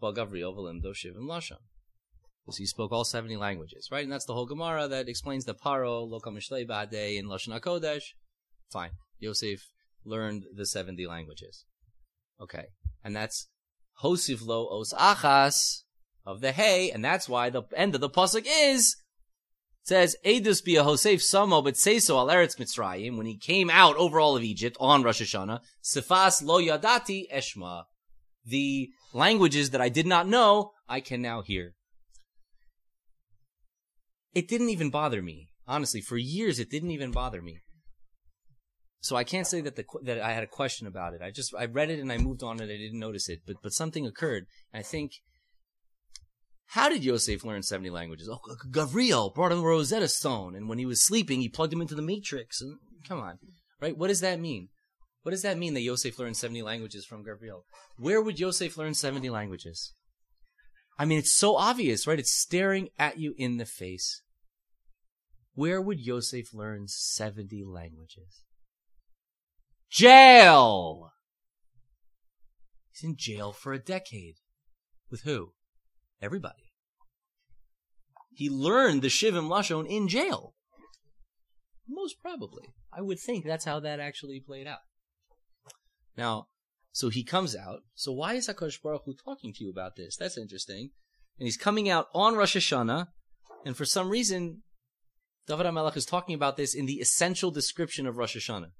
and. 0.00 1.58
Because 2.44 2.58
he 2.58 2.66
spoke 2.66 2.92
all 2.92 3.04
70 3.04 3.36
languages, 3.36 3.88
right? 3.90 4.04
And 4.04 4.12
that's 4.12 4.26
the 4.26 4.34
whole 4.34 4.46
Gemara 4.46 4.86
that 4.88 5.08
explains 5.08 5.44
the 5.44 5.54
Paro, 5.54 6.08
Lokamishlei 6.08 6.66
Bade, 6.66 7.16
in 7.16 7.26
Lashon 7.26 7.58
HaKodesh. 7.58 8.02
Fine. 8.70 8.90
Yosef 9.18 9.70
learned 10.04 10.44
the 10.54 10.66
70 10.66 11.06
languages. 11.06 11.64
Okay. 12.40 12.66
And 13.02 13.14
that's 13.14 13.48
Hosiv 14.02 14.44
Lo 14.44 14.80
Os 14.80 14.92
Achas 14.92 15.82
of 16.26 16.40
the 16.40 16.52
Hay, 16.52 16.90
and 16.90 17.04
that's 17.04 17.28
why 17.28 17.50
the 17.50 17.62
end 17.76 17.94
of 17.94 18.00
the 18.00 18.10
Pasuk 18.10 18.46
is 18.46 18.96
says 19.84 20.16
Edus 20.24 20.64
be 20.64 20.76
a 20.76 20.82
Hosef 20.82 21.20
Samo 21.20 21.62
but 21.62 21.76
say 21.76 21.98
so 21.98 22.16
al 22.16 22.28
Eretz 22.28 22.56
Mitzrayim 22.56 23.16
when 23.16 23.26
he 23.26 23.36
came 23.36 23.68
out 23.70 23.96
over 23.96 24.18
all 24.18 24.36
of 24.36 24.42
Egypt 24.42 24.76
on 24.80 25.02
Rosh 25.02 25.20
Hashanah. 25.20 25.60
Sifas 25.82 26.42
lo 26.42 26.60
yadati 26.60 27.30
eshma. 27.32 27.84
The 28.46 28.90
languages 29.12 29.70
that 29.70 29.80
I 29.80 29.88
did 29.90 30.06
not 30.06 30.26
know, 30.26 30.72
I 30.88 31.00
can 31.00 31.22
now 31.22 31.42
hear. 31.42 31.74
It 34.34 34.48
didn't 34.48 34.70
even 34.70 34.90
bother 34.90 35.22
me. 35.22 35.48
Honestly, 35.66 36.00
for 36.00 36.16
years 36.16 36.58
it 36.58 36.70
didn't 36.70 36.90
even 36.90 37.10
bother 37.10 37.40
me. 37.40 37.60
So 39.04 39.16
I 39.16 39.24
can't 39.24 39.46
say 39.46 39.60
that 39.60 39.76
the 39.76 39.84
that 40.04 40.18
I 40.18 40.32
had 40.32 40.44
a 40.44 40.46
question 40.46 40.86
about 40.86 41.12
it. 41.12 41.20
I 41.20 41.30
just 41.30 41.54
I 41.54 41.66
read 41.66 41.90
it 41.90 42.00
and 42.00 42.10
I 42.10 42.16
moved 42.16 42.42
on 42.42 42.58
and 42.58 42.72
I 42.72 42.78
didn't 42.78 42.98
notice 42.98 43.28
it. 43.28 43.40
But 43.46 43.56
but 43.62 43.74
something 43.74 44.06
occurred. 44.06 44.46
I 44.72 44.80
think 44.80 45.12
how 46.68 46.88
did 46.88 47.04
Yosef 47.04 47.44
learn 47.44 47.62
70 47.62 47.90
languages? 47.90 48.30
Oh, 48.32 48.40
Gavriel 48.70 49.34
brought 49.34 49.52
him 49.52 49.58
a 49.58 49.62
Rosetta 49.62 50.08
Stone, 50.08 50.56
and 50.56 50.70
when 50.70 50.78
he 50.78 50.86
was 50.86 51.04
sleeping, 51.04 51.42
he 51.42 51.50
plugged 51.50 51.74
him 51.74 51.82
into 51.82 51.94
the 51.94 52.00
Matrix. 52.00 52.62
And 52.62 52.78
come 53.06 53.20
on, 53.20 53.38
right? 53.78 53.94
What 53.94 54.08
does 54.08 54.20
that 54.20 54.40
mean? 54.40 54.70
What 55.22 55.32
does 55.32 55.42
that 55.42 55.58
mean 55.58 55.74
that 55.74 55.82
Yosef 55.82 56.18
learned 56.18 56.38
70 56.38 56.62
languages 56.62 57.04
from 57.04 57.24
Gavriel? 57.24 57.64
Where 57.98 58.22
would 58.22 58.38
Yosef 58.38 58.78
learn 58.78 58.94
70 58.94 59.28
languages? 59.28 59.92
I 60.98 61.04
mean, 61.04 61.18
it's 61.18 61.36
so 61.36 61.56
obvious, 61.56 62.06
right? 62.06 62.18
It's 62.18 62.34
staring 62.34 62.88
at 62.98 63.18
you 63.18 63.34
in 63.36 63.58
the 63.58 63.66
face. 63.66 64.22
Where 65.52 65.82
would 65.82 66.00
Yosef 66.00 66.54
learn 66.54 66.88
70 66.88 67.64
languages? 67.66 68.44
Jail! 69.94 71.12
He's 72.90 73.08
in 73.08 73.14
jail 73.16 73.52
for 73.52 73.72
a 73.72 73.78
decade. 73.78 74.34
With 75.08 75.20
who? 75.20 75.52
Everybody. 76.20 76.72
He 78.32 78.50
learned 78.50 79.02
the 79.02 79.08
Shivim 79.08 79.48
Lashon 79.48 79.86
in 79.86 80.08
jail. 80.08 80.54
Most 81.88 82.20
probably. 82.20 82.64
I 82.92 83.02
would 83.02 83.20
think 83.20 83.44
that's 83.44 83.66
how 83.66 83.78
that 83.80 84.00
actually 84.00 84.40
played 84.40 84.66
out. 84.66 84.80
Now, 86.16 86.48
so 86.90 87.08
he 87.08 87.22
comes 87.22 87.54
out. 87.54 87.82
So 87.94 88.10
why 88.10 88.34
is 88.34 88.48
HaKadosh 88.48 88.82
Baruch 88.82 89.02
Hu 89.04 89.14
talking 89.14 89.52
to 89.52 89.62
you 89.62 89.70
about 89.70 89.94
this? 89.94 90.16
That's 90.16 90.36
interesting. 90.36 90.90
And 91.38 91.46
he's 91.46 91.56
coming 91.56 91.88
out 91.88 92.08
on 92.12 92.34
Rosh 92.34 92.56
Hashanah, 92.56 93.06
and 93.64 93.76
for 93.76 93.84
some 93.84 94.08
reason, 94.08 94.62
David 95.46 95.66
HaMelech 95.66 95.96
is 95.96 96.04
talking 96.04 96.34
about 96.34 96.56
this 96.56 96.74
in 96.74 96.86
the 96.86 96.94
essential 96.94 97.52
description 97.52 98.08
of 98.08 98.16
Rosh 98.16 98.36
Hashanah. 98.36 98.72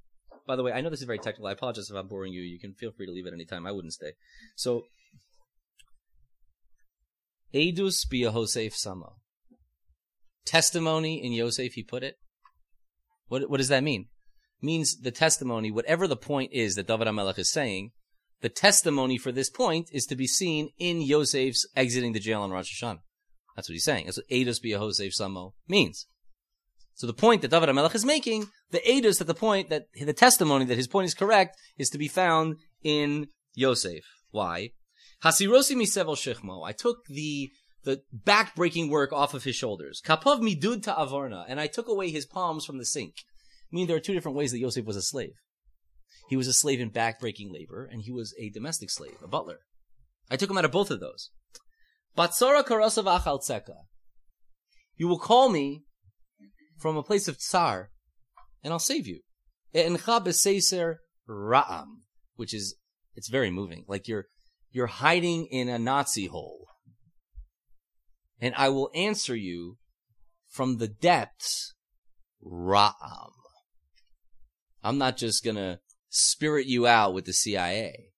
By 0.47 0.57
the 0.57 0.63
way, 0.63 0.73
I 0.73 0.81
know 0.81 0.91
this 0.91 1.01
is 1.01 1.07
very 1.07 1.19
technical. 1.19 1.47
I 1.47 1.53
apologize 1.53 1.89
if 1.91 1.97
I'm 1.97 2.09
boring 2.09 2.33
you. 2.33 2.43
You 2.43 2.59
can 2.59 2.75
feel 2.75 2.93
free 2.93 3.07
to 3.07 3.13
leave 3.13 3.27
at 3.27 3.33
any 3.33 3.47
time. 3.47 3.67
I 3.67 3.73
wouldn't 3.73 3.95
stay. 3.95 4.13
So, 4.57 4.85
Edus 7.55 8.05
a 8.13 8.17
Yosef 8.17 8.75
Samo. 8.75 9.15
Testimony 10.45 11.25
in 11.25 11.33
Yosef, 11.33 11.73
he 11.73 11.83
put 11.83 12.03
it. 12.03 12.17
What, 13.29 13.49
what 13.49 13.57
does 13.57 13.69
that 13.69 13.83
mean? 13.83 14.09
means 14.65 15.01
the 15.01 15.11
testimony, 15.11 15.71
whatever 15.71 16.09
the 16.09 16.17
point 16.17 16.51
is 16.53 16.75
that 16.75 16.89
David 16.89 17.07
HaMelech 17.07 17.39
is 17.39 17.53
saying, 17.53 17.93
the 18.41 18.49
testimony 18.49 19.19
for 19.19 19.31
this 19.31 19.51
point 19.51 19.89
is 19.93 20.07
to 20.07 20.17
be 20.17 20.27
seen 20.27 20.71
in 20.79 21.01
Yosef's 21.01 21.67
exiting 21.77 22.13
the 22.13 22.21
jail 22.21 22.43
on 22.43 22.51
Rosh 22.51 22.83
Hashanah. 22.83 23.01
That's 23.55 23.69
what 23.69 23.75
he's 23.75 23.85
saying. 23.85 24.07
That's 24.07 24.19
what 24.19 24.29
Eidos 24.29 24.63
Yosef 24.63 25.13
Samo 25.13 25.53
means. 25.69 26.07
So 26.95 27.07
the 27.07 27.15
point 27.15 27.43
that 27.43 27.51
David 27.51 27.69
HaMelech 27.69 27.95
is 27.95 28.05
making, 28.05 28.47
the 28.71 28.81
Eidos 28.81 29.19
that 29.19 29.27
the 29.27 29.35
point 29.35 29.69
that 29.71 29.87
the 30.01 30.13
testimony 30.13 30.65
that 30.67 30.77
his 30.77 30.87
point 30.87 31.07
is 31.07 31.15
correct 31.15 31.57
is 31.77 31.91
to 31.91 31.99
be 31.99 32.09
found 32.09 32.57
in 32.83 33.29
Yosef. 33.55 34.05
Why? 34.31 34.71
Hasirosi 35.25 35.77
misevel 35.77 36.17
shechmo. 36.17 36.67
I 36.67 36.73
took 36.73 36.99
the 37.09 37.51
the 37.85 38.01
back-breaking 38.13 38.89
work 38.89 39.13
off 39.13 39.35
of 39.35 39.45
his 39.45 39.55
shoulders. 39.55 40.01
Kapov 40.05 40.41
midud 40.41 40.83
ta 40.83 40.97
avarna, 40.97 41.45
and 41.47 41.61
I 41.61 41.67
took 41.67 41.87
away 41.87 42.11
his 42.11 42.25
palms 42.25 42.65
from 42.65 42.79
the 42.79 42.85
sink. 42.85 43.13
I 43.19 43.77
mean, 43.77 43.87
there 43.87 43.97
are 43.97 44.01
two 44.01 44.15
different 44.15 44.39
ways 44.39 44.53
that 44.53 44.59
Yosef 44.59 44.87
was 44.87 44.97
a 44.97 45.03
slave. 45.03 45.35
He 46.31 46.37
was 46.37 46.49
a 46.49 46.55
slave 46.55 46.81
in 46.81 46.89
back-breaking 46.89 47.53
labor, 47.53 47.87
and 47.91 48.01
he 48.03 48.11
was 48.11 48.35
a 48.41 48.49
domestic 48.49 48.91
slave, 48.91 49.19
a 49.23 49.29
butler. 49.29 49.59
I 50.31 50.37
took 50.37 50.49
him 50.49 50.57
out 50.57 50.65
of 50.65 50.71
both 50.71 50.91
of 50.91 51.01
those. 51.01 51.31
Batsara 52.17 52.65
karasav 52.65 53.05
achal. 53.05 53.75
You 54.97 55.09
will 55.09 55.19
call 55.19 55.51
me 55.51 55.83
from 56.79 56.97
a 56.97 57.03
place 57.03 57.29
of 57.29 57.39
tsar, 57.39 57.91
and 58.62 58.72
I'll 58.72 58.79
save 58.79 59.07
you. 59.07 59.20
Ra'am, 61.29 62.03
which 62.37 62.55
is, 62.55 62.77
it's 63.14 63.29
very 63.29 63.51
moving. 63.51 63.85
Like 63.89 64.09
you're, 64.09 64.27
you're 64.70 64.87
hiding 64.87 65.47
in 65.47 65.68
a 65.68 65.79
Nazi 65.79 66.27
hole. 66.27 66.66
And 68.41 68.55
I 68.57 68.68
will 68.68 68.91
answer 68.95 69.35
you 69.35 69.79
from 70.49 70.79
the 70.79 70.89
depths, 70.89 71.75
ra'am. 72.45 73.31
I'm 74.83 74.99
not 74.99 75.16
just 75.16 75.45
gonna 75.45 75.81
spirit 76.11 76.66
you 76.66 76.87
out 76.87 77.14
with 77.14 77.25
the 77.25 77.33
CIA. 77.33 78.11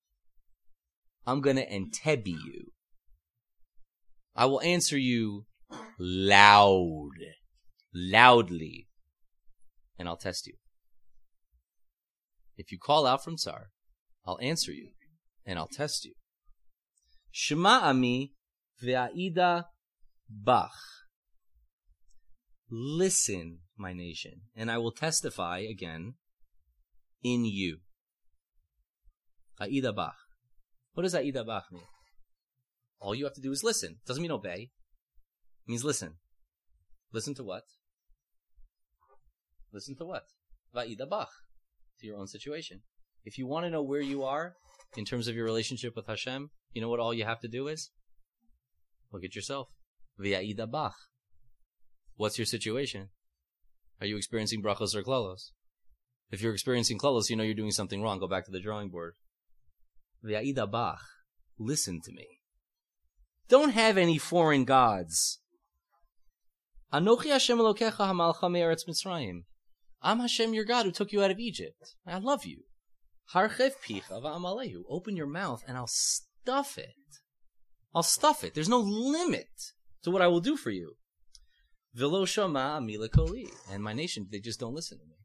I'm 1.27 1.41
gonna 1.41 1.63
Entebbe 1.63 2.27
you. 2.27 2.73
I 4.35 4.47
will 4.47 4.61
answer 4.61 4.99
you 4.99 5.47
loud, 5.99 7.11
loudly, 7.97 8.89
and 9.99 10.07
I'll 10.07 10.19
test 10.19 10.47
you. 10.47 10.55
If 12.57 12.71
you 12.71 12.79
call 12.79 13.07
out 13.07 13.25
from 13.25 13.37
Tsar, 13.37 13.71
I'll 14.27 14.39
answer 14.41 14.73
you, 14.73 14.91
and 15.47 15.59
I'll 15.59 15.69
test 15.69 16.05
you. 16.05 16.13
Shema 17.31 17.81
ami 17.83 18.33
ve'aida 18.85 19.65
bach. 20.29 20.73
Listen, 22.69 23.61
my 23.79 23.93
nation, 23.93 24.43
and 24.55 24.71
I 24.71 24.79
will 24.79 24.93
testify 24.93 25.61
again 25.61 26.15
in 27.23 27.45
you. 27.45 27.79
Aida 29.61 29.93
Bach. 29.93 30.17
What 30.93 31.05
does 31.05 31.15
Aida 31.15 31.45
Bach 31.45 31.65
mean? 31.73 31.83
All 32.99 33.15
you 33.15 33.25
have 33.25 33.35
to 33.35 33.41
do 33.41 33.53
is 33.53 33.63
listen. 33.63 33.97
Doesn't 34.07 34.23
mean 34.23 34.33
obey. 34.33 34.71
It 35.67 35.71
means 35.71 35.85
listen. 35.85 36.15
Listen 37.13 37.35
to 37.35 37.45
what? 37.45 37.63
Listen 39.77 39.95
to 39.97 40.07
what? 40.07 40.23
Va'ida 40.75 41.07
Bach. 41.07 41.29
To 42.01 42.07
your 42.07 42.17
own 42.17 42.27
situation. 42.27 42.81
If 43.27 43.37
you 43.37 43.47
want 43.47 43.67
to 43.67 43.71
know 43.71 43.83
where 43.83 44.01
you 44.01 44.25
are 44.25 44.55
in 44.97 45.05
terms 45.05 45.29
of 45.29 45.37
your 45.37 45.45
relationship 45.45 45.95
with 45.95 46.07
Hashem, 46.07 46.49
you 46.73 46.81
know 46.81 46.89
what 46.89 46.99
all 46.99 47.13
you 47.13 47.27
have 47.27 47.41
to 47.41 47.49
do 47.49 47.69
is? 47.69 47.91
Look 49.13 49.23
at 49.23 49.37
yourself. 49.37 49.69
Va'ida 50.19 50.71
Bach. 50.71 50.95
What's 52.17 52.39
your 52.39 52.47
situation? 52.47 53.11
Are 54.01 54.07
you 54.07 54.17
experiencing 54.17 54.63
brachos 54.63 54.95
or 54.95 55.03
klalos? 55.03 55.51
If 56.31 56.41
you're 56.41 56.55
experiencing 56.55 56.99
klalos, 56.99 57.29
you 57.29 57.37
know 57.37 57.45
you're 57.45 57.53
doing 57.53 57.71
something 57.71 58.01
wrong. 58.01 58.19
Go 58.19 58.27
back 58.27 58.47
to 58.47 58.51
the 58.51 58.61
drawing 58.61 58.89
board. 58.89 59.13
V'ya'ida 60.25 60.71
bach. 60.71 61.03
Listen 61.59 62.01
to 62.03 62.13
me. 62.13 62.27
Don't 63.51 63.73
have 63.73 63.99
any 63.99 64.17
foreign 64.17 64.65
gods. 64.65 65.41
Anochi 66.95 67.27
Hashem 67.27 67.59
Elokecha 67.59 68.09
hamalcha 68.09 68.51
me'eretz 68.51 68.89
Mitzrayim. 68.89 69.43
I'm 70.07 70.21
Hashem 70.21 70.55
your 70.55 70.65
God 70.65 70.87
who 70.87 70.93
took 70.93 71.11
you 71.11 71.25
out 71.25 71.33
of 71.33 71.41
Egypt. 71.41 71.97
I 72.07 72.19
love 72.19 72.45
you. 72.45 72.63
Harchev 73.35 73.73
picha 73.85 74.23
va'amalehu. 74.23 74.83
Open 74.89 75.17
your 75.17 75.27
mouth 75.27 75.65
and 75.67 75.77
I'll 75.77 75.89
stuff 75.89 76.79
it. 76.79 76.95
I'll 77.93 78.05
stuff 78.05 78.45
it. 78.45 78.55
There's 78.55 78.69
no 78.69 78.79
limit 78.79 79.49
to 80.05 80.13
what 80.13 80.23
I 80.23 80.29
will 80.29 80.39
do 80.39 80.57
for 80.57 80.71
you. 80.71 80.95
Vilo 81.99 82.25
shama 82.25 82.79
amila 82.81 83.09
And 83.69 83.83
my 83.83 83.93
nation, 83.93 84.29
they 84.31 84.39
just 84.39 84.61
don't 84.61 84.75
listen 84.75 84.99
to 84.99 85.05
me. 85.05 85.17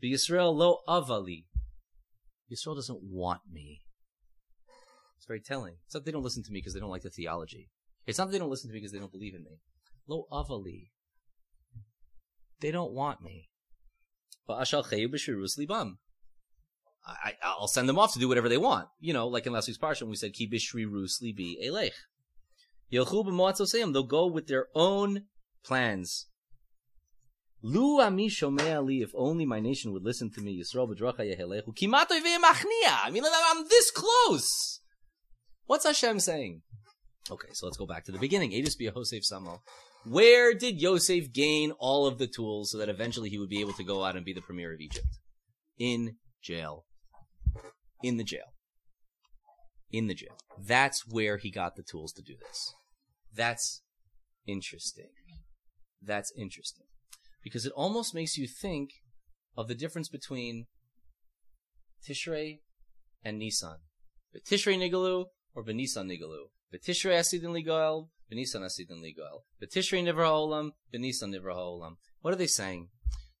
The 0.00 0.12
Yisrael 0.12 0.56
lo 0.56 0.78
avali. 0.88 1.44
Yisrael 2.50 2.74
doesn't 2.74 3.04
want 3.04 3.42
me. 3.48 3.82
It's 5.18 5.26
very 5.28 5.40
telling. 5.40 5.76
It's 5.86 5.94
not 5.94 6.04
they 6.04 6.10
don't 6.10 6.24
listen 6.24 6.42
to 6.42 6.50
me 6.50 6.58
because 6.58 6.74
they 6.74 6.80
don't 6.80 6.90
like 6.90 7.02
the 7.02 7.10
theology. 7.10 7.70
It's 8.08 8.18
not 8.18 8.24
that 8.24 8.32
they 8.32 8.38
don't 8.40 8.50
listen 8.50 8.70
to 8.70 8.74
me 8.74 8.80
because 8.80 8.90
they 8.90 8.98
don't 8.98 9.12
believe 9.12 9.36
in 9.36 9.44
me. 9.44 9.60
Lo 10.08 10.26
avali. 10.32 10.88
They 12.58 12.72
don't 12.72 12.92
want 12.92 13.22
me. 13.22 13.49
I, 17.06 17.32
I'll 17.42 17.68
send 17.68 17.88
them 17.88 17.98
off 17.98 18.12
to 18.14 18.18
do 18.18 18.28
whatever 18.28 18.48
they 18.48 18.58
want. 18.58 18.88
You 19.00 19.12
know, 19.12 19.28
like 19.28 19.46
in 19.46 19.52
last 19.52 19.68
week's 19.68 19.78
parsha 19.78 20.02
when 20.02 20.10
we 20.10 20.16
said, 20.16 20.32
Ki 20.32 20.48
bishri 20.48 20.86
rusli 20.86 21.34
bi 21.36 21.56
elech. 21.64 21.92
They'll 22.90 24.02
go 24.04 24.26
with 24.26 24.46
their 24.48 24.66
own 24.74 25.24
plans. 25.64 26.26
Lu 27.62 28.00
ami 28.00 28.28
shomea 28.28 28.84
li, 28.84 29.02
if 29.02 29.10
only 29.14 29.44
my 29.44 29.60
nation 29.60 29.92
would 29.92 30.02
listen 30.02 30.30
to 30.32 30.40
me, 30.40 30.60
Yisrael 30.60 30.88
b'dracha 30.88 31.20
yehelechu, 31.20 31.74
kimato 31.76 32.18
ve'emachnia. 32.20 33.04
I 33.04 33.10
mean, 33.10 33.22
I'm 33.26 33.68
this 33.68 33.90
close. 33.90 34.80
What's 35.66 35.84
Hashem 35.86 36.20
saying? 36.20 36.62
Okay, 37.30 37.48
so 37.52 37.66
let's 37.66 37.76
go 37.76 37.86
back 37.86 38.04
to 38.06 38.12
the 38.12 38.18
beginning. 38.18 38.50
Edis 38.50 38.76
be 38.76 38.86
Yosef 38.86 39.22
Samo. 39.22 39.60
Where 40.04 40.54
did 40.54 40.80
Yosef 40.80 41.32
gain 41.32 41.72
all 41.72 42.06
of 42.06 42.18
the 42.18 42.26
tools 42.26 42.70
so 42.70 42.78
that 42.78 42.88
eventually 42.88 43.28
he 43.28 43.38
would 43.38 43.50
be 43.50 43.60
able 43.60 43.74
to 43.74 43.84
go 43.84 44.04
out 44.04 44.16
and 44.16 44.24
be 44.24 44.32
the 44.32 44.40
premier 44.40 44.72
of 44.72 44.80
Egypt? 44.80 45.18
In 45.78 46.16
jail. 46.42 46.84
In 48.02 48.16
the 48.16 48.24
jail. 48.24 48.54
In 49.90 50.06
the 50.06 50.14
jail. 50.14 50.36
That's 50.58 51.06
where 51.06 51.36
he 51.36 51.50
got 51.50 51.76
the 51.76 51.82
tools 51.82 52.12
to 52.12 52.22
do 52.22 52.34
this. 52.40 52.74
That's 53.34 53.82
interesting. 54.46 55.10
That's 56.02 56.32
interesting 56.36 56.86
because 57.42 57.66
it 57.66 57.72
almost 57.72 58.14
makes 58.14 58.36
you 58.36 58.46
think 58.46 58.90
of 59.56 59.68
the 59.68 59.74
difference 59.74 60.08
between 60.08 60.66
Tishrei 62.06 62.60
and 63.24 63.38
Nisan. 63.38 63.78
Tishrei 64.48 64.78
Nigalu 64.78 65.26
or 65.54 65.64
Benisan 65.64 66.06
Nigalu. 66.06 66.46
Tishrei 66.72 67.18
Asidin 67.18 67.52
Ligoel, 67.52 68.08
Benisan 68.32 68.62
Asidin 68.62 69.02
Ligoel. 69.02 69.42
Tishrei 69.62 70.02
Nivra 70.02 70.26
Ha'olam, 70.26 70.70
Benisan 70.94 71.34
Nivra 71.34 71.54
Ha'olam. 71.54 71.96
What 72.20 72.32
are 72.32 72.36
they 72.36 72.46
saying? 72.46 72.88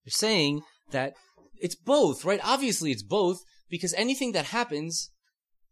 They're 0.04 0.10
saying 0.10 0.62
that 0.90 1.14
it's 1.60 1.74
both, 1.74 2.24
right? 2.24 2.40
Obviously 2.42 2.90
it's 2.90 3.02
both 3.02 3.42
because 3.68 3.94
anything 3.94 4.32
that 4.32 4.46
happens, 4.46 5.10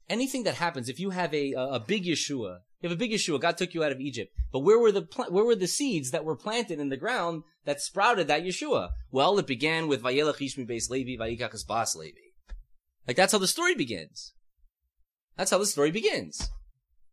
anything 0.08 0.44
that 0.44 0.56
happens, 0.56 0.88
if 0.88 1.00
you 1.00 1.10
have 1.10 1.34
a, 1.34 1.52
a, 1.52 1.80
big 1.80 2.04
Yeshua, 2.04 2.58
you 2.80 2.88
have 2.88 2.92
a 2.92 2.96
big 2.96 3.10
Yeshua, 3.10 3.40
God 3.40 3.56
took 3.56 3.74
you 3.74 3.82
out 3.82 3.92
of 3.92 4.00
Egypt. 4.00 4.32
But 4.52 4.60
where 4.60 4.78
were 4.78 4.92
the 4.92 5.08
where 5.28 5.44
were 5.44 5.56
the 5.56 5.66
seeds 5.66 6.10
that 6.10 6.24
were 6.24 6.36
planted 6.36 6.78
in 6.78 6.90
the 6.90 6.96
ground 6.96 7.42
that 7.64 7.80
sprouted 7.80 8.28
that 8.28 8.44
Yeshua? 8.44 8.90
Well, 9.10 9.38
it 9.38 9.46
began 9.46 9.88
with 9.88 10.02
Vayelach 10.02 10.36
Ishmi 10.36 10.68
Beis 10.68 10.90
Levi, 10.90 11.22
Vayikachas 11.22 11.66
Bas 11.66 11.96
Levi. 11.96 12.18
Like 13.06 13.16
that's 13.16 13.32
how 13.32 13.38
the 13.38 13.48
story 13.48 13.74
begins. 13.74 14.34
That's 15.36 15.50
how 15.50 15.58
the 15.58 15.66
story 15.66 15.90
begins. 15.90 16.50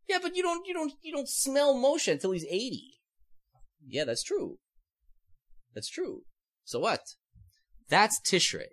Yeah, 0.08 0.20
but 0.22 0.36
you 0.36 0.44
don't 0.44 0.68
you 0.68 0.74
don't 0.74 0.94
you 1.02 1.12
don't 1.12 1.30
smell 1.30 1.76
Moshe 1.76 2.12
until 2.12 2.32
he's 2.32 2.46
eighty. 2.46 3.00
Yeah, 3.88 4.04
that's 4.04 4.24
true. 4.24 4.58
That's 5.74 5.90
true. 5.90 6.24
So 6.64 6.80
what? 6.80 7.02
That's 7.90 8.20
Tishrei. 8.20 8.68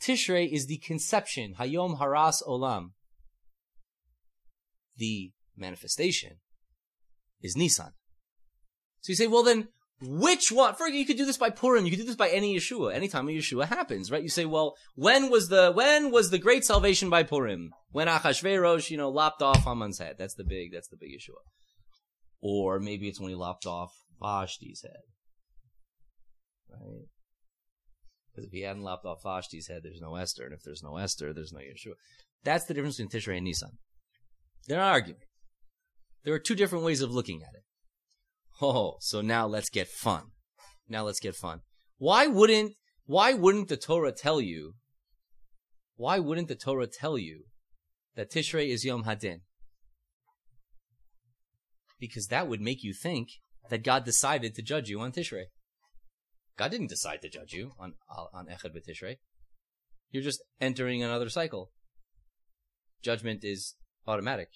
Tishrei 0.00 0.50
is 0.50 0.66
the 0.66 0.78
conception, 0.78 1.54
Hayom 1.58 1.98
Haras 1.98 2.42
Olam. 2.46 2.90
The 4.96 5.32
manifestation 5.56 6.38
is 7.40 7.56
Nisan. 7.56 7.92
So 9.00 9.10
you 9.10 9.16
say, 9.16 9.26
well 9.26 9.42
then, 9.42 9.68
which 10.02 10.50
one? 10.50 10.74
For 10.74 10.88
you 10.88 11.06
could 11.06 11.16
do 11.16 11.24
this 11.24 11.36
by 11.36 11.50
Purim. 11.50 11.84
You 11.84 11.90
could 11.90 12.00
do 12.00 12.06
this 12.06 12.16
by 12.16 12.28
any 12.28 12.56
Yeshua. 12.56 12.94
Anytime 12.94 13.28
a 13.28 13.32
Yeshua 13.32 13.66
happens, 13.66 14.10
right? 14.10 14.22
You 14.22 14.28
say, 14.28 14.44
well, 14.44 14.74
when 14.96 15.30
was 15.30 15.48
the 15.48 15.72
when 15.72 16.10
was 16.10 16.30
the 16.30 16.38
great 16.38 16.64
salvation 16.64 17.08
by 17.08 17.22
Purim? 17.22 17.70
When 17.90 18.08
Achashverosh, 18.08 18.90
you 18.90 18.96
know, 18.96 19.10
lopped 19.10 19.42
off 19.42 19.64
Haman's 19.64 19.98
head. 19.98 20.16
That's 20.18 20.34
the 20.34 20.44
big. 20.44 20.72
That's 20.72 20.88
the 20.88 20.96
big 20.96 21.10
Yeshua. 21.10 21.40
Or 22.40 22.80
maybe 22.80 23.08
it's 23.08 23.20
when 23.20 23.30
he 23.30 23.36
lopped 23.36 23.66
off 23.66 23.92
Vashti's 24.20 24.82
head, 24.82 25.02
right? 26.68 27.06
Because 28.30 28.46
if 28.46 28.52
he 28.52 28.62
hadn't 28.62 28.82
lopped 28.82 29.04
off 29.04 29.22
Vashti's 29.24 29.68
head, 29.68 29.82
there's 29.84 30.00
no 30.00 30.16
Esther, 30.16 30.44
and 30.44 30.54
if 30.54 30.62
there's 30.64 30.82
no 30.82 30.96
Esther, 30.96 31.32
there's 31.32 31.52
no 31.52 31.60
Yeshua. 31.60 31.94
That's 32.42 32.64
the 32.64 32.74
difference 32.74 32.96
between 32.96 33.10
Tishrei 33.10 33.36
and 33.36 33.44
Nisan. 33.44 33.78
They're 34.66 34.78
not 34.78 34.92
arguing. 34.92 35.20
There 36.24 36.34
are 36.34 36.40
two 36.40 36.54
different 36.54 36.84
ways 36.84 37.00
of 37.00 37.12
looking 37.12 37.42
at 37.42 37.54
it. 37.54 37.62
Oh, 38.62 38.98
so 39.00 39.20
now 39.20 39.48
let's 39.48 39.68
get 39.68 39.88
fun. 39.88 40.26
Now 40.88 41.04
let's 41.04 41.18
get 41.18 41.34
fun. 41.34 41.62
Why 41.98 42.28
wouldn't, 42.28 42.74
why 43.06 43.32
wouldn't 43.32 43.68
the 43.68 43.76
Torah 43.76 44.12
tell 44.12 44.40
you, 44.40 44.74
why 45.96 46.20
wouldn't 46.20 46.46
the 46.46 46.54
Torah 46.54 46.86
tell 46.86 47.18
you 47.18 47.46
that 48.14 48.30
Tishrei 48.30 48.68
is 48.68 48.84
Yom 48.84 49.02
Hadin? 49.02 49.40
Because 51.98 52.28
that 52.28 52.46
would 52.46 52.60
make 52.60 52.84
you 52.84 52.94
think 52.94 53.30
that 53.68 53.82
God 53.82 54.04
decided 54.04 54.54
to 54.54 54.62
judge 54.62 54.88
you 54.88 55.00
on 55.00 55.10
Tishrei. 55.10 55.46
God 56.56 56.70
didn't 56.70 56.90
decide 56.90 57.20
to 57.22 57.28
judge 57.28 57.52
you 57.52 57.72
on, 57.78 57.94
on 58.32 58.46
Echad 58.46 58.76
B'Tishrei. 58.76 59.16
You're 60.10 60.22
just 60.22 60.42
entering 60.60 61.02
another 61.02 61.28
cycle. 61.28 61.72
Judgment 63.02 63.40
is 63.42 63.74
automatic. 64.06 64.50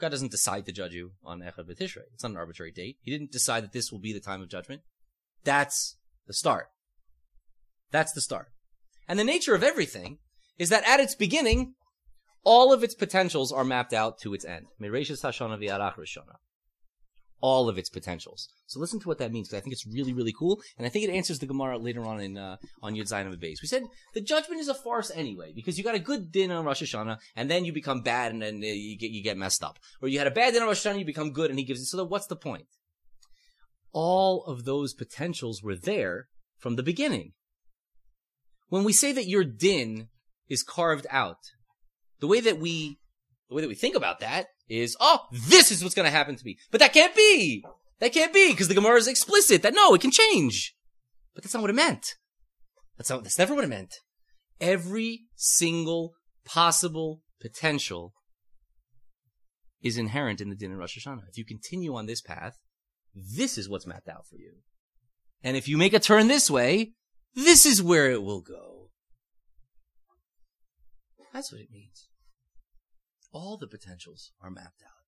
God 0.00 0.10
doesn't 0.10 0.30
decide 0.30 0.66
to 0.66 0.72
judge 0.72 0.92
you 0.92 1.12
on 1.24 1.40
Echad 1.40 1.68
B'Tishrei. 1.68 2.04
It's 2.14 2.22
not 2.22 2.32
an 2.32 2.38
arbitrary 2.38 2.72
date. 2.72 2.96
He 3.02 3.10
didn't 3.10 3.32
decide 3.32 3.62
that 3.64 3.72
this 3.72 3.92
will 3.92 3.98
be 3.98 4.12
the 4.12 4.20
time 4.20 4.40
of 4.42 4.48
judgment. 4.48 4.82
That's 5.44 5.96
the 6.26 6.34
start. 6.34 6.68
That's 7.90 8.12
the 8.12 8.20
start. 8.20 8.48
And 9.06 9.18
the 9.18 9.24
nature 9.24 9.54
of 9.54 9.62
everything 9.62 10.18
is 10.58 10.68
that 10.70 10.86
at 10.88 11.00
its 11.00 11.14
beginning, 11.14 11.74
all 12.44 12.72
of 12.72 12.82
its 12.82 12.94
potentials 12.94 13.52
are 13.52 13.64
mapped 13.64 13.92
out 13.92 14.18
to 14.20 14.32
its 14.34 14.44
end. 14.44 14.66
Mereshis 14.80 15.22
Hashana 15.22 15.58
v'Arach 15.58 15.96
Rishona 15.96 16.36
all 17.40 17.68
of 17.68 17.78
its 17.78 17.88
potentials. 17.88 18.48
So 18.66 18.80
listen 18.80 19.00
to 19.00 19.08
what 19.08 19.18
that 19.18 19.32
means 19.32 19.48
because 19.48 19.60
I 19.60 19.62
think 19.62 19.72
it's 19.72 19.86
really, 19.86 20.12
really 20.12 20.34
cool, 20.36 20.60
and 20.76 20.86
I 20.86 20.90
think 20.90 21.08
it 21.08 21.12
answers 21.12 21.38
the 21.38 21.46
Gemara 21.46 21.78
later 21.78 22.04
on 22.04 22.20
in 22.20 22.36
uh, 22.36 22.56
on 22.82 22.94
Yud 22.94 23.10
Zayin 23.10 23.26
of 23.26 23.40
base. 23.40 23.62
We 23.62 23.68
said 23.68 23.84
the 24.14 24.20
judgment 24.20 24.60
is 24.60 24.68
a 24.68 24.74
farce 24.74 25.10
anyway 25.14 25.52
because 25.54 25.78
you 25.78 25.84
got 25.84 25.94
a 25.94 26.00
good 26.00 26.30
din 26.30 26.50
on 26.50 26.64
Rosh 26.64 26.82
Hashanah 26.82 27.18
and 27.36 27.50
then 27.50 27.64
you 27.64 27.72
become 27.72 28.02
bad 28.02 28.32
and 28.32 28.42
then 28.42 28.56
uh, 28.56 28.66
you 28.66 28.98
get 28.98 29.10
you 29.10 29.22
get 29.22 29.38
messed 29.38 29.64
up, 29.64 29.78
or 30.02 30.08
you 30.08 30.18
had 30.18 30.26
a 30.26 30.32
bad 30.32 30.52
din 30.52 30.62
on 30.62 30.68
Rosh 30.68 30.86
Hashanah, 30.86 30.98
you 30.98 31.04
become 31.04 31.32
good, 31.32 31.50
and 31.50 31.58
he 31.58 31.64
gives 31.64 31.80
it. 31.80 31.86
So 31.86 32.04
what's 32.04 32.26
the 32.26 32.36
point? 32.36 32.66
All 33.92 34.44
of 34.44 34.64
those 34.64 34.94
potentials 34.94 35.62
were 35.62 35.76
there 35.76 36.28
from 36.58 36.76
the 36.76 36.82
beginning. 36.82 37.32
When 38.68 38.84
we 38.84 38.92
say 38.92 39.10
that 39.12 39.26
your 39.26 39.42
din 39.42 40.08
is 40.48 40.62
carved 40.62 41.06
out, 41.10 41.38
the 42.20 42.28
way 42.28 42.40
that 42.40 42.60
we 42.60 42.98
the 43.48 43.56
way 43.56 43.62
that 43.62 43.68
we 43.68 43.74
think 43.74 43.96
about 43.96 44.20
that 44.20 44.46
is, 44.70 44.96
oh, 45.00 45.26
this 45.32 45.70
is 45.70 45.82
what's 45.82 45.94
going 45.94 46.06
to 46.06 46.16
happen 46.16 46.36
to 46.36 46.44
me. 46.44 46.56
But 46.70 46.80
that 46.80 46.94
can't 46.94 47.14
be. 47.14 47.64
That 47.98 48.12
can't 48.12 48.32
be 48.32 48.52
because 48.52 48.68
the 48.68 48.74
Gemara 48.74 48.96
is 48.96 49.08
explicit 49.08 49.62
that 49.62 49.74
no, 49.74 49.92
it 49.94 50.00
can 50.00 50.12
change. 50.12 50.74
But 51.34 51.44
that's 51.44 51.52
not 51.52 51.60
what 51.60 51.70
it 51.70 51.74
meant. 51.74 52.14
That's 52.96 53.10
not, 53.10 53.22
that's 53.24 53.38
never 53.38 53.54
what 53.54 53.64
it 53.64 53.68
meant. 53.68 53.96
Every 54.60 55.22
single 55.34 56.14
possible 56.44 57.22
potential 57.40 58.14
is 59.82 59.98
inherent 59.98 60.40
in 60.40 60.50
the 60.50 60.56
din 60.56 60.72
of 60.72 60.78
Rosh 60.78 60.96
Hashanah. 60.96 61.28
If 61.28 61.36
you 61.36 61.44
continue 61.44 61.94
on 61.94 62.06
this 62.06 62.20
path, 62.20 62.58
this 63.14 63.58
is 63.58 63.68
what's 63.68 63.86
mapped 63.86 64.08
out 64.08 64.26
for 64.26 64.36
you. 64.36 64.52
And 65.42 65.56
if 65.56 65.68
you 65.68 65.76
make 65.76 65.94
a 65.94 65.98
turn 65.98 66.28
this 66.28 66.50
way, 66.50 66.92
this 67.34 67.66
is 67.66 67.82
where 67.82 68.10
it 68.10 68.22
will 68.22 68.42
go. 68.42 68.90
That's 71.32 71.52
what 71.52 71.60
it 71.60 71.70
means 71.70 72.09
all 73.32 73.56
the 73.56 73.66
potentials 73.66 74.32
are 74.42 74.50
mapped 74.50 74.82
out. 74.84 75.04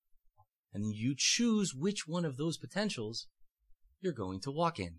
And 0.75 0.95
you 0.95 1.15
choose 1.17 1.75
which 1.75 2.07
one 2.07 2.25
of 2.25 2.37
those 2.37 2.57
potentials 2.57 3.27
you're 4.01 4.13
going 4.13 4.41
to 4.41 4.51
walk 4.51 4.79
in. 4.79 4.97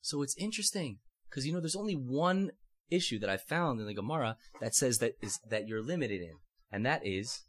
So 0.00 0.22
it's 0.22 0.36
interesting 0.36 0.98
because 1.28 1.46
you 1.46 1.52
know 1.52 1.60
there's 1.60 1.76
only 1.76 1.94
one 1.94 2.52
issue 2.90 3.18
that 3.20 3.30
I 3.30 3.36
found 3.36 3.80
in 3.80 3.86
the 3.86 3.94
Gemara 3.94 4.36
that 4.60 4.74
says 4.74 4.98
that 4.98 5.14
is 5.20 5.38
that 5.48 5.68
you're 5.68 5.82
limited 5.82 6.20
in, 6.20 6.34
and 6.72 6.84
that 6.84 7.06
is 7.06 7.44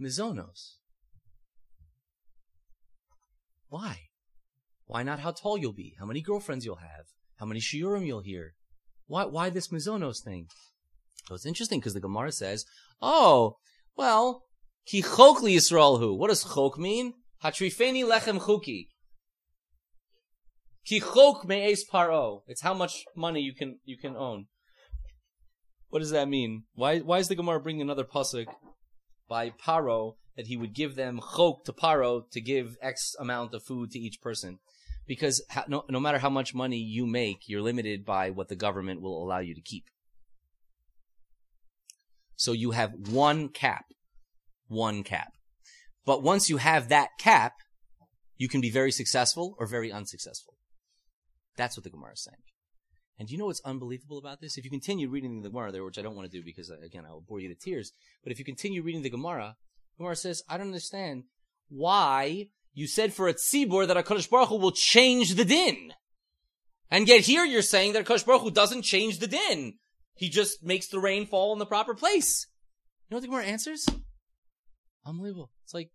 mizonos. 0.00 0.76
Why? 3.68 3.98
Why 4.86 5.02
not 5.02 5.20
how 5.20 5.32
tall 5.32 5.58
you'll 5.58 5.72
be? 5.72 5.96
How 5.98 6.06
many 6.06 6.20
girlfriends 6.20 6.64
you'll 6.64 6.76
have? 6.76 7.06
How 7.38 7.46
many 7.46 7.60
shiurim 7.60 8.06
you'll 8.06 8.20
hear? 8.20 8.54
Why 9.06 9.24
why 9.24 9.50
this 9.50 9.68
mizonos 9.68 10.22
thing? 10.22 10.48
So 11.26 11.34
it's 11.34 11.46
interesting 11.46 11.80
because 11.80 11.94
the 11.94 12.00
Gemara 12.00 12.30
says, 12.32 12.64
oh, 13.02 13.56
well, 13.96 14.44
ki 14.86 15.02
chok 15.02 15.42
li 15.42 15.56
Yisrael 15.56 16.16
What 16.16 16.28
does 16.28 16.44
chok 16.44 16.78
mean? 16.78 17.14
Hatrifeni 17.42 18.04
lechem 18.04 18.40
chuki. 18.40 18.88
Ki 20.84 21.00
chok 21.00 21.46
me'es 21.46 21.84
paro. 21.92 22.42
It's 22.46 22.62
how 22.62 22.74
much 22.74 23.04
money 23.16 23.40
you 23.40 23.54
can, 23.54 23.80
you 23.84 23.96
can 23.96 24.16
own. 24.16 24.46
What 25.88 26.00
does 26.00 26.10
that 26.10 26.28
mean? 26.28 26.64
Why, 26.74 26.98
why 26.98 27.18
is 27.18 27.28
the 27.28 27.34
Gemara 27.34 27.60
bringing 27.60 27.82
another 27.82 28.04
pasuk 28.04 28.46
by 29.28 29.50
Paro 29.50 30.16
that 30.36 30.46
he 30.46 30.56
would 30.56 30.74
give 30.74 30.94
them 30.94 31.20
chok 31.36 31.64
to 31.64 31.72
Paro 31.72 32.28
to 32.30 32.40
give 32.40 32.76
X 32.82 33.14
amount 33.18 33.54
of 33.54 33.64
food 33.64 33.90
to 33.92 33.98
each 33.98 34.20
person? 34.20 34.58
Because 35.06 35.42
no, 35.68 35.84
no 35.88 36.00
matter 36.00 36.18
how 36.18 36.30
much 36.30 36.54
money 36.54 36.78
you 36.78 37.06
make, 37.06 37.48
you're 37.48 37.62
limited 37.62 38.04
by 38.04 38.30
what 38.30 38.48
the 38.48 38.56
government 38.56 39.00
will 39.00 39.22
allow 39.22 39.38
you 39.38 39.54
to 39.54 39.60
keep. 39.60 39.84
So 42.36 42.52
you 42.52 42.72
have 42.72 42.92
one 43.08 43.48
cap. 43.48 43.86
One 44.68 45.02
cap. 45.02 45.32
But 46.04 46.22
once 46.22 46.48
you 46.48 46.58
have 46.58 46.88
that 46.88 47.10
cap, 47.18 47.54
you 48.36 48.48
can 48.48 48.60
be 48.60 48.70
very 48.70 48.92
successful 48.92 49.56
or 49.58 49.66
very 49.66 49.90
unsuccessful. 49.90 50.54
That's 51.56 51.76
what 51.76 51.84
the 51.84 51.90
Gemara 51.90 52.12
is 52.12 52.22
saying. 52.22 52.42
And 53.18 53.30
you 53.30 53.38
know 53.38 53.46
what's 53.46 53.62
unbelievable 53.64 54.18
about 54.18 54.40
this? 54.40 54.58
If 54.58 54.64
you 54.64 54.70
continue 54.70 55.08
reading 55.08 55.40
the 55.40 55.48
Gemara 55.48 55.72
there, 55.72 55.84
which 55.84 55.98
I 55.98 56.02
don't 56.02 56.14
want 56.14 56.30
to 56.30 56.38
do 56.38 56.44
because, 56.44 56.70
uh, 56.70 56.76
again, 56.84 57.04
I 57.08 57.12
will 57.12 57.24
bore 57.26 57.40
you 57.40 57.48
to 57.48 57.54
tears, 57.54 57.92
but 58.22 58.30
if 58.30 58.38
you 58.38 58.44
continue 58.44 58.82
reading 58.82 59.02
the 59.02 59.10
Gemara, 59.10 59.56
Gemara 59.96 60.16
says, 60.16 60.42
I 60.48 60.58
don't 60.58 60.66
understand 60.66 61.24
why 61.68 62.48
you 62.74 62.86
said 62.86 63.14
for 63.14 63.26
a 63.26 63.34
tzibur 63.34 63.86
that 63.86 63.96
HaKadosh 63.96 64.28
Baruch 64.28 64.50
Hu 64.50 64.56
will 64.56 64.72
change 64.72 65.34
the 65.34 65.46
din. 65.46 65.94
And 66.90 67.08
yet 67.08 67.22
here 67.22 67.44
you're 67.44 67.62
saying 67.62 67.94
that 67.94 68.04
HaKadosh 68.04 68.26
Baruch 68.26 68.42
Hu 68.42 68.50
doesn't 68.50 68.82
change 68.82 69.18
the 69.18 69.26
din. 69.26 69.78
He 70.16 70.30
just 70.30 70.62
makes 70.64 70.88
the 70.88 70.98
rain 70.98 71.26
fall 71.26 71.52
in 71.52 71.58
the 71.58 71.66
proper 71.66 71.94
place. 71.94 72.46
You 73.08 73.14
what 73.14 73.20
the 73.20 73.28
Gemara 73.28 73.44
answers? 73.44 73.86
Unbelievable. 75.04 75.50
It's 75.64 75.74
like, 75.74 75.90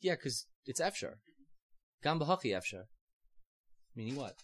yeah, 0.00 0.14
because 0.14 0.46
it's 0.66 0.80
Efshar. 0.80 1.14
Gam 2.02 2.20
b'hachi 2.20 2.54
Efshar. 2.54 2.84
Meaning 3.96 4.16
what? 4.16 4.34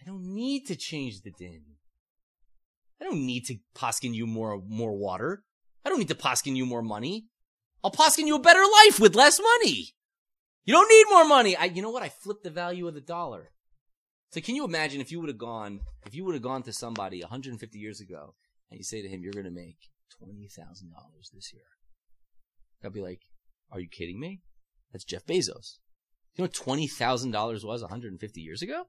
I 0.00 0.04
don't 0.04 0.34
need 0.34 0.66
to 0.66 0.76
change 0.76 1.20
the 1.22 1.32
din. 1.32 1.62
I 3.00 3.04
don't 3.04 3.26
need 3.26 3.46
to 3.46 3.56
poskin 3.76 4.14
you 4.14 4.26
more 4.26 4.62
more 4.66 4.96
water. 4.96 5.42
I 5.84 5.88
don't 5.88 5.98
need 5.98 6.08
to 6.08 6.14
poskin 6.14 6.54
you 6.54 6.64
more 6.64 6.82
money. 6.82 7.26
I'll 7.82 7.90
poskin 7.90 8.26
you 8.26 8.36
a 8.36 8.40
better 8.40 8.62
life 8.84 9.00
with 9.00 9.16
less 9.16 9.40
money. 9.40 9.94
You 10.64 10.72
don't 10.72 10.88
need 10.88 11.06
more 11.10 11.24
money. 11.24 11.56
I, 11.56 11.64
you 11.64 11.82
know 11.82 11.90
what? 11.90 12.04
I 12.04 12.08
flipped 12.08 12.44
the 12.44 12.50
value 12.50 12.86
of 12.86 12.94
the 12.94 13.00
dollar. 13.00 13.50
So 14.30 14.40
can 14.40 14.54
you 14.54 14.64
imagine 14.64 15.00
if 15.00 15.10
you 15.10 15.20
would 15.20 15.28
have 15.28 15.38
gone, 15.38 15.80
if 16.06 16.14
you 16.14 16.24
would 16.24 16.34
have 16.34 16.42
gone 16.42 16.62
to 16.62 16.72
somebody 16.72 17.20
150 17.20 17.78
years 17.78 18.00
ago 18.00 18.34
and 18.72 18.78
you 18.78 18.84
say 18.84 19.02
to 19.02 19.08
him, 19.08 19.20
you're 19.22 19.34
going 19.34 19.44
to 19.44 19.50
make 19.50 19.76
$20,000 20.22 20.48
this 21.32 21.52
year. 21.52 21.62
I'll 22.82 22.90
be 22.90 23.02
like, 23.02 23.20
are 23.70 23.80
you 23.80 23.88
kidding 23.88 24.18
me? 24.18 24.40
That's 24.92 25.04
Jeff 25.04 25.26
Bezos. 25.26 25.78
You 26.34 26.42
know 26.42 26.44
what 26.44 26.54
$20,000 26.54 27.64
was 27.64 27.82
150 27.82 28.40
years 28.40 28.62
ago? 28.62 28.84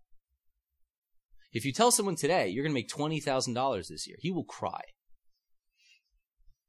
If 1.51 1.65
you 1.65 1.73
tell 1.73 1.91
someone 1.91 2.15
today 2.15 2.47
you're 2.47 2.63
going 2.63 2.73
to 2.73 2.79
make 2.79 2.89
$20,000 2.89 3.87
this 3.87 4.07
year, 4.07 4.15
he 4.19 4.31
will 4.31 4.45
cry. 4.45 4.81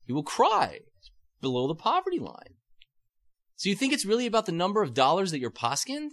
He 0.04 0.12
will 0.12 0.24
cry 0.24 0.80
below 1.40 1.68
the 1.68 1.74
poverty 1.74 2.18
line. 2.18 2.56
So 3.56 3.68
you 3.68 3.76
think 3.76 3.92
it's 3.92 4.04
really 4.04 4.26
about 4.26 4.46
the 4.46 4.52
number 4.52 4.82
of 4.82 4.92
dollars 4.92 5.30
that 5.30 5.38
you're 5.38 5.50
poskinned? 5.50 6.12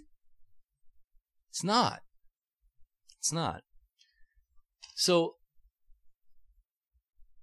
It's 1.50 1.64
not. 1.64 2.02
It's 3.20 3.34
not. 3.34 3.64
So 4.96 5.36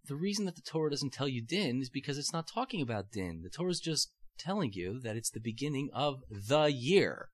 the 0.09 0.17
reason 0.17 0.45
that 0.47 0.57
the 0.57 0.63
Torah 0.63 0.91
doesn't 0.91 1.13
tell 1.13 1.29
you 1.29 1.45
din 1.45 1.81
is 1.81 1.91
because 1.91 2.19
it's 2.19 2.33
not 2.33 2.49
talking 2.49 2.83
about 2.83 3.13
din. 3.13 3.43
The 3.43 3.51
Torah 3.51 3.71
is 3.71 3.81
just 3.81 4.11
telling 4.39 4.73
you 4.73 5.01
that 5.01 5.17
it's 5.17 5.31
the 5.31 5.41
beginning 5.41 5.91
of 5.93 6.23
the 6.31 6.73
year. 6.73 7.29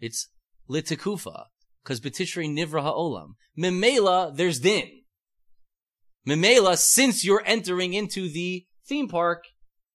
It's 0.00 0.28
litikufa, 0.70 1.46
because 1.82 2.00
betishrei 2.00 2.48
nivra 2.48 2.82
ha'olam. 2.82 3.34
Memela, 3.58 4.34
there's 4.34 4.60
din. 4.60 5.02
Memela, 6.26 6.78
since 6.78 7.24
you're 7.24 7.42
entering 7.44 7.94
into 7.94 8.28
the 8.30 8.66
theme 8.86 9.08
park, 9.08 9.44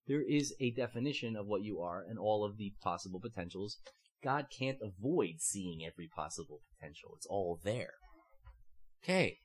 there 0.06 0.22
is 0.22 0.54
a 0.60 0.72
definition 0.72 1.36
of 1.36 1.46
what 1.46 1.62
you 1.62 1.80
are 1.80 2.04
and 2.08 2.18
all 2.18 2.44
of 2.44 2.56
the 2.56 2.72
possible 2.82 3.20
potentials. 3.20 3.78
God 4.22 4.46
can't 4.56 4.78
avoid 4.82 5.36
seeing 5.38 5.80
every 5.84 6.08
possible 6.14 6.60
potential. 6.74 7.12
It's 7.16 7.26
all 7.26 7.60
there. 7.64 7.94
Okay. 9.02 9.38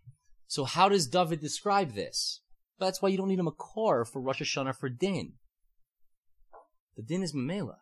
So 0.48 0.66
how 0.66 0.90
does 0.90 1.08
David 1.08 1.40
describe 1.40 1.94
this? 1.94 2.42
That's 2.80 3.02
why 3.02 3.10
you 3.10 3.18
don't 3.18 3.30
need 3.30 3.40
a 3.40 3.44
makar 3.44 4.06
for 4.06 4.22
Rosh 4.22 4.42
Hashanah 4.42 4.78
for 4.78 4.90
din. 4.90 5.34
The 6.98 7.04
din 7.04 7.24
is 7.24 7.34
Mamela. 7.34 7.78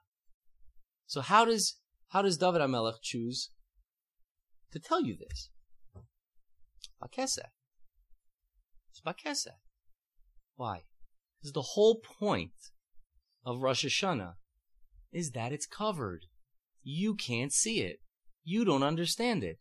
So 1.07 1.21
how 1.21 1.45
does 1.45 1.79
how 2.09 2.21
does 2.21 2.37
David 2.37 2.61
HaMelech 2.61 3.01
choose 3.01 3.49
to 4.71 4.79
tell 4.79 5.01
you 5.01 5.17
this? 5.17 5.49
Bakeseh. 7.01 7.49
It's. 9.05 9.55
Why? 10.55 10.83
Because 11.41 11.53
the 11.53 11.61
whole 11.61 11.99
point 12.19 12.51
of 13.45 13.61
Rosh 13.61 13.85
Hashanah 13.85 14.35
is 15.11 15.31
that 15.31 15.51
it's 15.51 15.65
covered. 15.65 16.25
You 16.83 17.15
can't 17.15 17.51
see 17.51 17.81
it. 17.81 17.99
You 18.43 18.63
don't 18.65 18.83
understand 18.83 19.43
it. 19.43 19.59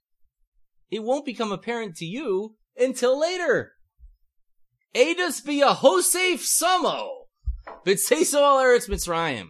It 0.91 1.03
won't 1.03 1.25
become 1.25 1.53
apparent 1.53 1.97
to 1.97 2.05
you 2.05 2.57
until 2.77 3.19
later. 3.19 3.73
Adus 4.95 5.45
be 5.45 5.61
a 5.63 5.73
Hosef 5.73 6.43
Samo. 6.43 7.09
B'tseso 7.87 8.41
al 8.41 8.59
Eretz 8.59 8.89
Mitzrayim. 8.89 9.49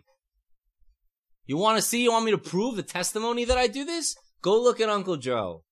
You 1.47 1.57
want 1.57 1.79
to 1.79 1.83
see? 1.83 2.03
You 2.03 2.13
want 2.13 2.25
me 2.25 2.31
to 2.31 2.39
prove 2.39 2.77
the 2.77 2.83
testimony 2.83 3.45
that 3.45 3.59
I 3.59 3.67
do 3.67 3.85
this? 3.85 4.15
Go 4.41 4.61
look 4.63 4.81
at 4.81 4.89
Uncle 4.89 5.17
Joe. 5.17 5.65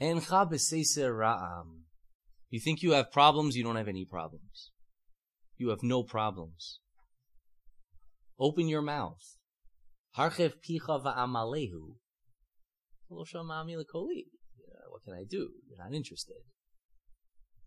Encha 0.00 0.48
ra'am. 0.50 1.84
You 2.50 2.60
think 2.60 2.82
you 2.82 2.92
have 2.92 3.12
problems? 3.12 3.56
You 3.56 3.64
don't 3.64 3.76
have 3.76 3.88
any 3.88 4.04
problems. 4.04 4.70
You 5.56 5.70
have 5.70 5.82
no 5.82 6.02
problems. 6.02 6.80
Open 8.38 8.68
your 8.68 8.82
mouth. 8.82 9.36
Harchev 10.16 10.54
picha 10.62 11.02
va'amalehu. 11.02 11.94
What 13.08 13.28
can 13.30 15.14
I 15.14 15.24
do? 15.28 15.50
You're 15.68 15.78
not 15.78 15.94
interested. 15.94 16.42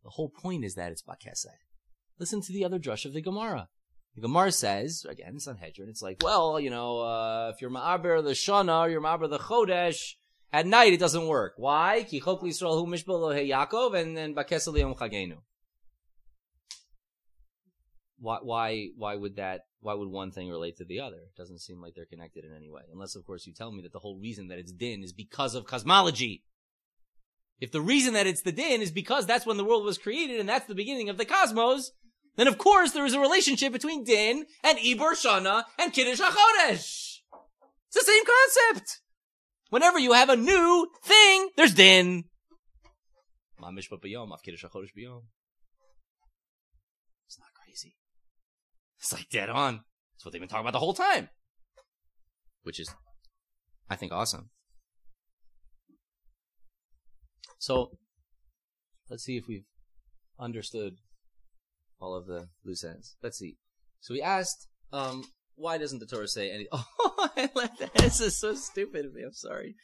The 0.03 0.11
whole 0.11 0.29
point 0.29 0.63
is 0.63 0.75
that 0.75 0.91
it's 0.91 1.03
bakeseh. 1.03 1.47
Listen 2.19 2.41
to 2.41 2.53
the 2.53 2.65
other 2.65 2.79
drush 2.79 3.05
of 3.05 3.13
the 3.13 3.21
Gemara. 3.21 3.69
The 4.15 4.21
Gemara 4.21 4.51
says, 4.51 5.05
again, 5.07 5.33
it's 5.35 5.45
Sanhedrin, 5.45 5.89
it's 5.89 6.01
like, 6.01 6.17
well, 6.23 6.59
you 6.59 6.69
know, 6.69 6.99
uh, 6.99 7.51
if 7.53 7.61
you're 7.61 7.69
ma'aber 7.69 8.23
the 8.23 8.31
shana, 8.31 8.81
or 8.81 8.89
you're 8.89 9.01
ma'aber 9.01 9.29
the 9.29 9.39
chodesh, 9.39 10.15
at 10.51 10.65
night 10.65 10.93
it 10.93 10.99
doesn't 10.99 11.27
work. 11.27 11.53
Why? 11.57 12.03
Ki 12.03 12.19
chok 12.19 12.41
Yisrael 12.41 12.83
hu 12.83 12.91
mishbel 12.91 13.33
Yaakov, 13.47 13.95
and 13.95 14.17
then 14.17 14.33
bakesel 14.33 14.77
yom 14.77 14.95
chagenu. 14.95 15.37
Why, 18.17 18.39
why, 18.41 18.87
why 18.97 19.15
would 19.15 19.37
that, 19.37 19.61
why 19.79 19.93
would 19.93 20.09
one 20.09 20.31
thing 20.31 20.49
relate 20.49 20.77
to 20.77 20.85
the 20.85 20.99
other? 20.99 21.17
It 21.17 21.37
doesn't 21.37 21.59
seem 21.59 21.79
like 21.79 21.93
they're 21.95 22.05
connected 22.05 22.43
in 22.43 22.53
any 22.53 22.69
way. 22.69 22.81
Unless, 22.91 23.15
of 23.15 23.25
course, 23.25 23.47
you 23.47 23.53
tell 23.53 23.71
me 23.71 23.83
that 23.83 23.93
the 23.93 23.99
whole 23.99 24.19
reason 24.19 24.49
that 24.49 24.59
it's 24.59 24.73
din 24.73 25.03
is 25.03 25.13
because 25.13 25.55
of 25.55 25.65
cosmology. 25.65 26.43
If 27.59 27.71
the 27.71 27.81
reason 27.81 28.13
that 28.13 28.27
it's 28.27 28.41
the 28.41 28.51
din 28.51 28.81
is 28.81 28.91
because 28.91 29.25
that's 29.25 29.45
when 29.45 29.57
the 29.57 29.65
world 29.65 29.83
was 29.83 29.97
created 29.97 30.39
and 30.39 30.47
that's 30.47 30.67
the 30.67 30.75
beginning 30.75 31.09
of 31.09 31.17
the 31.17 31.25
cosmos, 31.25 31.91
then 32.37 32.47
of 32.47 32.57
course 32.57 32.91
there 32.91 33.05
is 33.05 33.13
a 33.13 33.19
relationship 33.19 33.73
between 33.73 34.05
din 34.05 34.45
and 34.63 34.77
Ibor 34.77 35.11
Shana 35.11 35.63
and 35.77 35.91
Kiddush 35.91 36.21
HaChodesh. 36.21 37.17
It's 37.87 37.95
the 37.95 38.01
same 38.01 38.23
concept. 38.25 39.01
Whenever 39.69 39.99
you 39.99 40.13
have 40.13 40.29
a 40.29 40.37
new 40.37 40.87
thing, 41.03 41.49
there's 41.57 41.73
din. 41.73 42.23
It's 47.27 47.39
not 47.39 47.49
crazy. 47.53 47.95
It's 48.99 49.11
like 49.11 49.29
dead 49.29 49.49
on. 49.49 49.81
It's 50.15 50.25
what 50.25 50.31
they've 50.31 50.41
been 50.41 50.49
talking 50.49 50.63
about 50.63 50.73
the 50.73 50.79
whole 50.79 50.93
time. 50.93 51.29
Which 52.63 52.79
is, 52.79 52.89
I 53.89 53.95
think, 53.95 54.11
awesome. 54.11 54.49
So, 57.59 57.91
let's 59.09 59.23
see 59.23 59.37
if 59.37 59.45
we've 59.47 59.65
understood 60.39 60.95
all 61.99 62.15
of 62.15 62.25
the 62.25 62.47
loose 62.65 62.83
ends. 62.83 63.15
Let's 63.21 63.37
see. 63.37 63.57
So 63.99 64.13
we 64.13 64.21
asked, 64.21 64.67
um, 64.91 65.25
why 65.55 65.77
doesn't 65.77 65.99
the 65.99 66.05
Torah 66.05 66.27
say 66.27 66.51
any? 66.51 66.67
Oh, 67.21 67.29
I 67.35 67.49
that. 67.53 67.91
This 67.95 68.21
is 68.21 68.39
so 68.39 68.55
stupid 68.55 69.05
of 69.05 69.13
me. 69.13 69.23
I'm 69.23 69.33
sorry. 69.33 69.75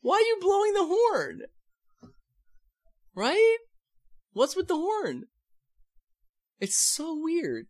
Why 0.00 0.16
are 0.16 0.20
you 0.20 0.38
blowing 0.40 0.72
the 0.72 0.86
horn? 0.86 1.40
Right? 3.14 3.56
What's 4.32 4.54
with 4.54 4.68
the 4.68 4.76
horn? 4.76 5.24
It's 6.60 6.76
so 6.76 7.18
weird. 7.20 7.66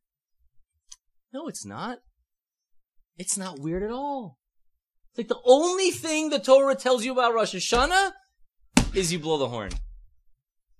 No, 1.32 1.48
it's 1.48 1.64
not. 1.64 2.00
It's 3.16 3.38
not 3.38 3.58
weird 3.58 3.82
at 3.82 3.90
all. 3.90 4.38
It's 5.10 5.18
like 5.18 5.28
the 5.28 5.40
only 5.46 5.90
thing 5.90 6.28
the 6.28 6.38
Torah 6.38 6.74
tells 6.74 7.06
you 7.06 7.12
about 7.12 7.32
Rosh 7.32 7.54
Hashanah 7.54 8.12
is 8.96 9.12
you 9.12 9.18
blow 9.18 9.36
the 9.38 9.48
horn. 9.48 9.70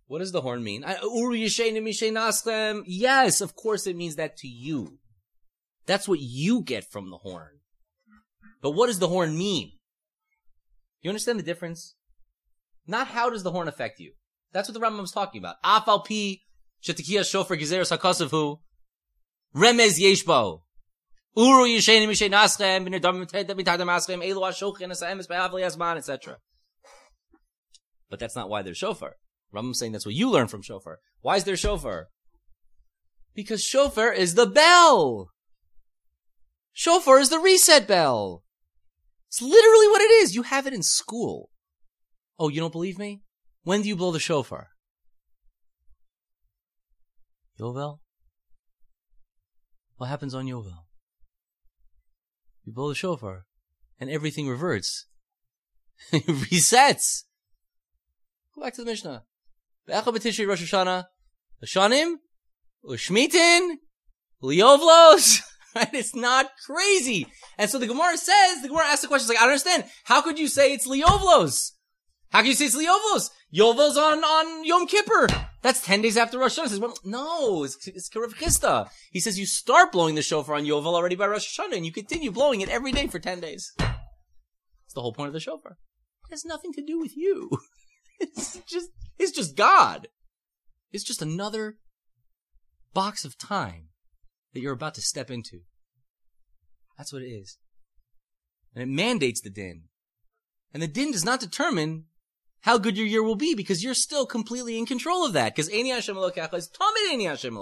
What 0.07 0.21
does 0.21 0.33
the 0.33 0.41
horn 0.41 0.63
mean? 0.65 0.85
Yes, 2.87 3.41
of 3.41 3.57
course 3.57 3.87
it 3.87 3.97
means 3.97 4.17
that 4.17 4.37
to 4.39 4.49
you. 4.49 4.99
That's 5.87 6.09
what 6.09 6.21
you 6.21 6.63
get 6.63 6.85
from 6.91 7.11
the 7.11 7.19
horn. 7.19 7.61
But 8.63 8.71
what 8.73 8.87
does 8.87 8.99
the 8.99 9.09
horn 9.09 9.37
mean? 9.37 9.73
You 11.03 11.11
understand 11.11 11.39
the 11.39 11.45
difference? 11.45 11.95
Not 12.87 13.09
how 13.09 13.31
does 13.31 13.43
the 13.43 13.53
horn 13.53 13.69
affect 13.69 14.01
you. 14.01 14.13
That's 14.53 14.69
what 14.69 14.75
the 14.75 14.81
Rambam 14.85 15.01
was 15.01 15.13
talking 15.13 15.41
about. 15.41 15.63
Afal 15.65 16.05
shetikia 16.83 17.21
yeshbo. 20.01 20.63
Uru 21.37 21.67
etc. 25.97 26.39
But 28.09 28.19
that's 28.19 28.37
not 28.37 28.49
why 28.49 28.63
they're 28.63 28.75
shofar. 28.75 29.17
Rambam's 29.55 29.79
saying 29.79 29.93
that's 29.93 30.07
what 30.07 30.15
you 30.15 30.31
learn 30.31 30.49
from 30.49 30.63
shofar. 30.63 30.99
Why 31.21 31.37
is 31.37 31.45
there 31.45 31.57
shofar? 31.57 32.09
Because 33.35 33.63
shofar 33.63 34.13
is 34.13 34.35
the 34.35 34.47
bell. 34.47 35.31
Shofar 36.73 37.19
is 37.19 37.31
the 37.31 37.39
reset 37.39 37.87
bell. 37.87 38.43
It's 39.29 39.43
literally 39.43 39.89
what 39.89 40.03
it 40.03 40.11
is. 40.11 40.35
You 40.35 40.43
have 40.43 40.67
it 40.67 40.75
in 40.75 40.83
school. 40.83 41.51
Oh, 42.39 42.49
you 42.49 42.61
don't 42.61 42.73
believe 42.73 42.99
me? 42.99 43.23
When 43.65 43.83
do 43.83 43.89
you 43.89 43.97
blow 43.97 44.13
the 44.13 44.21
shofar? 44.21 44.69
Yovel? 47.59 47.99
What 49.97 50.09
happens 50.09 50.35
on 50.35 50.47
Yovel? 50.47 50.85
You 52.65 52.73
blow 52.73 52.89
the 52.89 52.95
shofar 52.95 53.47
and 53.99 54.11
everything 54.11 54.49
reverts. 54.49 55.07
it 56.13 56.27
resets. 56.27 57.25
Go 58.57 58.63
back 58.63 58.75
to 58.75 58.85
the 58.85 58.91
Mishnah. 58.91 59.23
Be'echa 59.87 60.05
b'tishrei 60.05 60.49
Rosh 60.49 60.73
Hashanah, 60.73 61.05
Lashanim, 61.63 62.15
Ushmitin, 62.85 63.77
Liovlos. 64.43 65.43
Right? 65.77 65.93
It's 65.93 66.15
not 66.15 66.53
crazy. 66.65 67.27
And 67.59 67.69
so 67.69 67.79
the 67.79 67.87
Gemara 67.87 68.17
says, 68.17 68.63
the 68.63 68.69
Gemara 68.69 68.87
asks 68.87 69.03
the 69.03 69.09
question, 69.09 69.29
like, 69.29 69.37
I 69.37 69.41
don't 69.41 69.51
understand. 69.51 69.85
How 70.05 70.23
could 70.23 70.39
you 70.39 70.49
say 70.49 70.73
it's 70.73 70.89
Liovlos? 70.89 71.73
How 72.31 72.39
can 72.39 72.47
you 72.47 72.55
say 72.55 72.65
it's 72.65 72.75
Liovlos? 72.75 73.29
Yovel's 73.55 73.99
on, 73.99 74.25
on 74.25 74.65
Yom 74.65 74.87
Kippur. 74.87 75.27
That's 75.61 75.83
10 75.83 76.01
days 76.01 76.17
after 76.17 76.39
Rosh 76.39 76.59
Hashanah. 76.59 76.69
Says, 76.69 76.81
well, 76.81 76.97
no, 77.05 77.63
it's, 77.65 77.87
it's 77.89 78.09
Karev. 78.09 78.89
He 79.11 79.21
says 79.21 79.39
you 79.39 79.45
start 79.45 79.93
blowing 79.93 80.15
the 80.15 80.23
shofar 80.23 80.55
on 80.55 80.65
Yovel 80.65 80.95
already 80.95 81.15
by 81.15 81.27
Rosh 81.27 81.47
Hashanah 81.47 81.77
and 81.77 81.85
you 81.85 81.93
continue 81.93 82.31
blowing 82.31 82.63
it 82.63 82.71
every 82.71 82.93
day 82.93 83.07
for 83.07 83.19
10 83.19 83.41
days. 83.41 83.71
It's 83.79 84.95
the 84.95 85.03
whole 85.03 85.13
point 85.13 85.29
of 85.29 85.35
the 85.35 85.41
shofar. 85.41 85.77
It 86.31 86.33
has 86.33 86.47
nothing 86.47 86.73
to 86.73 86.83
do 86.83 86.99
with 86.99 87.19
you. 87.19 87.51
It's 88.21 88.61
just, 88.67 88.91
it's 89.19 89.33
just 89.33 89.57
God. 89.57 90.09
It's 90.93 91.05
just 91.05 91.23
another 91.23 91.77
box 92.95 93.25
of 93.25 93.39
time 93.39 93.89
that 94.53 94.61
you're 94.61 94.73
about 94.73 94.95
to 94.95 95.03
step 95.03 95.31
into. 95.31 95.61
That's 96.97 97.13
what 97.13 97.23
it 97.23 97.27
is. 97.27 97.59
And 98.75 98.83
it 98.83 98.95
mandates 98.95 99.41
the 99.41 99.51
din. 99.51 99.85
And 100.73 100.83
the 100.83 100.89
din 100.89 101.13
does 101.13 101.25
not 101.25 101.41
determine 101.41 102.05
how 102.63 102.79
good 102.79 102.97
your 102.97 103.07
year 103.07 103.23
will 103.23 103.37
be 103.37 103.55
because 103.55 103.85
you're 103.85 103.95
still 103.95 104.27
completely 104.27 104.79
in 104.79 104.87
control 104.87 105.25
of 105.25 105.33
that. 105.35 105.55
Because 105.55 105.71
Eni 105.71 105.93
Hashem 105.93 106.17
Elokecha 106.17 106.55
is 106.55 106.69
Tamid 106.69 107.15
Eni 107.15 107.29
Hashem. 107.29 107.59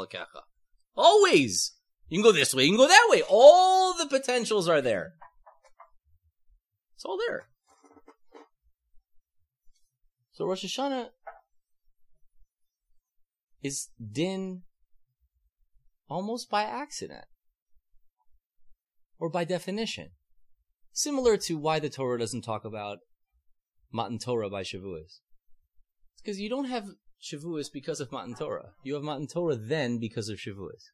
Always. 0.96 1.72
You 2.08 2.18
can 2.18 2.24
go 2.24 2.32
this 2.32 2.54
way, 2.54 2.64
you 2.64 2.70
can 2.70 2.78
go 2.78 2.88
that 2.88 3.08
way. 3.10 3.22
All 3.28 3.94
the 3.94 4.06
potentials 4.06 4.68
are 4.68 4.80
there. 4.80 5.14
It's 6.94 7.04
all 7.04 7.18
there. 7.28 7.48
So 10.34 10.46
Rosh 10.46 10.64
Hashanah 10.64 11.10
is 13.62 13.88
din 13.98 14.62
almost 16.10 16.50
by 16.50 16.64
accident 16.64 17.24
or 19.18 19.30
by 19.30 19.44
definition. 19.44 20.10
Similar 20.92 21.36
to 21.38 21.56
why 21.56 21.78
the 21.78 21.88
Torah 21.88 22.18
doesn't 22.18 22.42
talk 22.42 22.64
about 22.64 22.98
Matan 23.92 24.18
Torah 24.18 24.50
by 24.50 24.62
Shavuos. 24.62 25.20
It's 26.14 26.22
because 26.22 26.40
you 26.40 26.48
don't 26.48 26.66
have 26.66 26.88
Shavuos 27.22 27.66
because 27.72 28.00
of 28.00 28.10
Matan 28.10 28.34
Torah. 28.34 28.72
You 28.82 28.94
have 28.94 29.04
Matan 29.04 29.28
Torah 29.28 29.56
then 29.56 29.98
because 29.98 30.28
of 30.28 30.38
Shavuos. 30.38 30.90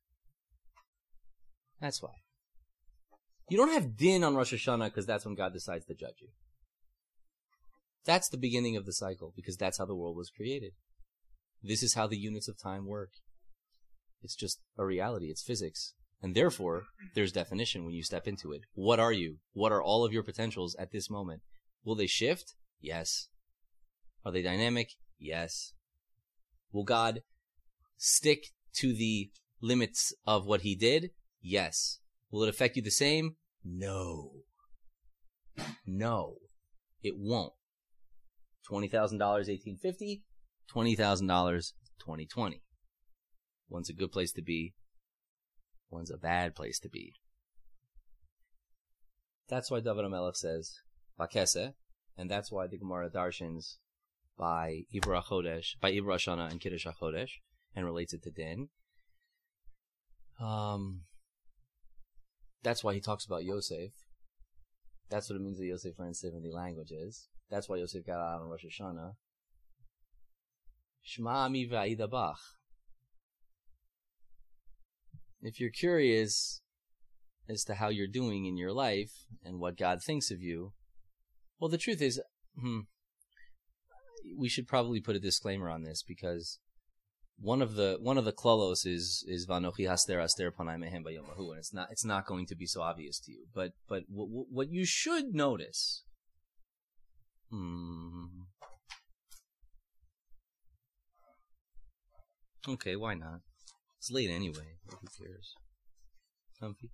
That's 1.81 2.03
why. 2.03 2.13
You 3.49 3.57
don't 3.57 3.73
have 3.73 3.97
din 3.97 4.23
on 4.23 4.37
Rosh 4.37 4.53
Hashanah 4.53 4.87
because 4.87 5.07
that's 5.07 5.25
when 5.25 5.35
God 5.35 5.55
decides 5.55 5.87
to 5.87 5.95
judge 5.95 6.21
you. 6.21 6.29
That's 8.05 8.29
the 8.29 8.39
beginning 8.39 8.77
of 8.77 8.87
the 8.87 8.93
cycle 8.93 9.33
because 9.37 9.57
that's 9.57 9.79
how 9.79 9.85
the 9.85 9.95
world 9.95 10.17
was 10.17 10.31
created. 10.31 10.73
This 11.63 11.83
is 11.83 11.95
how 11.95 12.07
the 12.07 12.19
units 12.19 12.49
of 12.49 12.59
time 12.59 12.87
work. 12.87 13.11
It's 14.23 14.35
just 14.35 14.61
a 14.79 14.85
reality. 14.85 15.27
It's 15.27 15.43
physics. 15.43 15.95
And 16.23 16.35
therefore, 16.35 16.85
there's 17.15 17.33
definition 17.33 17.85
when 17.85 17.95
you 17.95 18.03
step 18.03 18.27
into 18.27 18.53
it. 18.53 18.63
What 18.75 19.01
are 19.01 19.13
you? 19.13 19.37
What 19.53 19.73
are 19.73 19.83
all 19.83 20.05
of 20.05 20.13
your 20.13 20.23
potentials 20.23 20.77
at 20.79 20.93
this 20.93 21.09
moment? 21.11 21.43
Will 21.85 21.95
they 21.95 22.07
shift? 22.07 22.55
Yes. 22.81 23.29
Are 24.25 24.33
they 24.33 24.43
dynamic? 24.43 24.91
Yes. 25.19 25.73
Will 26.73 26.85
God 26.85 27.23
stick 27.97 28.49
to 28.77 28.95
the 28.95 29.31
limits 29.61 30.13
of 30.27 30.47
what 30.47 30.61
he 30.61 30.75
did? 30.75 31.11
Yes. 31.43 32.01
Will 32.31 32.43
it 32.43 32.51
affect 32.51 32.77
you 32.77 32.83
the 32.83 32.91
same? 32.91 33.37
No. 33.65 34.33
No. 35.87 36.37
It 37.03 37.15
won't. 37.17 37.55
$20,000 38.69 39.21
1850, 39.21 40.23
$20,000 40.75 41.73
2020. 42.01 42.63
One's 43.69 43.91
a 43.91 43.95
good 43.95 44.11
place 44.11 44.33
to 44.33 44.43
be, 44.43 44.75
one's 45.91 46.11
a 46.11 46.17
bad 46.17 46.55
place 46.55 46.79
to 46.81 46.89
be. 46.89 47.15
That's 49.49 49.71
why 49.71 49.81
David 49.81 50.05
HaMelech 50.05 50.37
says, 50.37 50.81
Bakese, 51.19 51.75
and 52.17 52.31
that's 52.31 52.51
why 52.51 52.67
the 52.67 52.79
Gemara 52.79 53.11
darshans 53.11 53.77
by 54.39 54.83
Ivra 54.95 55.23
Chodesh, 55.23 55.79
by 55.81 55.93
Ivra 55.93 56.17
Shana 56.17 56.51
and 56.51 56.61
Kiddush 56.61 56.87
and 57.77 57.85
relates 57.85 58.15
it 58.15 58.23
to 58.23 58.31
Din. 58.31 58.69
Um, 60.41 61.03
that's 62.63 62.83
why 62.83 62.95
he 62.95 63.01
talks 63.01 63.27
about 63.27 63.45
Yosef. 63.45 63.93
That's 65.11 65.29
what 65.29 65.37
it 65.37 65.43
means 65.43 65.59
that 65.59 65.67
Yosef 65.67 65.99
learned 65.99 66.17
70 66.17 66.51
languages. 66.53 67.29
That's 67.51 67.69
why 67.69 67.77
Yosef 67.77 68.07
got 68.07 68.21
out 68.21 68.41
on 68.41 68.49
Rosh 68.49 68.65
Hashanah. 68.65 69.15
Shema 71.03 71.47
ami 71.47 71.67
bach. 71.67 72.39
If 75.43 75.59
you're 75.59 75.71
curious 75.71 76.61
as 77.49 77.65
to 77.65 77.75
how 77.75 77.89
you're 77.89 78.07
doing 78.07 78.47
in 78.47 78.57
your 78.57 78.73
life 78.73 79.11
and 79.43 79.59
what 79.59 79.77
God 79.77 79.99
thinks 80.01 80.31
of 80.31 80.41
you, 80.41 80.75
well, 81.59 81.71
the 81.71 81.79
truth 81.79 82.01
is, 82.01 82.21
hmm, 82.59 82.81
we 84.39 84.49
should 84.49 84.69
probably 84.69 85.01
put 85.01 85.17
a 85.17 85.21
disclaimer 85.21 85.69
on 85.69 85.83
this 85.83 86.03
because 86.07 86.59
one 87.41 87.63
of 87.63 87.75
the 87.75 87.97
one 88.01 88.19
of 88.19 88.25
the 88.27 88.33
klolos 88.33 88.87
is 88.87 89.25
is 89.27 89.47
vanochi 89.47 89.89
haster 89.89 90.23
aster 90.23 90.53
panai 90.53 90.77
mehem 90.77 91.05
and 91.07 91.59
it's 91.59 91.73
not 91.73 91.89
it's 91.91 92.05
not 92.05 92.27
going 92.27 92.47
to 92.47 92.55
be 92.55 92.67
so 92.67 92.83
obvious 92.83 93.19
to 93.19 93.33
you. 93.33 93.47
But 93.55 93.73
but 93.89 94.03
what 94.09 94.71
you 94.71 94.85
should 94.85 95.35
notice. 95.35 96.05
Hmm. 97.51 98.27
Okay, 102.69 102.95
why 102.95 103.15
not? 103.15 103.41
It's 103.99 104.11
late 104.11 104.31
anyway. 104.31 104.77
Who 104.87 105.07
cares? 105.19 105.55
Comfy. 106.61 106.91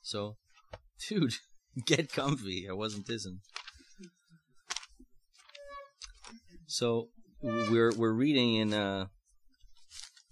So, 0.00 0.36
dude, 1.08 1.34
get 1.86 2.10
comfy. 2.10 2.66
I 2.68 2.72
wasn't 2.72 3.06
dissing. 3.06 3.40
So 6.66 7.10
we're 7.42 7.92
we're 7.96 8.12
reading 8.12 8.54
in 8.54 8.72
uh 8.72 9.06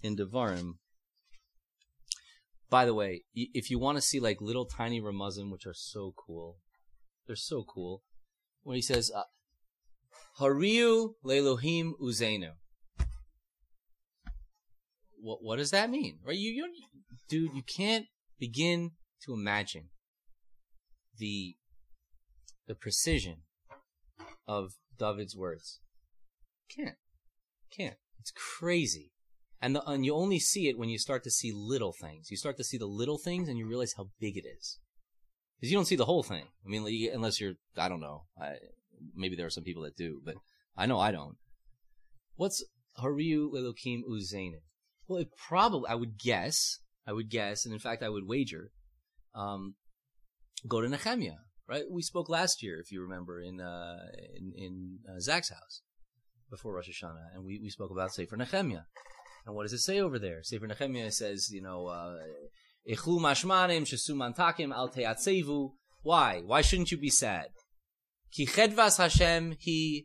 in 0.01 0.15
Devarim. 0.15 0.75
By 2.69 2.85
the 2.85 2.93
way, 2.93 3.23
if 3.35 3.69
you 3.69 3.79
want 3.79 3.97
to 3.97 4.01
see 4.01 4.19
like 4.19 4.39
little 4.39 4.65
tiny 4.65 5.01
Ramazim, 5.01 5.51
which 5.51 5.65
are 5.65 5.73
so 5.73 6.13
cool, 6.15 6.57
they're 7.27 7.35
so 7.35 7.63
cool. 7.63 8.03
When 8.63 8.75
he 8.75 8.81
says, 8.81 9.11
uh, 9.13 9.23
"Hariu 10.39 11.15
lelohim 11.25 11.91
uzenu," 12.01 12.51
what 15.19 15.43
what 15.43 15.57
does 15.57 15.71
that 15.71 15.89
mean? 15.89 16.19
Right? 16.25 16.37
You, 16.37 16.51
you, 16.51 16.69
dude, 17.27 17.53
you 17.53 17.63
can't 17.63 18.05
begin 18.39 18.91
to 19.25 19.33
imagine 19.33 19.89
the 21.17 21.57
the 22.67 22.75
precision 22.75 23.41
of 24.47 24.75
David's 24.97 25.35
words. 25.35 25.81
Can't. 26.73 26.95
Can't. 27.75 27.95
It's 28.19 28.31
crazy. 28.31 29.11
And, 29.61 29.75
the, 29.75 29.83
and 29.87 30.05
you 30.05 30.15
only 30.15 30.39
see 30.39 30.67
it 30.67 30.77
when 30.77 30.89
you 30.89 30.97
start 30.97 31.23
to 31.23 31.31
see 31.31 31.51
little 31.53 31.93
things. 31.93 32.31
You 32.31 32.37
start 32.37 32.57
to 32.57 32.63
see 32.63 32.77
the 32.77 32.87
little 32.87 33.17
things 33.17 33.47
and 33.47 33.57
you 33.57 33.67
realize 33.67 33.93
how 33.95 34.09
big 34.19 34.37
it 34.37 34.45
is. 34.45 34.79
Because 35.59 35.71
you 35.71 35.77
don't 35.77 35.85
see 35.85 35.95
the 35.95 36.05
whole 36.05 36.23
thing. 36.23 36.45
I 36.65 36.69
mean, 36.69 36.83
like, 36.83 36.93
unless 37.13 37.39
you're, 37.39 37.53
I 37.77 37.87
don't 37.87 37.99
know. 37.99 38.23
I, 38.39 38.55
maybe 39.15 39.35
there 39.35 39.45
are 39.45 39.51
some 39.51 39.63
people 39.63 39.83
that 39.83 39.95
do, 39.95 40.19
but 40.25 40.35
I 40.75 40.87
know 40.87 40.99
I 40.99 41.11
don't. 41.11 41.35
What's 42.35 42.63
Hariu 42.99 43.51
Lelokim 43.51 44.01
Uzenu? 44.09 44.61
Well, 45.07 45.19
it 45.19 45.29
probably, 45.47 45.89
I 45.89 45.95
would 45.95 46.17
guess, 46.17 46.79
I 47.05 47.13
would 47.13 47.29
guess, 47.29 47.65
and 47.65 47.73
in 47.73 47.79
fact 47.79 48.01
I 48.01 48.09
would 48.09 48.27
wager, 48.27 48.71
um, 49.35 49.75
go 50.67 50.81
to 50.81 50.89
Nehemiah, 50.89 51.37
right? 51.67 51.83
We 51.89 52.01
spoke 52.01 52.29
last 52.29 52.63
year, 52.63 52.79
if 52.79 52.91
you 52.91 53.01
remember, 53.01 53.41
in, 53.41 53.61
uh, 53.61 53.97
in, 54.35 54.53
in 54.55 54.99
uh, 55.07 55.19
Zach's 55.19 55.49
house 55.49 55.81
before 56.51 56.75
Rosh 56.75 56.89
Hashanah, 56.89 57.33
and 57.33 57.43
we, 57.43 57.59
we 57.63 57.69
spoke 57.69 57.89
about 57.89 58.13
Sefer 58.13 58.35
Nehemiah. 58.35 58.81
And 59.45 59.55
what 59.55 59.63
does 59.63 59.73
it 59.73 59.79
say 59.79 59.99
over 59.99 60.19
there? 60.19 60.43
Sefer 60.43 60.67
Nehemiah 60.67 61.11
says, 61.11 61.49
you 61.51 61.61
know, 61.61 61.87
uh, 61.87 62.17
Echlu 62.87 63.19
mashmanim 63.19 63.83
shesuman 63.83 64.35
takim 64.35 64.71
al 64.71 64.89
teatsevu. 64.89 65.71
Why? 66.03 66.41
Why 66.45 66.61
shouldn't 66.61 66.91
you 66.91 66.97
be 66.97 67.09
sad? 67.09 67.47
Ki 68.31 68.45
chedvas 68.45 68.97
Hashem 68.97 69.55
hi 69.65 70.03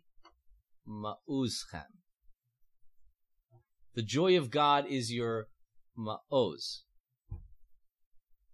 ma'uzchem. 0.88 1.84
The 3.94 4.02
joy 4.02 4.38
of 4.38 4.50
God 4.50 4.86
is 4.88 5.12
your 5.12 5.48
ma'oz. 5.98 6.82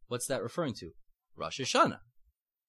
What's 0.06 0.26
that 0.26 0.42
referring 0.42 0.74
to? 0.74 0.92
Rosh 1.36 1.60
Hashanah. 1.60 1.98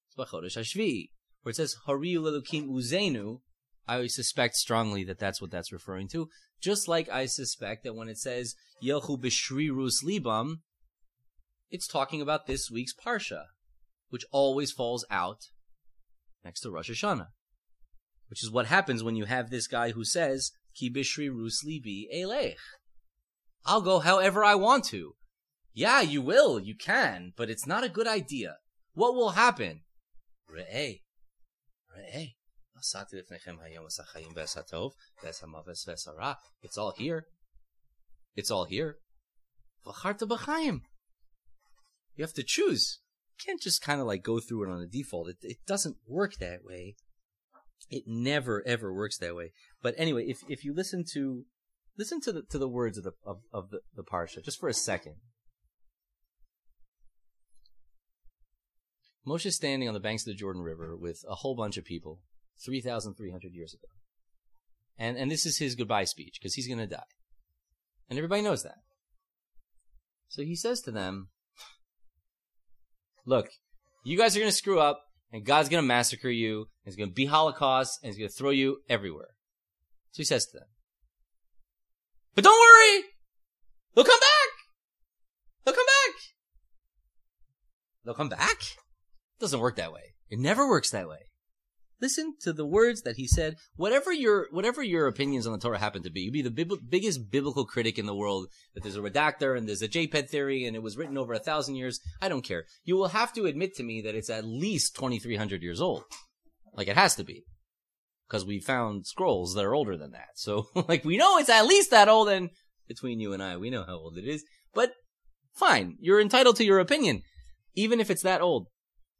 It's 0.08 0.30
Chodesh 0.30 0.58
Hashvi, 0.58 1.10
where 1.42 1.50
it 1.50 1.56
says 1.56 1.76
Hariu 1.86 2.18
lelukim 2.18 2.68
uzenu 2.68 3.40
I 3.86 4.06
suspect 4.06 4.56
strongly 4.56 5.04
that 5.04 5.18
that's 5.18 5.40
what 5.40 5.50
that's 5.50 5.72
referring 5.72 6.08
to. 6.08 6.28
Just 6.60 6.88
like 6.88 7.08
I 7.08 7.26
suspect 7.26 7.84
that 7.84 7.94
when 7.94 8.08
it 8.08 8.18
says 8.18 8.54
Yelchu 8.82 9.20
Bishrirus 9.20 10.02
Libam, 10.04 10.60
it's 11.70 11.86
talking 11.86 12.22
about 12.22 12.46
this 12.46 12.70
week's 12.70 12.94
Parsha, 12.94 13.44
which 14.08 14.24
always 14.30 14.72
falls 14.72 15.04
out 15.10 15.40
next 16.44 16.60
to 16.60 16.70
Rosh 16.70 16.90
Hashanah. 16.90 17.28
Which 18.28 18.42
is 18.42 18.50
what 18.50 18.66
happens 18.66 19.02
when 19.02 19.16
you 19.16 19.26
have 19.26 19.50
this 19.50 19.66
guy 19.66 19.90
who 19.90 20.04
says, 20.04 20.50
Ki 20.74 20.90
Bishrirus 20.90 21.64
Libi 21.66 22.04
Elech. 22.14 22.56
I'll 23.66 23.80
go 23.80 23.98
however 23.98 24.44
I 24.44 24.54
want 24.54 24.84
to. 24.86 25.14
Yeah, 25.72 26.00
you 26.00 26.22
will, 26.22 26.60
you 26.60 26.74
can, 26.74 27.32
but 27.36 27.50
it's 27.50 27.66
not 27.66 27.84
a 27.84 27.88
good 27.88 28.06
idea. 28.06 28.56
What 28.94 29.14
will 29.14 29.30
happen? 29.30 29.80
Re'eh. 30.48 31.00
Re'eh. 31.96 32.34
It's 36.62 36.76
all 36.76 36.92
here. 36.92 37.26
It's 38.36 38.50
all 38.50 38.64
here. 38.64 38.98
You 42.16 42.24
have 42.24 42.34
to 42.34 42.42
choose. 42.42 43.00
You 43.30 43.44
can't 43.46 43.60
just 43.60 43.82
kind 43.82 44.00
of 44.00 44.06
like 44.06 44.22
go 44.22 44.38
through 44.38 44.64
it 44.64 44.72
on 44.72 44.80
a 44.80 44.86
default. 44.86 45.28
It, 45.28 45.36
it 45.42 45.56
doesn't 45.66 45.96
work 46.06 46.34
that 46.36 46.60
way. 46.64 46.96
It 47.90 48.04
never 48.06 48.62
ever 48.66 48.92
works 48.92 49.18
that 49.18 49.34
way. 49.34 49.52
But 49.82 49.94
anyway, 49.98 50.26
if 50.26 50.38
if 50.48 50.64
you 50.64 50.74
listen 50.74 51.04
to 51.12 51.44
listen 51.98 52.20
to 52.22 52.32
the 52.32 52.42
to 52.50 52.58
the 52.58 52.68
words 52.68 52.98
of 52.98 53.04
the 53.04 53.12
of, 53.24 53.40
of 53.52 53.70
the, 53.70 53.80
the 53.94 54.04
parsha 54.04 54.42
just 54.44 54.60
for 54.60 54.68
a 54.68 54.74
second. 54.74 55.16
Moshe 59.26 59.46
is 59.46 59.56
standing 59.56 59.88
on 59.88 59.94
the 59.94 60.00
banks 60.00 60.22
of 60.22 60.26
the 60.26 60.38
Jordan 60.38 60.62
River 60.62 60.94
with 60.94 61.24
a 61.26 61.36
whole 61.36 61.56
bunch 61.56 61.78
of 61.78 61.84
people 61.84 62.20
3,300 62.64 63.52
years 63.52 63.74
ago. 63.74 63.88
And, 64.98 65.16
and 65.16 65.30
this 65.30 65.44
is 65.46 65.58
his 65.58 65.74
goodbye 65.74 66.04
speech 66.04 66.38
because 66.40 66.54
he's 66.54 66.68
going 66.68 66.78
to 66.78 66.86
die. 66.86 67.02
And 68.08 68.18
everybody 68.18 68.42
knows 68.42 68.62
that. 68.62 68.76
So 70.28 70.42
he 70.42 70.56
says 70.56 70.80
to 70.82 70.90
them, 70.90 71.28
look, 73.26 73.48
you 74.04 74.16
guys 74.16 74.36
are 74.36 74.40
going 74.40 74.50
to 74.50 74.56
screw 74.56 74.78
up 74.78 75.02
and 75.32 75.44
God's 75.44 75.68
going 75.68 75.82
to 75.82 75.86
massacre 75.86 76.30
you. 76.30 76.58
And 76.58 76.86
it's 76.86 76.96
going 76.96 77.08
to 77.08 77.14
be 77.14 77.26
Holocaust 77.26 78.00
and 78.02 78.10
he's 78.10 78.18
going 78.18 78.28
to 78.28 78.34
throw 78.34 78.50
you 78.50 78.78
everywhere. 78.88 79.30
So 80.12 80.18
he 80.18 80.24
says 80.24 80.46
to 80.46 80.58
them, 80.58 80.68
but 82.34 82.44
don't 82.44 82.58
worry. 82.60 83.04
They'll 83.94 84.04
come 84.04 84.20
back. 84.20 84.50
They'll 85.64 85.74
come 85.74 85.86
back. 85.86 86.14
They'll 88.04 88.14
come 88.14 88.28
back. 88.28 88.60
It 88.60 89.40
doesn't 89.40 89.60
work 89.60 89.76
that 89.76 89.92
way. 89.92 90.14
It 90.30 90.38
never 90.38 90.68
works 90.68 90.90
that 90.90 91.08
way. 91.08 91.30
Listen 92.00 92.34
to 92.40 92.52
the 92.52 92.66
words 92.66 93.02
that 93.02 93.16
he 93.16 93.26
said. 93.26 93.56
Whatever 93.76 94.12
your 94.12 94.48
whatever 94.50 94.82
your 94.82 95.06
opinions 95.06 95.46
on 95.46 95.52
the 95.52 95.58
Torah 95.58 95.78
happen 95.78 96.02
to 96.02 96.10
be, 96.10 96.22
you'd 96.22 96.32
be 96.32 96.42
the 96.42 96.50
bib- 96.50 96.90
biggest 96.90 97.30
biblical 97.30 97.64
critic 97.64 97.98
in 97.98 98.06
the 98.06 98.14
world. 98.14 98.48
That 98.74 98.82
there's 98.82 98.96
a 98.96 99.00
redactor 99.00 99.56
and 99.56 99.68
there's 99.68 99.82
a 99.82 99.88
JPEG 99.88 100.28
theory 100.28 100.64
and 100.64 100.74
it 100.76 100.82
was 100.82 100.96
written 100.96 101.16
over 101.16 101.32
a 101.32 101.38
thousand 101.38 101.76
years. 101.76 102.00
I 102.20 102.28
don't 102.28 102.42
care. 102.42 102.64
You 102.84 102.96
will 102.96 103.08
have 103.08 103.32
to 103.34 103.46
admit 103.46 103.74
to 103.76 103.82
me 103.82 104.02
that 104.02 104.14
it's 104.14 104.30
at 104.30 104.44
least 104.44 104.96
2,300 104.96 105.62
years 105.62 105.80
old. 105.80 106.04
Like 106.74 106.88
it 106.88 106.96
has 106.96 107.14
to 107.16 107.24
be, 107.24 107.44
because 108.28 108.44
we 108.44 108.58
found 108.58 109.06
scrolls 109.06 109.54
that 109.54 109.64
are 109.64 109.74
older 109.74 109.96
than 109.96 110.10
that. 110.12 110.30
So 110.34 110.66
like 110.88 111.04
we 111.04 111.16
know 111.16 111.38
it's 111.38 111.50
at 111.50 111.66
least 111.66 111.90
that 111.90 112.08
old. 112.08 112.28
And 112.28 112.50
between 112.88 113.20
you 113.20 113.32
and 113.32 113.42
I, 113.42 113.56
we 113.56 113.70
know 113.70 113.84
how 113.84 113.94
old 113.94 114.18
it 114.18 114.26
is. 114.26 114.44
But 114.74 114.92
fine, 115.54 115.96
you're 116.00 116.20
entitled 116.20 116.56
to 116.56 116.64
your 116.64 116.80
opinion, 116.80 117.22
even 117.74 118.00
if 118.00 118.10
it's 118.10 118.22
that 118.22 118.40
old. 118.40 118.66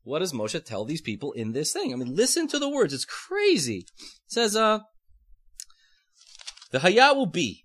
What 0.05 0.19
does 0.19 0.35
Moshe 0.35 0.63
tell 0.63 0.85
these 0.85 1.01
people 1.01 1.33
in 1.33 1.53
this 1.53 1.73
thing? 1.73 1.93
I 1.93 1.97
mean, 1.97 2.15
listen 2.15 2.47
to 2.49 2.59
the 2.59 2.69
words. 2.69 2.93
It's 2.93 3.07
crazy. 3.07 3.87
It 3.99 4.11
says, 4.27 4.55
uh, 4.55 4.81
the 6.71 6.81
Haya 6.81 7.15
will 7.15 7.27
be. 7.27 7.65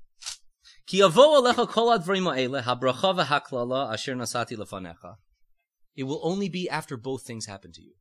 Ki 0.88 1.02
yavo 1.02 1.44
alecha 1.44 1.68
kol 1.68 1.90
advarim 1.98 2.24
ha'ele, 2.34 2.62
v'haklala 2.62 3.92
asher 3.92 4.16
nasati 4.16 4.58
lefanecha. 4.58 5.18
It 5.98 6.04
will 6.04 6.22
only 6.24 6.48
be 6.48 6.70
after 6.70 6.96
both 6.96 7.24
things 7.24 7.46
happen 7.46 7.74
to 7.74 7.82
you. 7.82 7.96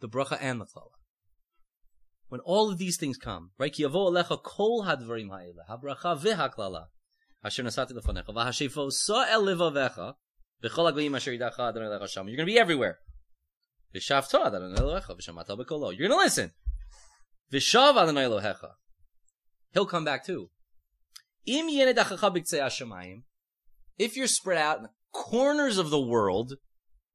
The 0.00 0.08
bracha 0.08 0.38
and 0.40 0.58
the 0.60 0.64
klala. 0.64 0.96
When 2.28 2.40
all 2.40 2.70
of 2.70 2.78
these 2.78 2.96
things 2.96 3.18
come, 3.18 3.50
right? 3.58 3.72
Ki 3.72 3.84
yavo 3.84 4.10
alecha 4.10 4.42
kol 4.42 4.84
hadvarim 4.84 5.28
ha'ele, 5.28 5.64
habracha 5.68 6.18
v'haklala 6.18 6.86
asher 7.44 7.62
nasati 7.62 7.92
lefanecha, 7.92 8.30
v'hashefo 8.30 8.90
adonai 11.58 11.98
lecha 11.98 12.08
sham. 12.08 12.26
You're 12.26 12.36
going 12.38 12.46
to 12.46 12.52
be 12.52 12.58
everywhere. 12.58 13.00
V'shavta 13.94 14.46
Adonai 14.46 14.76
Elohecha 14.76 15.16
v'shamata 15.16 15.56
b'kolo. 15.58 15.96
You're 15.96 16.08
gonna 16.08 16.20
listen. 16.20 16.52
V'shav 17.52 17.96
Adonai 17.96 18.24
Elohecha. 18.24 18.70
He'll 19.72 19.86
come 19.86 20.04
back 20.04 20.24
too. 20.24 20.50
Im 21.46 21.68
b'ktzei 21.68 22.60
hashamayim. 22.60 23.22
If 23.98 24.16
you're 24.16 24.26
spread 24.26 24.58
out 24.58 24.78
in 24.78 24.82
the 24.84 24.90
corners 25.12 25.78
of 25.78 25.90
the 25.90 26.00
world, 26.00 26.54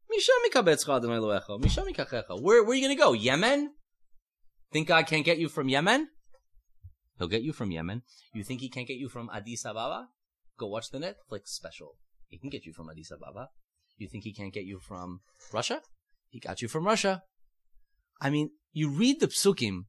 misham 0.10 0.50
mikabetzcha 0.50 0.98
Adonai 0.98 1.18
Elohecha. 1.18 1.62
Misham 1.62 1.88
mikachecha. 1.88 2.42
Where, 2.42 2.64
where 2.64 2.72
are 2.72 2.76
you 2.76 2.82
gonna 2.82 2.96
go? 2.96 3.14
Yemen? 3.14 3.74
Think 4.72 4.88
God 4.88 5.08
can't 5.08 5.26
get 5.26 5.40
you 5.40 5.50
from 5.50 5.68
Yemen? 5.68 6.10
He'll 7.18 7.28
get 7.28 7.42
you 7.42 7.52
from 7.52 7.72
Yemen. 7.72 8.04
You 8.34 8.44
think 8.44 8.62
he 8.62 8.70
can't 8.70 8.88
get 8.88 8.98
you 8.98 9.10
from 9.10 9.30
Addis 9.34 9.66
Ababa? 9.66 10.10
Go 10.58 10.68
watch 10.68 10.92
the 10.92 11.00
Netflix 11.00 11.48
special. 11.48 11.96
He 12.28 12.38
can 12.38 12.50
get 12.50 12.66
you 12.66 12.72
from 12.72 12.90
Addis 12.90 13.12
Ababa. 13.12 13.50
You 13.98 14.08
think 14.08 14.24
he 14.24 14.34
can't 14.34 14.54
get 14.54 14.64
you 14.64 14.80
from 14.80 15.22
Russia? 15.52 15.82
He 16.30 16.40
got 16.40 16.62
you 16.62 16.68
from 16.68 16.86
Russia. 16.86 17.24
I 18.22 18.30
mean, 18.30 18.52
you 18.72 18.90
read 18.90 19.20
the 19.20 19.28
psukim 19.28 19.86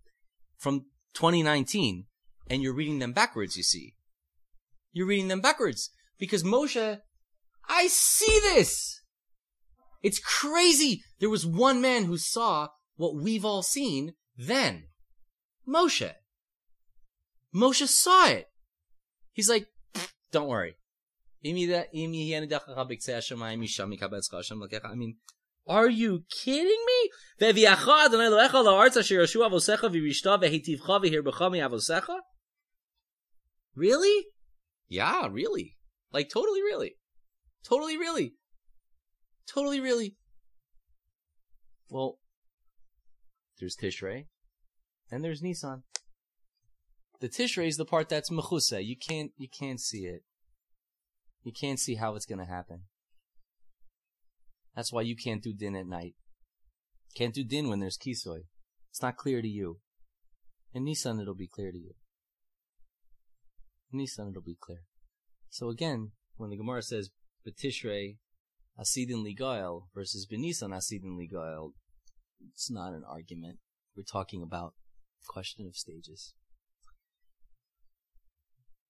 from 0.56 0.86
2019 1.14 2.06
and 2.48 2.62
you're 2.62 2.74
reading 2.74 2.98
them 2.98 3.12
backwards, 3.12 3.56
you 3.56 3.62
see. 3.62 3.94
You're 4.92 5.06
reading 5.06 5.28
them 5.28 5.40
backwards 5.40 5.90
because 6.18 6.42
Moshe, 6.42 7.00
I 7.68 7.86
see 7.86 8.38
this. 8.42 9.02
It's 10.02 10.18
crazy. 10.18 11.02
There 11.18 11.30
was 11.30 11.46
one 11.46 11.80
man 11.80 12.04
who 12.04 12.16
saw 12.16 12.68
what 12.96 13.14
we've 13.14 13.44
all 13.44 13.62
seen 13.62 14.14
then. 14.36 14.84
Moshe. 15.68 16.12
Moshe 17.54 17.86
saw 17.86 18.28
it. 18.28 18.46
He's 19.32 19.48
like, 19.48 19.66
don't 20.32 20.48
worry. 20.48 20.76
I 21.44 21.52
mean, 21.52 21.68
are 25.70 25.88
you 25.88 26.24
kidding 26.28 26.84
me? 26.84 27.10
Really? 33.76 34.26
Yeah, 34.88 35.28
really. 35.30 35.76
Like 36.12 36.28
totally 36.28 36.60
really. 36.60 36.96
Totally 37.64 37.96
really. 37.96 38.34
Totally 39.46 39.80
really. 39.80 40.16
Well, 41.88 42.18
there's 43.60 43.76
Tishrei 43.76 44.26
and 45.10 45.22
there's 45.22 45.40
Nissan. 45.40 45.82
The 47.20 47.28
Tishrei 47.28 47.68
is 47.68 47.76
the 47.76 47.84
part 47.84 48.08
that's 48.08 48.30
mechusa. 48.30 48.84
You 48.84 48.96
can't 48.96 49.30
you 49.36 49.48
can't 49.48 49.80
see 49.80 50.00
it. 50.00 50.22
You 51.44 51.52
can't 51.52 51.78
see 51.78 51.94
how 51.94 52.16
it's 52.16 52.26
gonna 52.26 52.46
happen. 52.46 52.82
That's 54.74 54.92
why 54.92 55.02
you 55.02 55.16
can't 55.16 55.42
do 55.42 55.52
din 55.52 55.76
at 55.76 55.86
night. 55.86 56.14
Can't 57.16 57.34
do 57.34 57.44
din 57.44 57.68
when 57.68 57.80
there's 57.80 57.98
kisoy. 57.98 58.44
It's 58.90 59.02
not 59.02 59.16
clear 59.16 59.42
to 59.42 59.48
you. 59.48 59.80
In 60.72 60.84
Nissan, 60.84 61.20
it'll 61.20 61.34
be 61.34 61.48
clear 61.48 61.72
to 61.72 61.78
you. 61.78 61.94
In 63.92 64.00
Nissan, 64.00 64.30
it'll 64.30 64.42
be 64.42 64.56
clear. 64.60 64.82
So 65.48 65.68
again, 65.68 66.12
when 66.36 66.50
the 66.50 66.56
Gemara 66.56 66.82
says 66.82 67.10
Betishrei 67.46 68.18
Asidin 68.78 69.24
Ligael 69.24 69.82
versus 69.94 70.26
Benisan 70.30 70.70
Asidin 70.70 71.18
Ligael, 71.18 71.72
it's 72.52 72.70
not 72.70 72.92
an 72.92 73.02
argument. 73.08 73.58
We're 73.96 74.04
talking 74.04 74.42
about 74.42 74.74
question 75.26 75.66
of 75.66 75.76
stages. 75.76 76.34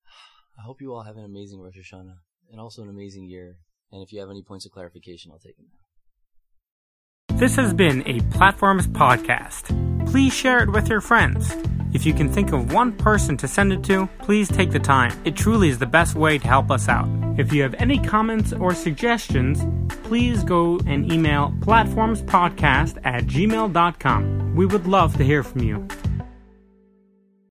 I 0.58 0.62
hope 0.62 0.80
you 0.80 0.92
all 0.92 1.04
have 1.04 1.16
an 1.16 1.24
amazing 1.24 1.60
Rosh 1.60 1.76
Hashanah 1.78 2.18
and 2.50 2.60
also 2.60 2.82
an 2.82 2.88
amazing 2.88 3.28
year. 3.28 3.56
And 3.92 4.02
if 4.02 4.12
you 4.12 4.20
have 4.20 4.30
any 4.30 4.42
points 4.42 4.66
of 4.66 4.72
clarification, 4.72 5.32
I'll 5.32 5.38
take 5.38 5.56
them 5.56 5.66
now. 5.68 7.36
This 7.36 7.56
has 7.56 7.72
been 7.72 8.06
a 8.06 8.20
Platforms 8.32 8.86
podcast. 8.86 10.10
Please 10.10 10.32
share 10.32 10.62
it 10.62 10.70
with 10.70 10.88
your 10.88 11.00
friends. 11.00 11.56
If 11.92 12.06
you 12.06 12.12
can 12.12 12.28
think 12.28 12.52
of 12.52 12.72
one 12.72 12.92
person 12.92 13.36
to 13.38 13.48
send 13.48 13.72
it 13.72 13.82
to, 13.84 14.08
please 14.20 14.48
take 14.48 14.70
the 14.70 14.78
time. 14.78 15.18
It 15.24 15.36
truly 15.36 15.70
is 15.70 15.78
the 15.78 15.86
best 15.86 16.14
way 16.14 16.38
to 16.38 16.46
help 16.46 16.70
us 16.70 16.88
out. 16.88 17.08
If 17.38 17.52
you 17.52 17.62
have 17.62 17.74
any 17.74 17.98
comments 17.98 18.52
or 18.52 18.74
suggestions, 18.74 19.64
please 20.04 20.44
go 20.44 20.78
and 20.86 21.10
email 21.10 21.54
platformspodcast 21.60 22.98
at 23.04 23.24
gmail.com. 23.24 24.54
We 24.54 24.66
would 24.66 24.86
love 24.86 25.16
to 25.16 25.24
hear 25.24 25.42
from 25.42 25.62
you. 25.62 25.88